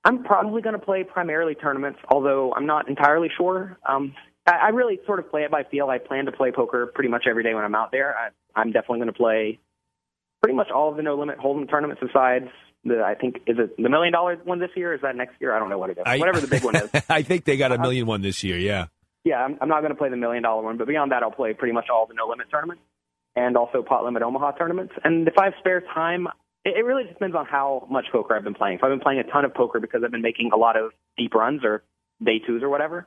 I'm 0.05 0.25
probably 0.25 0.63
going 0.63 0.79
to 0.79 0.85
play 0.85 1.05
primarily 1.05 1.55
tournaments, 1.55 1.99
although 2.09 2.55
I'm 2.55 2.67
not 2.67 2.89
entirely 2.89 3.29
sure. 3.37 3.79
Um, 3.87 4.15
I, 4.51 4.67
I 4.67 4.69
really 4.71 4.99
sort 5.07 5.19
of 5.19 5.31
play 5.31 5.43
it 5.43 5.51
by 5.51 5.65
feel. 5.65 5.89
I 5.89 5.99
plan 5.99 6.27
to 6.27 6.33
play 6.33 6.51
poker 6.53 6.87
pretty 6.87 7.11
much 7.11 7.25
every 7.29 7.43
day 7.43 7.55
when 7.55 7.65
I'm 7.65 7.75
out 7.75 7.93
there. 7.93 8.15
I, 8.17 8.29
I'm 8.59 8.73
definitely 8.73 8.99
going 8.99 9.13
to 9.13 9.19
play 9.19 9.59
pretty 10.43 10.57
much 10.57 10.69
all 10.75 10.91
of 10.91 10.97
the 10.97 11.03
no 11.03 11.17
limit 11.17 11.39
hold'em 11.39 11.69
tournaments 11.69 12.03
besides 12.05 12.47
the 12.85 13.03
I 13.03 13.15
think 13.15 13.37
is 13.47 13.59
it 13.59 13.77
the 13.77 13.89
million 13.89 14.13
dollar 14.13 14.37
one 14.45 14.59
this 14.59 14.71
year? 14.75 14.95
Is 14.95 15.03
that 15.03 15.15
next 15.17 15.35
year? 15.41 15.55
I 15.55 15.59
don't 15.59 15.69
know 15.69 15.79
what 15.79 15.91
it 15.91 15.99
is. 15.99 16.05
I- 16.07 16.19
Whatever 16.19 16.41
the 16.41 16.47
big 16.49 16.65
one 16.65 16.77
is. 16.77 16.91
I 17.09 17.23
think 17.23 17.45
they 17.45 17.57
got 17.57 17.73
a 17.73 17.77
uh, 17.77 17.83
million 17.83 18.07
one 18.07 18.23
this 18.23 18.43
year. 18.43 18.59
Yeah. 18.59 18.87
Yeah, 19.23 19.37
I'm, 19.45 19.59
I'm 19.61 19.69
not 19.69 19.81
going 19.81 19.93
to 19.93 19.99
play 19.99 20.09
the 20.09 20.17
million 20.17 20.43
dollar 20.43 20.63
one, 20.63 20.79
but 20.79 20.87
beyond 20.89 21.13
that, 21.13 21.23
I'll 21.23 21.31
play 21.31 21.53
pretty 21.53 21.75
much 21.75 21.89
all 21.93 22.07
the 22.07 22.15
no 22.15 22.27
limit 22.27 22.47
tournaments 22.51 22.83
and 23.37 23.57
also 23.57 23.83
pot 23.83 24.03
limit 24.05 24.23
Omaha 24.23 24.53
tournaments. 24.53 24.95
And 25.05 25.29
if 25.29 25.37
I 25.39 25.45
have 25.45 25.55
spare 25.61 25.83
time, 25.83 26.27
it, 26.65 26.79
it 26.79 26.85
really 26.85 27.05
depends 27.05 27.37
on 27.37 27.45
how 27.45 27.87
much 27.91 28.07
poker 28.11 28.35
I've 28.35 28.45
been 28.45 28.55
playing. 28.55 28.79
If 28.79 28.85
I've 28.85 28.91
been 28.91 29.01
playing 29.01 29.21
a 29.21 29.25
ton 29.25 29.45
of 29.45 29.53
poker 29.53 29.79
because 29.79 30.03
I've 30.05 30.11
been 30.11 30.23
making 30.23 30.51
a 30.55 30.57
lot 30.57 30.77
of 30.79 30.93
deep 31.19 31.35
runs 31.35 31.65
or 31.65 31.83
day 32.25 32.39
twos 32.39 32.63
or 32.63 32.71
whatever, 32.71 33.07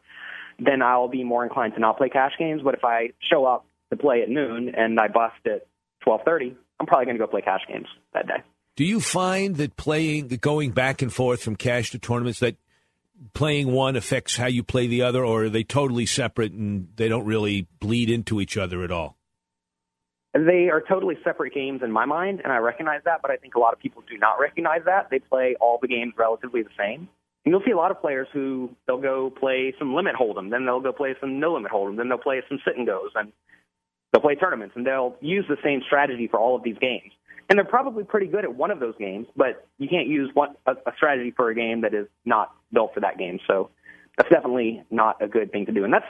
then 0.59 0.81
I'll 0.81 1.07
be 1.07 1.23
more 1.23 1.43
inclined 1.43 1.73
to 1.75 1.79
not 1.79 1.97
play 1.97 2.09
cash 2.09 2.33
games. 2.37 2.61
But 2.63 2.73
if 2.73 2.83
I 2.83 3.09
show 3.19 3.45
up 3.45 3.65
to 3.91 3.97
play 3.97 4.21
at 4.21 4.29
noon 4.29 4.73
and 4.75 4.99
I 4.99 5.07
bust 5.07 5.35
at 5.45 5.67
12:30, 6.05 6.55
I'm 6.79 6.85
probably 6.85 7.05
going 7.05 7.17
to 7.17 7.23
go 7.23 7.27
play 7.27 7.41
cash 7.41 7.61
games 7.67 7.87
that 8.13 8.27
day. 8.27 8.43
Do 8.75 8.83
you 8.83 8.99
find 8.99 9.57
that 9.57 9.77
playing, 9.77 10.27
going 10.27 10.71
back 10.71 11.01
and 11.01 11.13
forth 11.13 11.43
from 11.43 11.55
cash 11.55 11.91
to 11.91 11.99
tournaments, 11.99 12.39
that 12.39 12.55
playing 13.33 13.71
one 13.71 13.95
affects 13.95 14.35
how 14.35 14.47
you 14.47 14.63
play 14.63 14.87
the 14.87 15.03
other, 15.03 15.23
or 15.23 15.43
are 15.45 15.49
they 15.49 15.63
totally 15.63 16.07
separate 16.07 16.51
and 16.51 16.87
they 16.95 17.07
don't 17.07 17.25
really 17.25 17.67
bleed 17.79 18.09
into 18.09 18.41
each 18.41 18.57
other 18.57 18.83
at 18.83 18.91
all? 18.91 19.15
They 20.33 20.69
are 20.71 20.81
totally 20.81 21.15
separate 21.23 21.53
games 21.53 21.81
in 21.83 21.91
my 21.91 22.05
mind, 22.05 22.41
and 22.43 22.51
I 22.51 22.57
recognize 22.57 23.01
that, 23.05 23.21
but 23.21 23.29
I 23.29 23.37
think 23.37 23.53
a 23.53 23.59
lot 23.59 23.73
of 23.73 23.79
people 23.79 24.01
do 24.09 24.17
not 24.17 24.39
recognize 24.39 24.81
that. 24.85 25.11
They 25.11 25.19
play 25.19 25.55
all 25.61 25.77
the 25.79 25.87
games 25.87 26.13
relatively 26.17 26.63
the 26.63 26.71
same. 26.75 27.07
And 27.45 27.51
you'll 27.51 27.63
see 27.65 27.71
a 27.71 27.77
lot 27.77 27.91
of 27.91 27.99
players 27.99 28.27
who 28.31 28.69
they'll 28.87 29.01
go 29.01 29.29
play 29.29 29.73
some 29.77 29.93
limit 29.93 30.15
hold'em, 30.15 30.49
then 30.49 30.65
they'll 30.65 30.79
go 30.79 30.93
play 30.93 31.15
some 31.19 31.39
no 31.39 31.53
limit 31.53 31.71
hold'em, 31.71 31.97
then 31.97 32.07
they'll 32.09 32.17
play 32.17 32.41
some 32.47 32.59
sit 32.65 32.77
and 32.77 32.87
goes, 32.87 33.11
and 33.15 33.33
they'll 34.11 34.21
play 34.21 34.35
tournaments, 34.35 34.75
and 34.75 34.85
they'll 34.85 35.15
use 35.19 35.45
the 35.49 35.57
same 35.63 35.81
strategy 35.85 36.27
for 36.29 36.39
all 36.39 36.55
of 36.55 36.63
these 36.63 36.77
games. 36.79 37.11
And 37.49 37.59
they're 37.59 37.65
probably 37.65 38.05
pretty 38.05 38.27
good 38.27 38.45
at 38.45 38.55
one 38.55 38.71
of 38.71 38.79
those 38.79 38.95
games, 38.97 39.27
but 39.35 39.67
you 39.77 39.89
can't 39.89 40.07
use 40.07 40.29
one 40.33 40.55
a, 40.65 40.71
a 40.71 40.93
strategy 40.95 41.33
for 41.35 41.49
a 41.49 41.55
game 41.55 41.81
that 41.81 41.93
is 41.93 42.07
not 42.23 42.51
built 42.71 42.93
for 42.93 43.01
that 43.01 43.17
game. 43.17 43.39
So 43.47 43.69
that's 44.17 44.29
definitely 44.29 44.83
not 44.89 45.21
a 45.21 45.27
good 45.27 45.51
thing 45.51 45.65
to 45.65 45.73
do. 45.73 45.83
And 45.83 45.93
that's 45.93 46.05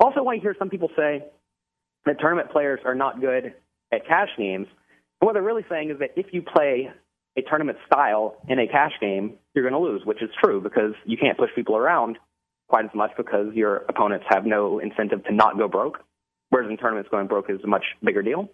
also 0.00 0.22
why 0.22 0.34
you 0.34 0.40
hear 0.40 0.56
some 0.58 0.70
people 0.70 0.88
say 0.96 1.24
that 2.06 2.18
tournament 2.18 2.50
players 2.50 2.80
are 2.84 2.94
not 2.94 3.20
good 3.20 3.54
at 3.92 4.06
cash 4.06 4.30
games. 4.38 4.66
What 5.20 5.34
they're 5.34 5.42
really 5.42 5.66
saying 5.68 5.90
is 5.90 5.98
that 5.98 6.10
if 6.16 6.26
you 6.32 6.42
play 6.42 6.90
a 7.36 7.42
tournament 7.42 7.78
style 7.86 8.36
in 8.48 8.58
a 8.58 8.66
cash 8.66 8.92
game, 9.00 9.34
you're 9.54 9.68
going 9.68 9.80
to 9.80 9.90
lose, 9.90 10.02
which 10.04 10.22
is 10.22 10.30
true 10.42 10.60
because 10.60 10.94
you 11.04 11.16
can't 11.16 11.38
push 11.38 11.50
people 11.54 11.76
around 11.76 12.18
quite 12.68 12.84
as 12.84 12.90
much 12.94 13.10
because 13.16 13.54
your 13.54 13.78
opponents 13.88 14.24
have 14.28 14.46
no 14.46 14.78
incentive 14.78 15.24
to 15.24 15.32
not 15.32 15.58
go 15.58 15.68
broke. 15.68 15.98
Whereas 16.50 16.70
in 16.70 16.76
tournaments, 16.76 17.08
going 17.10 17.28
broke 17.28 17.48
is 17.48 17.60
a 17.64 17.66
much 17.66 17.84
bigger 18.02 18.22
deal. 18.22 18.50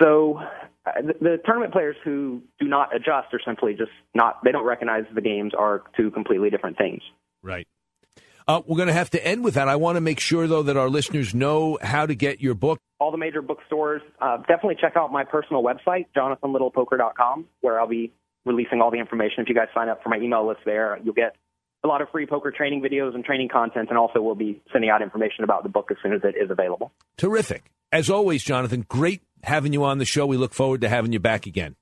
So 0.00 0.38
uh, 0.86 0.90
the, 1.00 1.14
the 1.20 1.36
tournament 1.44 1.72
players 1.72 1.96
who 2.04 2.42
do 2.60 2.66
not 2.66 2.94
adjust 2.94 3.32
are 3.32 3.40
simply 3.44 3.74
just 3.74 3.90
not, 4.14 4.42
they 4.44 4.52
don't 4.52 4.64
recognize 4.64 5.04
the 5.14 5.20
games 5.20 5.52
are 5.56 5.82
two 5.96 6.10
completely 6.10 6.50
different 6.50 6.76
things. 6.76 7.02
Right. 7.42 7.66
Uh, 8.48 8.62
we're 8.66 8.76
going 8.76 8.88
to 8.88 8.94
have 8.94 9.10
to 9.10 9.26
end 9.26 9.42
with 9.42 9.54
that. 9.54 9.68
I 9.68 9.74
want 9.76 9.96
to 9.96 10.00
make 10.00 10.20
sure, 10.20 10.46
though, 10.46 10.62
that 10.62 10.76
our 10.76 10.88
listeners 10.88 11.34
know 11.34 11.78
how 11.82 12.06
to 12.06 12.14
get 12.14 12.40
your 12.40 12.54
book. 12.54 12.78
All 12.98 13.10
the 13.10 13.18
major 13.18 13.42
bookstores. 13.42 14.02
Uh, 14.20 14.38
definitely 14.38 14.76
check 14.80 14.94
out 14.96 15.12
my 15.12 15.24
personal 15.24 15.62
website, 15.62 16.06
jonathanlittlepoker.com, 16.16 17.46
where 17.60 17.80
I'll 17.80 17.88
be 17.88 18.12
releasing 18.44 18.80
all 18.80 18.90
the 18.90 18.98
information. 18.98 19.38
If 19.38 19.48
you 19.48 19.54
guys 19.54 19.68
sign 19.74 19.88
up 19.88 20.02
for 20.02 20.08
my 20.08 20.16
email 20.18 20.46
list 20.46 20.60
there, 20.64 20.98
you'll 21.02 21.14
get 21.14 21.36
a 21.84 21.88
lot 21.88 22.00
of 22.00 22.08
free 22.10 22.26
poker 22.26 22.50
training 22.50 22.82
videos 22.82 23.14
and 23.14 23.24
training 23.24 23.48
content, 23.48 23.88
and 23.90 23.98
also 23.98 24.20
we'll 24.20 24.34
be 24.34 24.62
sending 24.72 24.90
out 24.90 25.02
information 25.02 25.44
about 25.44 25.62
the 25.62 25.68
book 25.68 25.88
as 25.90 25.96
soon 26.02 26.12
as 26.12 26.20
it 26.24 26.34
is 26.40 26.50
available. 26.50 26.92
Terrific. 27.16 27.70
As 27.92 28.10
always, 28.10 28.42
Jonathan, 28.42 28.84
great 28.88 29.22
having 29.42 29.72
you 29.72 29.84
on 29.84 29.98
the 29.98 30.04
show. 30.04 30.26
We 30.26 30.36
look 30.36 30.54
forward 30.54 30.80
to 30.80 30.88
having 30.88 31.12
you 31.12 31.20
back 31.20 31.46
again. 31.46 31.76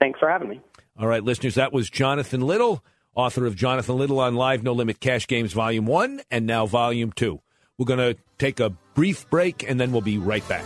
Thanks 0.00 0.18
for 0.18 0.28
having 0.30 0.48
me. 0.48 0.60
All 0.98 1.06
right, 1.06 1.22
listeners, 1.22 1.56
that 1.56 1.72
was 1.72 1.90
Jonathan 1.90 2.40
Little, 2.40 2.84
author 3.14 3.46
of 3.46 3.56
Jonathan 3.56 3.96
Little 3.98 4.20
on 4.20 4.34
Live 4.34 4.62
No 4.62 4.72
Limit 4.72 5.00
Cash 5.00 5.26
Games 5.26 5.52
Volume 5.52 5.86
1 5.86 6.22
and 6.30 6.46
now 6.46 6.66
Volume 6.66 7.12
2. 7.12 7.40
We're 7.78 7.86
going 7.86 8.14
to 8.14 8.20
take 8.38 8.58
a 8.58 8.70
brief 8.94 9.30
break 9.30 9.68
and 9.68 9.80
then 9.80 9.92
we'll 9.92 10.00
be 10.00 10.18
right 10.18 10.46
back. 10.48 10.64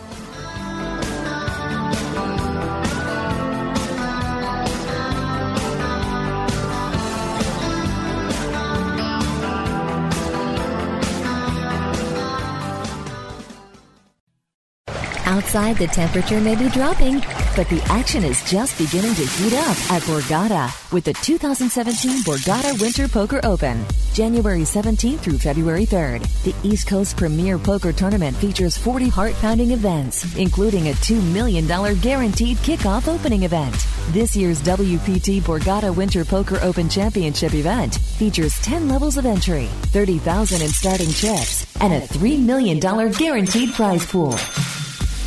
Outside, 15.25 15.77
the 15.77 15.87
temperature 15.87 16.41
may 16.41 16.55
be 16.55 16.69
dropping, 16.69 17.21
but 17.55 17.69
the 17.69 17.81
action 17.83 18.23
is 18.23 18.43
just 18.49 18.77
beginning 18.77 19.13
to 19.15 19.25
heat 19.25 19.53
up 19.53 19.91
at 19.91 20.01
Borgata 20.03 20.91
with 20.91 21.03
the 21.03 21.13
2017 21.13 22.23
Borgata 22.23 22.79
Winter 22.81 23.07
Poker 23.07 23.39
Open. 23.43 23.85
January 24.13 24.61
17th 24.61 25.19
through 25.19 25.37
February 25.37 25.85
3rd, 25.85 26.21
the 26.43 26.55
East 26.67 26.87
Coast 26.87 27.15
premier 27.17 27.57
poker 27.57 27.93
tournament 27.93 28.35
features 28.37 28.77
40 28.77 29.07
heart-pounding 29.09 29.71
events, 29.71 30.35
including 30.35 30.89
a 30.89 30.93
$2 30.93 31.21
million 31.31 31.67
guaranteed 31.99 32.57
kickoff 32.57 33.07
opening 33.07 33.43
event. 33.43 33.75
This 34.09 34.35
year's 34.35 34.61
WPT 34.61 35.41
Borgata 35.41 35.95
Winter 35.95 36.25
Poker 36.25 36.59
Open 36.61 36.89
Championship 36.89 37.53
event 37.53 37.95
features 37.95 38.59
10 38.61 38.87
levels 38.87 39.17
of 39.17 39.25
entry, 39.25 39.67
30,000 39.93 40.61
in 40.61 40.69
starting 40.69 41.09
chips, 41.09 41.65
and 41.81 41.93
a 41.93 42.01
$3 42.01 42.43
million 42.43 42.79
guaranteed 42.79 43.73
prize 43.73 44.05
pool. 44.05 44.35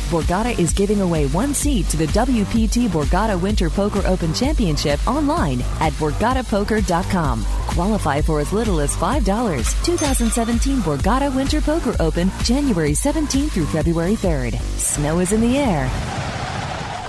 Borgata 0.07 0.57
is 0.57 0.73
giving 0.73 1.01
away 1.01 1.27
one 1.27 1.53
seat 1.53 1.87
to 1.89 1.97
the 1.97 2.05
WPT 2.07 2.87
Borgata 2.87 3.39
Winter 3.39 3.69
Poker 3.69 4.01
Open 4.05 4.33
Championship 4.33 5.05
online 5.07 5.61
at 5.79 5.91
BorgataPoker.com. 5.93 7.43
Qualify 7.43 8.21
for 8.21 8.39
as 8.39 8.53
little 8.53 8.79
as 8.79 8.95
$5. 8.95 9.25
2017 9.83 10.77
Borgata 10.79 11.33
Winter 11.35 11.61
Poker 11.61 11.95
Open, 11.99 12.31
January 12.43 12.91
17th 12.91 13.51
through 13.51 13.65
February 13.65 14.15
3rd. 14.15 14.57
Snow 14.77 15.19
is 15.19 15.33
in 15.33 15.41
the 15.41 15.57
air. 15.57 15.89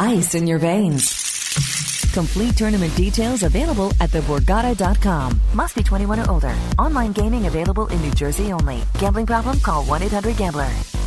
Ice 0.01 0.35
in 0.35 0.47
your 0.47 0.59
veins. 0.59 1.29
Complete 2.13 2.57
tournament 2.57 2.95
details 2.97 3.45
available 3.45 3.93
at 4.01 4.11
theborgata.com. 4.11 5.41
Must 5.55 5.77
be 5.77 5.83
21 5.85 6.21
or 6.21 6.31
older. 6.31 6.55
Online 6.79 7.13
gaming 7.13 7.47
available 7.47 7.87
in 7.89 8.03
New 8.03 8.13
Jersey 8.13 8.53
only. 8.53 8.83
Gambling 8.99 9.27
problem? 9.27 9.61
Call 9.61 9.85
1-800-GAMBLER. 9.85 10.98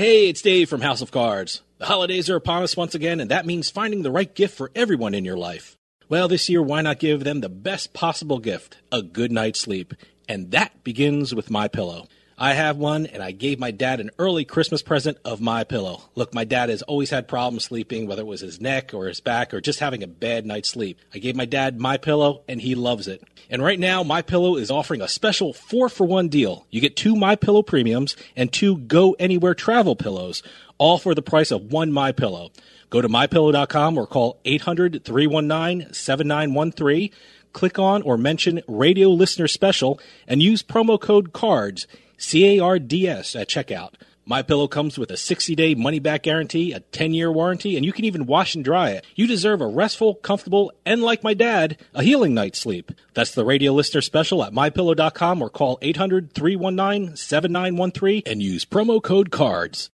Hey, 0.00 0.30
it's 0.30 0.40
Dave 0.40 0.70
from 0.70 0.80
House 0.80 1.02
of 1.02 1.10
Cards. 1.10 1.60
The 1.76 1.84
holidays 1.84 2.30
are 2.30 2.36
upon 2.36 2.62
us 2.62 2.74
once 2.74 2.94
again, 2.94 3.20
and 3.20 3.30
that 3.30 3.44
means 3.44 3.68
finding 3.68 4.00
the 4.00 4.10
right 4.10 4.34
gift 4.34 4.56
for 4.56 4.70
everyone 4.74 5.12
in 5.12 5.26
your 5.26 5.36
life. 5.36 5.76
Well, 6.08 6.26
this 6.26 6.48
year, 6.48 6.62
why 6.62 6.80
not 6.80 7.00
give 7.00 7.22
them 7.22 7.42
the 7.42 7.50
best 7.50 7.92
possible 7.92 8.38
gift, 8.38 8.78
a 8.90 9.02
good 9.02 9.30
night's 9.30 9.60
sleep? 9.60 9.92
And 10.26 10.52
that 10.52 10.84
begins 10.84 11.34
with 11.34 11.50
My 11.50 11.68
Pillow. 11.68 12.06
I 12.42 12.54
have 12.54 12.78
one, 12.78 13.04
and 13.04 13.22
I 13.22 13.32
gave 13.32 13.58
my 13.58 13.70
dad 13.70 14.00
an 14.00 14.12
early 14.18 14.46
Christmas 14.46 14.80
present 14.80 15.18
of 15.26 15.42
my 15.42 15.62
pillow. 15.62 16.04
Look, 16.14 16.32
my 16.32 16.44
dad 16.44 16.70
has 16.70 16.80
always 16.80 17.10
had 17.10 17.28
problems 17.28 17.64
sleeping, 17.64 18.06
whether 18.06 18.22
it 18.22 18.26
was 18.26 18.40
his 18.40 18.62
neck 18.62 18.94
or 18.94 19.08
his 19.08 19.20
back 19.20 19.52
or 19.52 19.60
just 19.60 19.80
having 19.80 20.02
a 20.02 20.06
bad 20.06 20.46
night's 20.46 20.70
sleep. 20.70 20.98
I 21.12 21.18
gave 21.18 21.36
my 21.36 21.44
dad 21.44 21.78
my 21.78 21.98
pillow, 21.98 22.40
and 22.48 22.62
he 22.62 22.74
loves 22.74 23.08
it. 23.08 23.22
And 23.50 23.62
right 23.62 23.78
now, 23.78 24.02
my 24.02 24.22
pillow 24.22 24.56
is 24.56 24.70
offering 24.70 25.02
a 25.02 25.08
special 25.08 25.52
four 25.52 25.90
for 25.90 26.06
one 26.06 26.30
deal. 26.30 26.64
You 26.70 26.80
get 26.80 26.96
two 26.96 27.14
my 27.14 27.36
pillow 27.36 27.62
premiums 27.62 28.16
and 28.34 28.50
two 28.50 28.78
Go 28.78 29.14
Anywhere 29.18 29.54
travel 29.54 29.94
pillows, 29.94 30.42
all 30.78 30.96
for 30.96 31.14
the 31.14 31.20
price 31.20 31.50
of 31.50 31.70
one 31.70 31.92
my 31.92 32.10
pillow. 32.10 32.52
Go 32.88 33.02
to 33.02 33.08
mypillow.com 33.08 33.98
or 33.98 34.06
call 34.06 34.40
800 34.46 35.04
319 35.04 35.92
7913. 35.92 37.10
Click 37.52 37.78
on 37.78 38.00
or 38.00 38.16
mention 38.16 38.62
radio 38.66 39.10
listener 39.10 39.46
special 39.46 40.00
and 40.26 40.42
use 40.42 40.62
promo 40.62 40.98
code 40.98 41.34
CARDS 41.34 41.86
C-A-R-D-S 42.20 43.34
at 43.34 43.48
checkout. 43.48 43.94
My 44.26 44.42
Pillow 44.42 44.68
comes 44.68 44.98
with 44.98 45.10
a 45.10 45.14
60-day 45.14 45.74
money-back 45.74 46.22
guarantee, 46.22 46.72
a 46.72 46.80
10-year 46.80 47.32
warranty, 47.32 47.76
and 47.76 47.84
you 47.84 47.92
can 47.92 48.04
even 48.04 48.26
wash 48.26 48.54
and 48.54 48.64
dry 48.64 48.90
it. 48.90 49.04
You 49.16 49.26
deserve 49.26 49.60
a 49.60 49.66
restful, 49.66 50.14
comfortable, 50.14 50.70
and 50.86 51.02
like 51.02 51.24
my 51.24 51.34
dad, 51.34 51.78
a 51.94 52.04
healing 52.04 52.32
night's 52.34 52.60
sleep. 52.60 52.92
That's 53.14 53.34
the 53.34 53.44
radio 53.44 53.72
listener 53.72 54.02
special 54.02 54.44
at 54.44 54.52
mypillow.com 54.52 55.42
or 55.42 55.50
call 55.50 55.78
800-319-7913 55.78 58.22
and 58.26 58.40
use 58.40 58.64
promo 58.64 59.02
code 59.02 59.30
CARDS. 59.30 59.90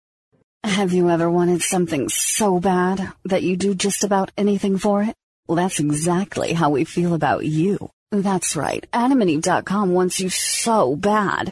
Have 0.63 0.93
you 0.93 1.09
ever 1.09 1.29
wanted 1.29 1.61
something 1.61 2.09
so 2.09 2.59
bad 2.59 3.11
that 3.25 3.43
you 3.43 3.55
do 3.57 3.75
just 3.75 4.05
about 4.05 4.31
anything 4.37 4.77
for 4.77 5.03
it? 5.03 5.13
Well, 5.45 5.57
that's 5.57 5.81
exactly 5.81 6.53
how 6.53 6.69
we 6.69 6.85
feel 6.85 7.13
about 7.13 7.45
you. 7.45 7.89
That's 8.11 8.55
right. 8.55 8.87
AdamandEve.com 8.93 9.91
wants 9.91 10.21
you 10.21 10.29
so 10.29 10.95
bad. 10.95 11.51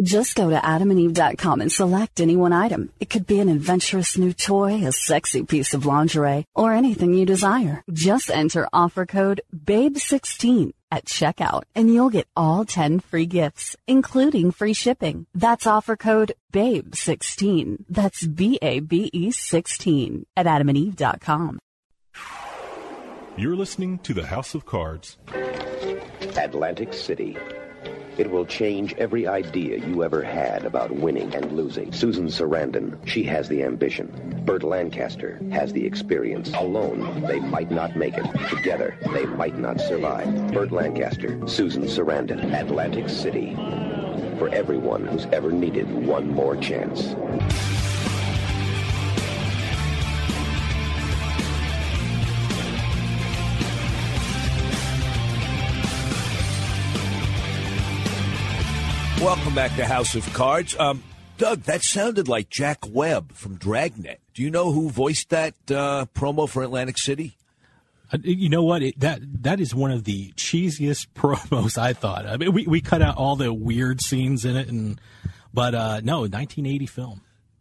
Just 0.00 0.36
go 0.36 0.48
to 0.48 0.56
adamandeve.com 0.56 1.60
and 1.60 1.70
select 1.70 2.20
any 2.20 2.34
one 2.34 2.52
item. 2.52 2.90
It 2.98 3.10
could 3.10 3.26
be 3.26 3.40
an 3.40 3.50
adventurous 3.50 4.16
new 4.16 4.32
toy, 4.32 4.86
a 4.86 4.92
sexy 4.92 5.44
piece 5.44 5.74
of 5.74 5.84
lingerie, 5.84 6.46
or 6.54 6.72
anything 6.72 7.12
you 7.12 7.26
desire. 7.26 7.84
Just 7.92 8.30
enter 8.30 8.68
offer 8.72 9.04
code 9.04 9.42
BABE16 9.54 10.72
at 10.90 11.04
checkout 11.04 11.64
and 11.74 11.92
you'll 11.92 12.10
get 12.10 12.26
all 12.34 12.64
10 12.64 13.00
free 13.00 13.26
gifts, 13.26 13.76
including 13.86 14.50
free 14.50 14.72
shipping. 14.72 15.26
That's 15.34 15.66
offer 15.66 15.96
code 15.96 16.32
BABE16. 16.52 17.84
That's 17.90 18.26
B-A-B-E 18.26 19.30
16 19.30 20.26
at 20.36 20.46
adamandeve.com. 20.46 21.58
You're 23.36 23.56
listening 23.56 23.98
to 24.00 24.14
the 24.14 24.26
House 24.26 24.54
of 24.54 24.66
Cards. 24.66 25.16
Atlantic 26.36 26.92
City. 26.92 27.36
It 28.18 28.30
will 28.30 28.44
change 28.44 28.94
every 28.98 29.26
idea 29.26 29.78
you 29.78 30.04
ever 30.04 30.22
had 30.22 30.66
about 30.66 30.90
winning 30.90 31.34
and 31.34 31.52
losing. 31.52 31.90
Susan 31.92 32.26
Sarandon, 32.26 32.98
she 33.06 33.22
has 33.24 33.48
the 33.48 33.62
ambition. 33.62 34.42
Burt 34.44 34.62
Lancaster 34.62 35.40
has 35.50 35.72
the 35.72 35.86
experience. 35.86 36.52
Alone, 36.52 37.22
they 37.22 37.40
might 37.40 37.70
not 37.70 37.96
make 37.96 38.18
it. 38.18 38.26
Together, 38.50 38.96
they 39.14 39.24
might 39.24 39.58
not 39.58 39.80
survive. 39.80 40.52
Burt 40.52 40.72
Lancaster, 40.72 41.40
Susan 41.48 41.84
Sarandon, 41.84 42.52
Atlantic 42.52 43.08
City. 43.08 43.54
For 44.38 44.50
everyone 44.50 45.06
who's 45.06 45.24
ever 45.26 45.50
needed 45.50 45.90
one 45.90 46.28
more 46.28 46.56
chance. 46.56 47.14
Welcome 59.22 59.54
back 59.54 59.76
to 59.76 59.86
House 59.86 60.16
of 60.16 60.26
Cards. 60.32 60.76
Um, 60.76 61.00
Doug, 61.38 61.62
that 61.62 61.84
sounded 61.84 62.26
like 62.26 62.50
Jack 62.50 62.78
Webb 62.88 63.32
from 63.34 63.54
Dragnet. 63.54 64.20
Do 64.34 64.42
you 64.42 64.50
know 64.50 64.72
who 64.72 64.90
voiced 64.90 65.30
that 65.30 65.54
uh, 65.70 66.06
promo 66.12 66.48
for 66.48 66.64
Atlantic 66.64 66.98
City? 66.98 67.36
Uh, 68.12 68.18
you 68.24 68.48
know 68.48 68.64
what? 68.64 68.82
It, 68.82 68.98
that 68.98 69.20
that 69.44 69.60
is 69.60 69.76
one 69.76 69.92
of 69.92 70.02
the 70.02 70.32
cheesiest 70.32 71.06
promos 71.14 71.78
I 71.78 71.92
thought. 71.92 72.26
I 72.26 72.36
mean, 72.36 72.52
we, 72.52 72.66
we 72.66 72.80
cut 72.80 73.00
out 73.00 73.16
all 73.16 73.36
the 73.36 73.54
weird 73.54 74.02
scenes 74.02 74.44
in 74.44 74.56
it, 74.56 74.66
and 74.66 75.00
but 75.54 75.72
uh, 75.76 76.00
no, 76.02 76.22
1980 76.22 76.86
film. 76.86 77.20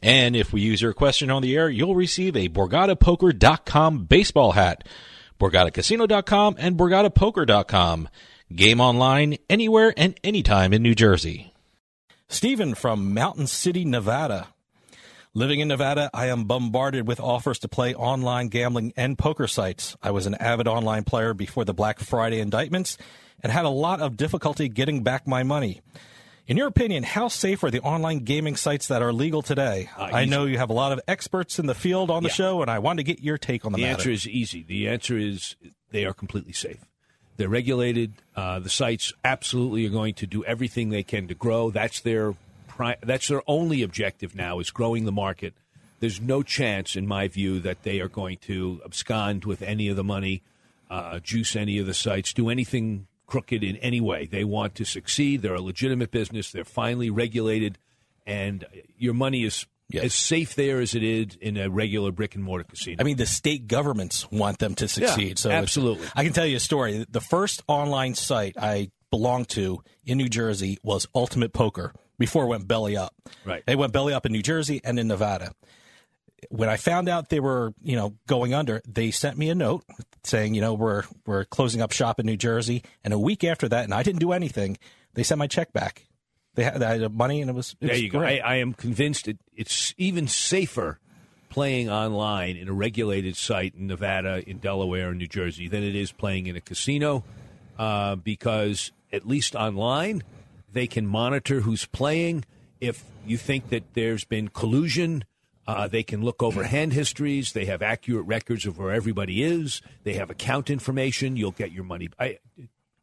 And 0.03 0.35
if 0.35 0.55
we 0.55 0.63
use 0.63 0.81
your 0.81 0.95
question 0.95 1.31
on 1.31 1.43
the 1.43 1.55
air, 1.55 1.69
you'll 1.69 1.97
receive 1.97 2.35
a 2.35 2.49
BorgataPoker.com 2.49 4.05
baseball 4.05 4.53
hat, 4.53 4.89
BorgataCasino.com, 5.39 6.57
and 6.59 6.79
BorgataPoker.com. 6.79 8.09
Game 8.55 8.81
online 8.81 9.37
anywhere 9.51 9.93
and 9.97 10.19
anytime 10.25 10.73
in 10.73 10.83
New 10.83 10.95
Jersey. 10.95 11.53
Stephen 12.29 12.75
from 12.75 13.13
Mountain 13.15 13.47
City, 13.47 13.85
Nevada. 13.85 14.49
Living 15.35 15.61
in 15.61 15.69
Nevada, 15.69 16.11
I 16.15 16.27
am 16.27 16.45
bombarded 16.45 17.07
with 17.07 17.21
offers 17.21 17.59
to 17.61 17.69
play 17.69 17.95
online 17.95 18.49
gambling 18.49 18.93
and 18.97 19.19
poker 19.19 19.47
sites. 19.47 19.97
I 20.03 20.11
was 20.11 20.27
an 20.27 20.35
avid 20.37 20.67
online 20.67 21.05
player 21.05 21.35
before 21.35 21.65
the 21.65 21.75
Black 21.75 22.01
Friday 22.01 22.41
indictments 22.41 22.97
and 23.43 23.53
had 23.53 23.67
a 23.67 23.71
lot 23.71 24.01
of 24.01 24.17
difficulty 24.17 24.69
getting 24.69 25.03
back 25.03 25.27
my 25.27 25.43
money. 25.43 25.81
In 26.47 26.57
your 26.57 26.67
opinion, 26.67 27.03
how 27.03 27.29
safe 27.29 27.63
are 27.63 27.71
the 27.71 27.81
online 27.83 28.21
gaming 28.21 28.57
sites 28.57 28.89
that 28.89 29.03
are 29.03 29.13
legal 29.13 29.43
today? 29.43 29.91
Uh, 29.97 30.05
I 30.05 30.25
know 30.25 30.47
you 30.47 30.57
have 30.57 30.71
a 30.71 30.75
lot 30.75 30.93
of 30.93 31.01
experts 31.07 31.59
in 31.59 31.67
the 31.67 31.75
field 31.75 32.11
on 32.11 32.23
the 32.23 32.31
Yeah. 32.31 32.35
show, 32.35 32.63
and 32.63 32.71
I 32.71 32.79
want 32.79 32.99
to 32.99 33.03
get 33.05 33.21
your 33.21 33.37
take 33.37 33.67
on 33.67 33.73
the, 33.73 33.77
The 33.77 33.83
matter. 33.83 33.95
The 33.97 34.01
answer 34.01 34.11
is 34.11 34.27
easy. 34.27 34.63
The 34.67 34.89
answer 34.89 35.19
is 35.19 35.57
they 35.91 36.07
are 36.07 36.15
completely 36.15 36.55
safe. 36.55 36.79
They're 37.39 37.49
regulated. 37.49 38.15
Uh, 38.37 38.59
the 38.59 38.69
sites 38.69 39.13
absolutely 39.25 39.87
are 39.87 39.91
going 39.91 40.15
to 40.15 40.27
do 40.27 40.45
everything 40.45 40.91
they 40.91 41.05
can 41.05 41.29
to 41.29 41.35
grow. 41.35 41.71
That's 41.71 42.01
their 42.01 42.35
pri- 42.67 42.97
that's 43.03 43.29
their 43.29 43.43
only 43.47 43.83
objective 43.83 44.35
now 44.35 44.59
is 44.59 44.71
growing 44.71 45.05
the 45.05 45.13
market. 45.13 45.55
There's 46.01 46.21
no 46.21 46.43
chance, 46.43 46.97
in 46.97 47.07
my 47.07 47.29
view, 47.29 47.61
that 47.61 47.85
they 47.85 48.01
are 48.01 48.09
going 48.09 48.39
to 48.43 48.81
abscond 48.85 49.45
with 49.45 49.63
any 49.63 49.89
of 49.89 49.97
the 49.97 50.05
money, 50.05 50.43
uh, 50.91 51.21
juice 51.21 51.55
any 51.55 51.79
of 51.79 51.87
the 51.87 51.95
sites, 51.95 52.33
do 52.33 52.51
anything 52.51 53.07
crooked 53.27 53.63
in 53.63 53.77
any 53.77 54.01
way. 54.01 54.27
They 54.27 54.45
want 54.45 54.75
to 54.77 54.85
succeed. 54.85 55.43
They're 55.43 55.55
a 55.55 55.61
legitimate 55.61 56.11
business. 56.11 56.51
They're 56.51 56.65
finally 56.65 57.11
regulated, 57.11 57.79
and 58.27 58.65
your 58.99 59.15
money 59.15 59.45
is 59.45 59.67
as 59.95 60.15
safe 60.15 60.55
there 60.55 60.81
as 60.81 60.95
it 60.95 61.03
is 61.03 61.37
in 61.41 61.57
a 61.57 61.71
regular 61.71 62.13
brick 62.13 62.35
and 62.35 62.45
mortar 62.45 62.65
casino. 62.65 62.97
I 63.01 63.05
mean, 63.05 63.17
the 63.17 63.27
state 63.27 63.67
governments 63.67 64.31
want 64.31 64.59
them 64.59 64.75
to 64.77 64.89
succeed. 64.89 65.39
so 65.39 65.51
absolutely. 65.51 66.07
I 66.15 66.25
can 66.25 66.33
tell 66.33 66.47
you 66.47 66.57
a 66.57 66.61
story. 66.61 67.07
The 67.09 67.21
first 67.21 67.63
online 67.67 68.15
site 68.15 68.57
I 68.59 68.91
belonged 69.11 69.49
to 69.51 69.83
in 70.05 70.19
New 70.19 70.29
Jersey 70.29 70.79
was 70.83 71.07
Ultimate 71.15 71.53
Poker 71.53 71.95
before 72.19 72.45
it 72.45 72.49
went 72.49 72.69
belly 72.69 72.97
up. 72.97 73.15
Right. 73.45 73.63
They 73.67 73.77
went 73.77 73.93
belly 73.93 74.13
up 74.13 74.27
in 74.27 74.33
New 74.33 74.43
Jersey 74.43 74.81
and 74.85 74.99
in 74.99 75.09
Nevada. 75.09 75.53
When 76.51 76.69
I 76.69 76.77
found 76.77 77.09
out 77.09 77.31
they 77.31 77.41
were, 77.41 77.73
you 77.83 77.97
know, 77.97 78.15
going 78.29 78.55
under, 78.55 78.81
they 78.87 79.11
sent 79.11 79.39
me 79.39 79.51
a 79.51 79.55
note 79.55 79.85
saying, 80.23 80.55
you 80.55 80.61
know, 80.61 80.75
we're 80.75 81.03
we're 81.27 81.45
closing 81.45 81.81
up 81.81 81.91
shop 81.93 82.21
in 82.21 82.27
New 82.27 82.37
Jersey. 82.37 82.85
And 83.03 83.13
a 83.13 83.19
week 83.19 83.43
after 83.43 83.69
that, 83.71 83.85
and 83.85 83.95
I 83.95 84.03
didn't 84.03 84.21
do 84.21 84.33
anything, 84.33 84.79
they 85.15 85.23
sent 85.25 85.39
my 85.39 85.49
check 85.49 85.73
back. 85.73 86.05
They 86.59 86.65
had, 86.65 86.83
I 86.83 86.99
had 86.99 87.15
money, 87.15 87.41
and 87.41 87.49
it 87.49 87.53
was. 87.55 87.77
It 87.81 87.87
There 87.87 87.91
was 87.91 88.03
you 88.03 88.11
go. 88.11 88.19
great. 88.19 88.41
I, 88.41 88.55
I 88.55 88.57
am 88.57 88.73
convinced 88.73 89.29
it, 89.29 89.39
it's 89.55 89.95
even 89.97 90.27
safer 90.27 90.99
playing 91.51 91.89
online 91.89 92.57
in 92.57 92.69
a 92.69 92.73
regulated 92.73 93.37
site 93.37 93.75
in 93.77 93.87
Nevada, 93.87 94.43
in 94.45 94.59
Delaware, 94.59 95.13
in 95.13 95.19
New 95.19 95.29
Jersey 95.29 95.69
than 95.69 95.85
it 95.85 95.95
is 95.95 96.11
playing 96.11 96.49
in 96.49 96.57
a 96.57 96.61
casino 96.61 97.23
uh, 97.79 98.17
because 98.17 98.91
at 99.13 99.25
least 99.25 99.55
online 99.55 100.25
they 100.73 100.89
can 100.89 101.07
monitor 101.07 101.61
who's 101.61 101.87
playing. 101.87 102.45
If 102.81 103.05
you 103.25 103.37
think 103.39 103.69
that 103.69 103.85
there's 103.95 104.25
been 104.25 104.49
collusion, 104.49 105.23
uh, 105.69 105.87
they 105.87 106.03
can 106.03 106.23
look 106.23 106.43
over 106.43 106.65
hand 106.65 106.93
histories. 106.93 107.53
They 107.53 107.67
have 107.67 107.83
accurate 107.83 108.27
records 108.27 108.67
of 108.67 108.79
where 108.79 108.91
everybody 108.91 109.45
is. 109.45 109.81
They 110.03 110.15
have 110.15 110.29
account 110.29 110.71
information. 110.71 111.37
You'll 111.37 111.53
get 111.53 111.71
your 111.71 111.85
money. 111.85 112.09
I, 112.19 112.39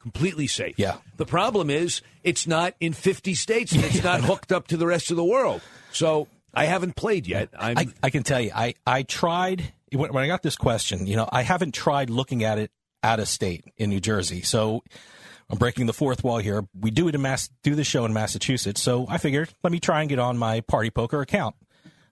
completely 0.05 0.45
safe. 0.45 0.75
Yeah. 0.77 0.97
The 1.17 1.25
problem 1.25 1.71
is 1.71 2.03
it's 2.23 2.45
not 2.45 2.75
in 2.79 2.93
50 2.93 3.33
states 3.33 3.71
and 3.71 3.83
it's 3.83 4.03
not 4.03 4.21
hooked 4.21 4.51
up 4.51 4.67
to 4.67 4.77
the 4.77 4.85
rest 4.85 5.09
of 5.09 5.17
the 5.17 5.23
world. 5.23 5.61
So 5.91 6.27
I 6.53 6.65
haven't 6.65 6.95
played 6.95 7.25
yet. 7.25 7.49
I'm, 7.57 7.77
I, 7.77 7.87
I 8.03 8.09
can 8.11 8.21
tell 8.21 8.39
you, 8.39 8.51
I, 8.53 8.75
I 8.85 9.01
tried 9.01 9.73
when, 9.91 10.13
when 10.13 10.23
I 10.23 10.27
got 10.27 10.43
this 10.43 10.55
question. 10.55 11.07
You 11.07 11.15
know, 11.15 11.27
I 11.31 11.41
haven't 11.41 11.73
tried 11.73 12.11
looking 12.11 12.43
at 12.43 12.59
it 12.59 12.69
out 13.01 13.19
of 13.19 13.27
state 13.27 13.65
in 13.77 13.89
New 13.89 13.99
Jersey. 13.99 14.43
So 14.43 14.83
I'm 15.49 15.57
breaking 15.57 15.87
the 15.87 15.93
fourth 15.93 16.23
wall 16.23 16.37
here. 16.37 16.67
We 16.79 16.91
do 16.91 17.07
it 17.07 17.15
in 17.15 17.23
Mass, 17.23 17.49
do 17.63 17.73
the 17.73 17.83
show 17.83 18.05
in 18.05 18.13
Massachusetts. 18.13 18.83
So 18.83 19.07
I 19.09 19.17
figured, 19.17 19.49
let 19.63 19.73
me 19.73 19.79
try 19.79 20.01
and 20.01 20.09
get 20.09 20.19
on 20.19 20.37
my 20.37 20.61
Party 20.61 20.91
Poker 20.91 21.21
account. 21.21 21.55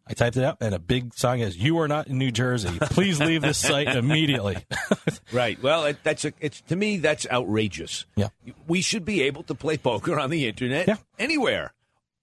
I 0.05 0.13
typed 0.13 0.35
it 0.35 0.43
up, 0.43 0.61
and 0.61 0.75
a 0.75 0.79
big 0.79 1.13
sign 1.13 1.39
is, 1.39 1.55
"You 1.57 1.79
are 1.79 1.87
not 1.87 2.07
in 2.07 2.17
New 2.17 2.31
Jersey. 2.31 2.77
Please 2.81 3.19
leave 3.21 3.41
this 3.41 3.57
site 3.57 3.87
immediately." 3.95 4.57
right. 5.31 5.61
Well, 5.63 5.85
it, 5.85 5.97
that's 6.03 6.25
a, 6.25 6.33
it's 6.41 6.59
to 6.61 6.75
me 6.75 6.97
that's 6.97 7.25
outrageous. 7.31 8.05
Yeah. 8.15 8.27
We 8.67 8.81
should 8.81 9.05
be 9.05 9.21
able 9.21 9.43
to 9.43 9.55
play 9.55 9.77
poker 9.77 10.19
on 10.19 10.29
the 10.29 10.47
internet 10.47 10.99
anywhere, 11.17 11.73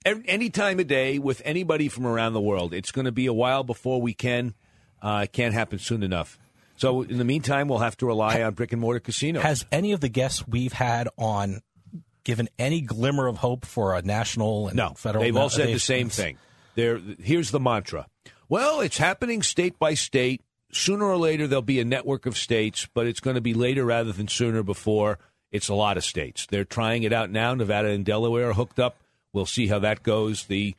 any 0.05 0.51
time 0.51 0.79
of 0.79 0.89
day 0.89 1.19
with 1.19 1.41
anybody 1.45 1.89
from 1.89 2.07
around 2.07 2.35
the 2.35 2.41
world. 2.41 2.75
It's 2.75 2.93
going 2.93 3.07
to 3.07 3.13
be 3.13 3.27
a 3.27 3.33
while 3.33 3.65
before 3.65 4.01
we 4.03 4.13
can. 4.13 4.55
Uh, 5.01 5.23
it 5.25 5.33
can't 5.33 5.55
happen 5.55 5.79
soon 5.79 6.03
enough. 6.03 6.39
So 6.77 7.03
in 7.03 7.17
the 7.19 7.25
meantime, 7.25 7.69
we'll 7.69 7.79
have 7.79 7.97
to 7.99 8.07
rely 8.07 8.43
on 8.43 8.55
brick 8.55 8.73
and 8.73 8.81
mortar 8.81 9.01
casinos. 9.01 9.43
Has 9.43 9.65
any 9.73 9.93
of 9.93 10.01
the 10.01 10.09
guests 10.09 10.47
we've 10.47 10.73
had 10.73 11.09
on 11.19 11.61
given 12.25 12.49
any 12.59 12.83
glimmer 12.83 13.27
of 13.27 13.39
hope 13.39 13.65
for 13.65 13.95
a 13.95 14.03
national 14.03 14.69
and 14.69 14.77
No, 14.77 14.95
federal? 14.95 15.25
they've 15.25 15.37
all 15.37 15.49
said 15.49 15.69
the 15.69 15.79
same 15.79 16.11
thing. 16.11 16.37
There, 16.75 16.99
here's 17.21 17.51
the 17.51 17.61
mantra. 17.61 18.07
Well, 18.49 18.81
it's 18.81 18.99
happening 18.99 19.43
state 19.43 19.79
by 19.79 19.95
state. 19.95 20.43
Sooner 20.73 21.05
or 21.05 21.17
later, 21.17 21.47
there'll 21.47 21.63
be 21.63 21.81
a 21.81 21.85
network 21.85 22.27
of 22.27 22.37
states, 22.37 22.89
but 22.95 23.07
it's 23.07 23.21
going 23.21 23.35
to 23.35 23.41
be 23.41 23.55
later 23.55 23.85
rather 23.85 24.13
than 24.13 24.29
sooner. 24.29 24.63
Before 24.63 25.19
it's 25.51 25.69
a 25.69 25.75
lot 25.75 25.97
of 25.97 26.05
states. 26.05 26.47
They're 26.47 26.65
trying 26.65 27.03
it 27.03 27.13
out 27.13 27.31
now. 27.31 27.55
Nevada 27.55 27.89
and 27.89 28.05
Delaware 28.05 28.51
are 28.51 28.55
hooked 28.55 28.79
up. 28.79 28.97
We'll 29.33 29.47
see 29.47 29.67
how 29.67 29.79
that 29.81 30.03
goes. 30.03 30.45
The 30.45 30.77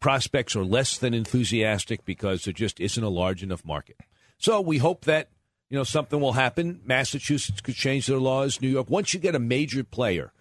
prospects 0.00 0.56
are 0.56 0.64
less 0.64 0.98
than 0.98 1.14
enthusiastic 1.14 2.04
because 2.04 2.44
there 2.44 2.52
just 2.52 2.80
isn't 2.80 3.02
a 3.02 3.08
large 3.08 3.42
enough 3.42 3.64
market. 3.64 3.96
So 4.38 4.60
we 4.60 4.78
hope 4.78 5.04
that 5.04 5.28
you 5.70 5.76
know 5.76 5.84
something 5.84 6.20
will 6.20 6.34
happen. 6.34 6.80
Massachusetts 6.84 7.60
could 7.60 7.74
change 7.74 8.06
their 8.06 8.18
laws. 8.18 8.60
New 8.60 8.68
York. 8.68 8.90
Once 8.90 9.14
you 9.14 9.20
get 9.20 9.34
a 9.34 9.40
major 9.40 9.84
player, 9.84 10.32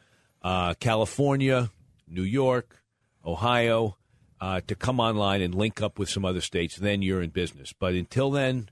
uh, 0.41 0.73
California, 0.75 1.71
New 2.07 2.23
York, 2.23 2.83
Ohio, 3.25 3.97
uh, 4.41 4.59
to 4.67 4.75
come 4.75 4.99
online 4.99 5.41
and 5.41 5.53
link 5.53 5.81
up 5.81 5.99
with 5.99 6.09
some 6.09 6.25
other 6.25 6.41
states, 6.41 6.75
then 6.77 7.03
you're 7.03 7.21
in 7.21 7.29
business. 7.29 7.73
But 7.77 7.93
until 7.93 8.31
then, 8.31 8.69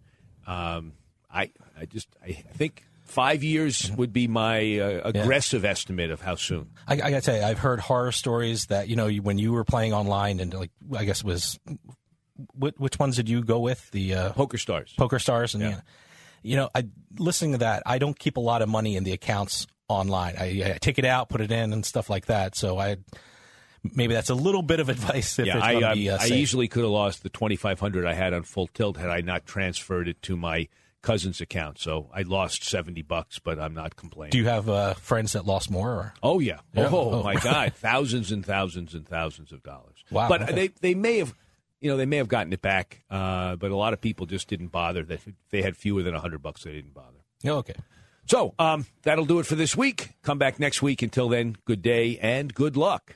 um, 0.48 0.94
I 1.32 1.52
I 1.80 1.86
just 1.86 2.10
I 2.24 2.32
think 2.32 2.84
five 3.04 3.44
years 3.44 3.92
would 3.96 4.12
be 4.12 4.28
my 4.28 4.80
uh, 4.80 5.02
aggressive 5.06 5.64
estimate 5.64 6.10
of 6.10 6.22
how 6.22 6.36
soon. 6.36 6.72
I, 6.88 6.94
I 6.94 6.98
gotta 6.98 7.22
tell 7.22 7.38
you, 7.38 7.44
I've 7.44 7.60
heard 7.60 7.80
horror 7.80 8.12
stories 8.12 8.66
that 8.66 8.90
you 8.90 8.96
know 8.96 9.10
when 9.10 9.38
you 9.38 9.52
were 9.52 9.64
playing 9.64 9.94
online 9.94 10.40
and 10.40 10.54
like 10.54 10.72
I 10.98 11.06
guess 11.06 11.20
it 11.20 11.26
was 11.26 11.60
which, 12.56 12.76
which 12.78 13.00
ones 13.00 13.16
did 13.16 13.30
you 13.30 13.44
go 13.44 13.60
with 13.60 13.92
the 13.92 14.16
uh, 14.16 14.34
Poker 14.34 14.58
Stars? 14.58 14.94
Poker 14.98 15.20
Stars, 15.20 15.54
and 15.54 15.64
yeah. 15.64 15.82
you 16.42 16.56
know, 16.56 16.70
I 16.74 16.88
listening 17.20 17.52
to 17.52 17.58
that, 17.60 17.84
I 17.86 18.00
don't 18.00 18.18
keep 18.18 18.38
a 18.38 18.42
lot 18.42 18.64
of 18.64 18.70
money 18.70 18.96
in 18.96 19.04
the 19.04 19.12
accounts 19.12 19.68
online. 19.88 20.36
I, 20.36 20.74
I 20.74 20.78
take 20.82 20.98
it 20.98 21.06
out, 21.06 21.30
put 21.30 21.42
it 21.42 21.52
in, 21.52 21.74
and 21.74 21.86
stuff 21.86 22.10
like 22.10 22.26
that. 22.26 22.56
So 22.56 22.80
I 22.80 22.98
maybe 23.84 24.14
that's 24.14 24.30
a 24.30 24.36
little 24.36 24.62
bit 24.62 24.80
of 24.80 24.90
advice 24.90 25.40
if 25.40 25.48
yeah, 25.48 25.58
it's 25.58 25.66
I, 25.66 25.76
uh, 25.76 25.94
be 25.96 26.10
uh, 26.10 26.18
I 26.20 26.28
easily 26.28 26.68
could 26.68 26.84
have 26.84 26.92
lost 26.92 27.24
the 27.24 27.30
twenty 27.30 27.56
five 27.56 27.80
hundred 27.80 28.06
I 28.06 28.14
had 28.14 28.34
on 28.34 28.44
full 28.44 28.68
tilt 28.68 28.98
had 28.98 29.10
I 29.10 29.22
not 29.22 29.46
transferred 29.46 30.08
it 30.08 30.22
to 30.24 30.36
my 30.38 30.68
cousin's 31.02 31.40
account. 31.40 31.80
So 31.80 32.10
I 32.14 32.24
lost 32.24 32.64
seventy 32.64 33.02
bucks, 33.02 33.40
but 33.40 33.58
I'm 33.60 33.74
not 33.74 33.96
complaining. 33.96 34.32
Do 34.32 34.38
you 34.38 34.48
have 34.48 34.68
uh, 34.70 34.94
friends 34.96 35.34
that 35.34 35.46
lost 35.46 35.72
more? 35.72 35.90
Or? 35.92 36.14
Oh 36.22 36.40
yeah. 36.40 36.60
Yeah? 36.74 36.90
Oh, 36.92 37.12
Oh. 37.20 37.24
my 37.24 37.36
God, 37.36 37.74
thousands 37.76 38.32
and 38.32 38.46
thousands 38.46 38.94
and 38.94 39.08
thousands 39.08 39.52
of 39.52 39.64
dollars. 39.64 40.04
Wow. 40.12 40.28
But 40.30 40.42
Okay. 40.44 40.54
they 40.54 40.68
they 40.82 40.96
may 40.96 41.20
have, 41.20 41.34
you 41.80 41.90
know, 41.90 41.96
they 41.98 42.06
may 42.06 42.18
have 42.18 42.28
gotten 42.28 42.52
it 42.52 42.62
back. 42.62 43.04
Uh, 43.10 43.56
but 43.56 43.72
a 43.72 43.76
lot 43.78 43.94
of 43.94 44.02
people 44.02 44.26
just 44.26 44.48
didn't 44.50 44.68
bother. 44.74 45.04
That 45.04 45.22
they 45.52 45.62
had 45.62 45.78
fewer 45.78 46.04
than 46.04 46.14
hundred 46.16 46.42
bucks, 46.42 46.64
they 46.64 46.74
didn't 46.74 46.94
bother. 46.94 47.20
Yeah, 47.44 47.54
okay. 47.54 47.76
So 48.26 48.54
um, 48.60 48.86
that'll 49.04 49.26
do 49.26 49.40
it 49.40 49.46
for 49.48 49.56
this 49.56 49.76
week. 49.76 50.10
Come 50.22 50.38
back 50.38 50.60
next 50.60 50.82
week. 50.84 51.02
Until 51.02 51.30
then, 51.30 51.56
good 51.66 51.82
day 51.82 52.20
and 52.22 52.54
good 52.54 52.78
luck. 52.78 53.16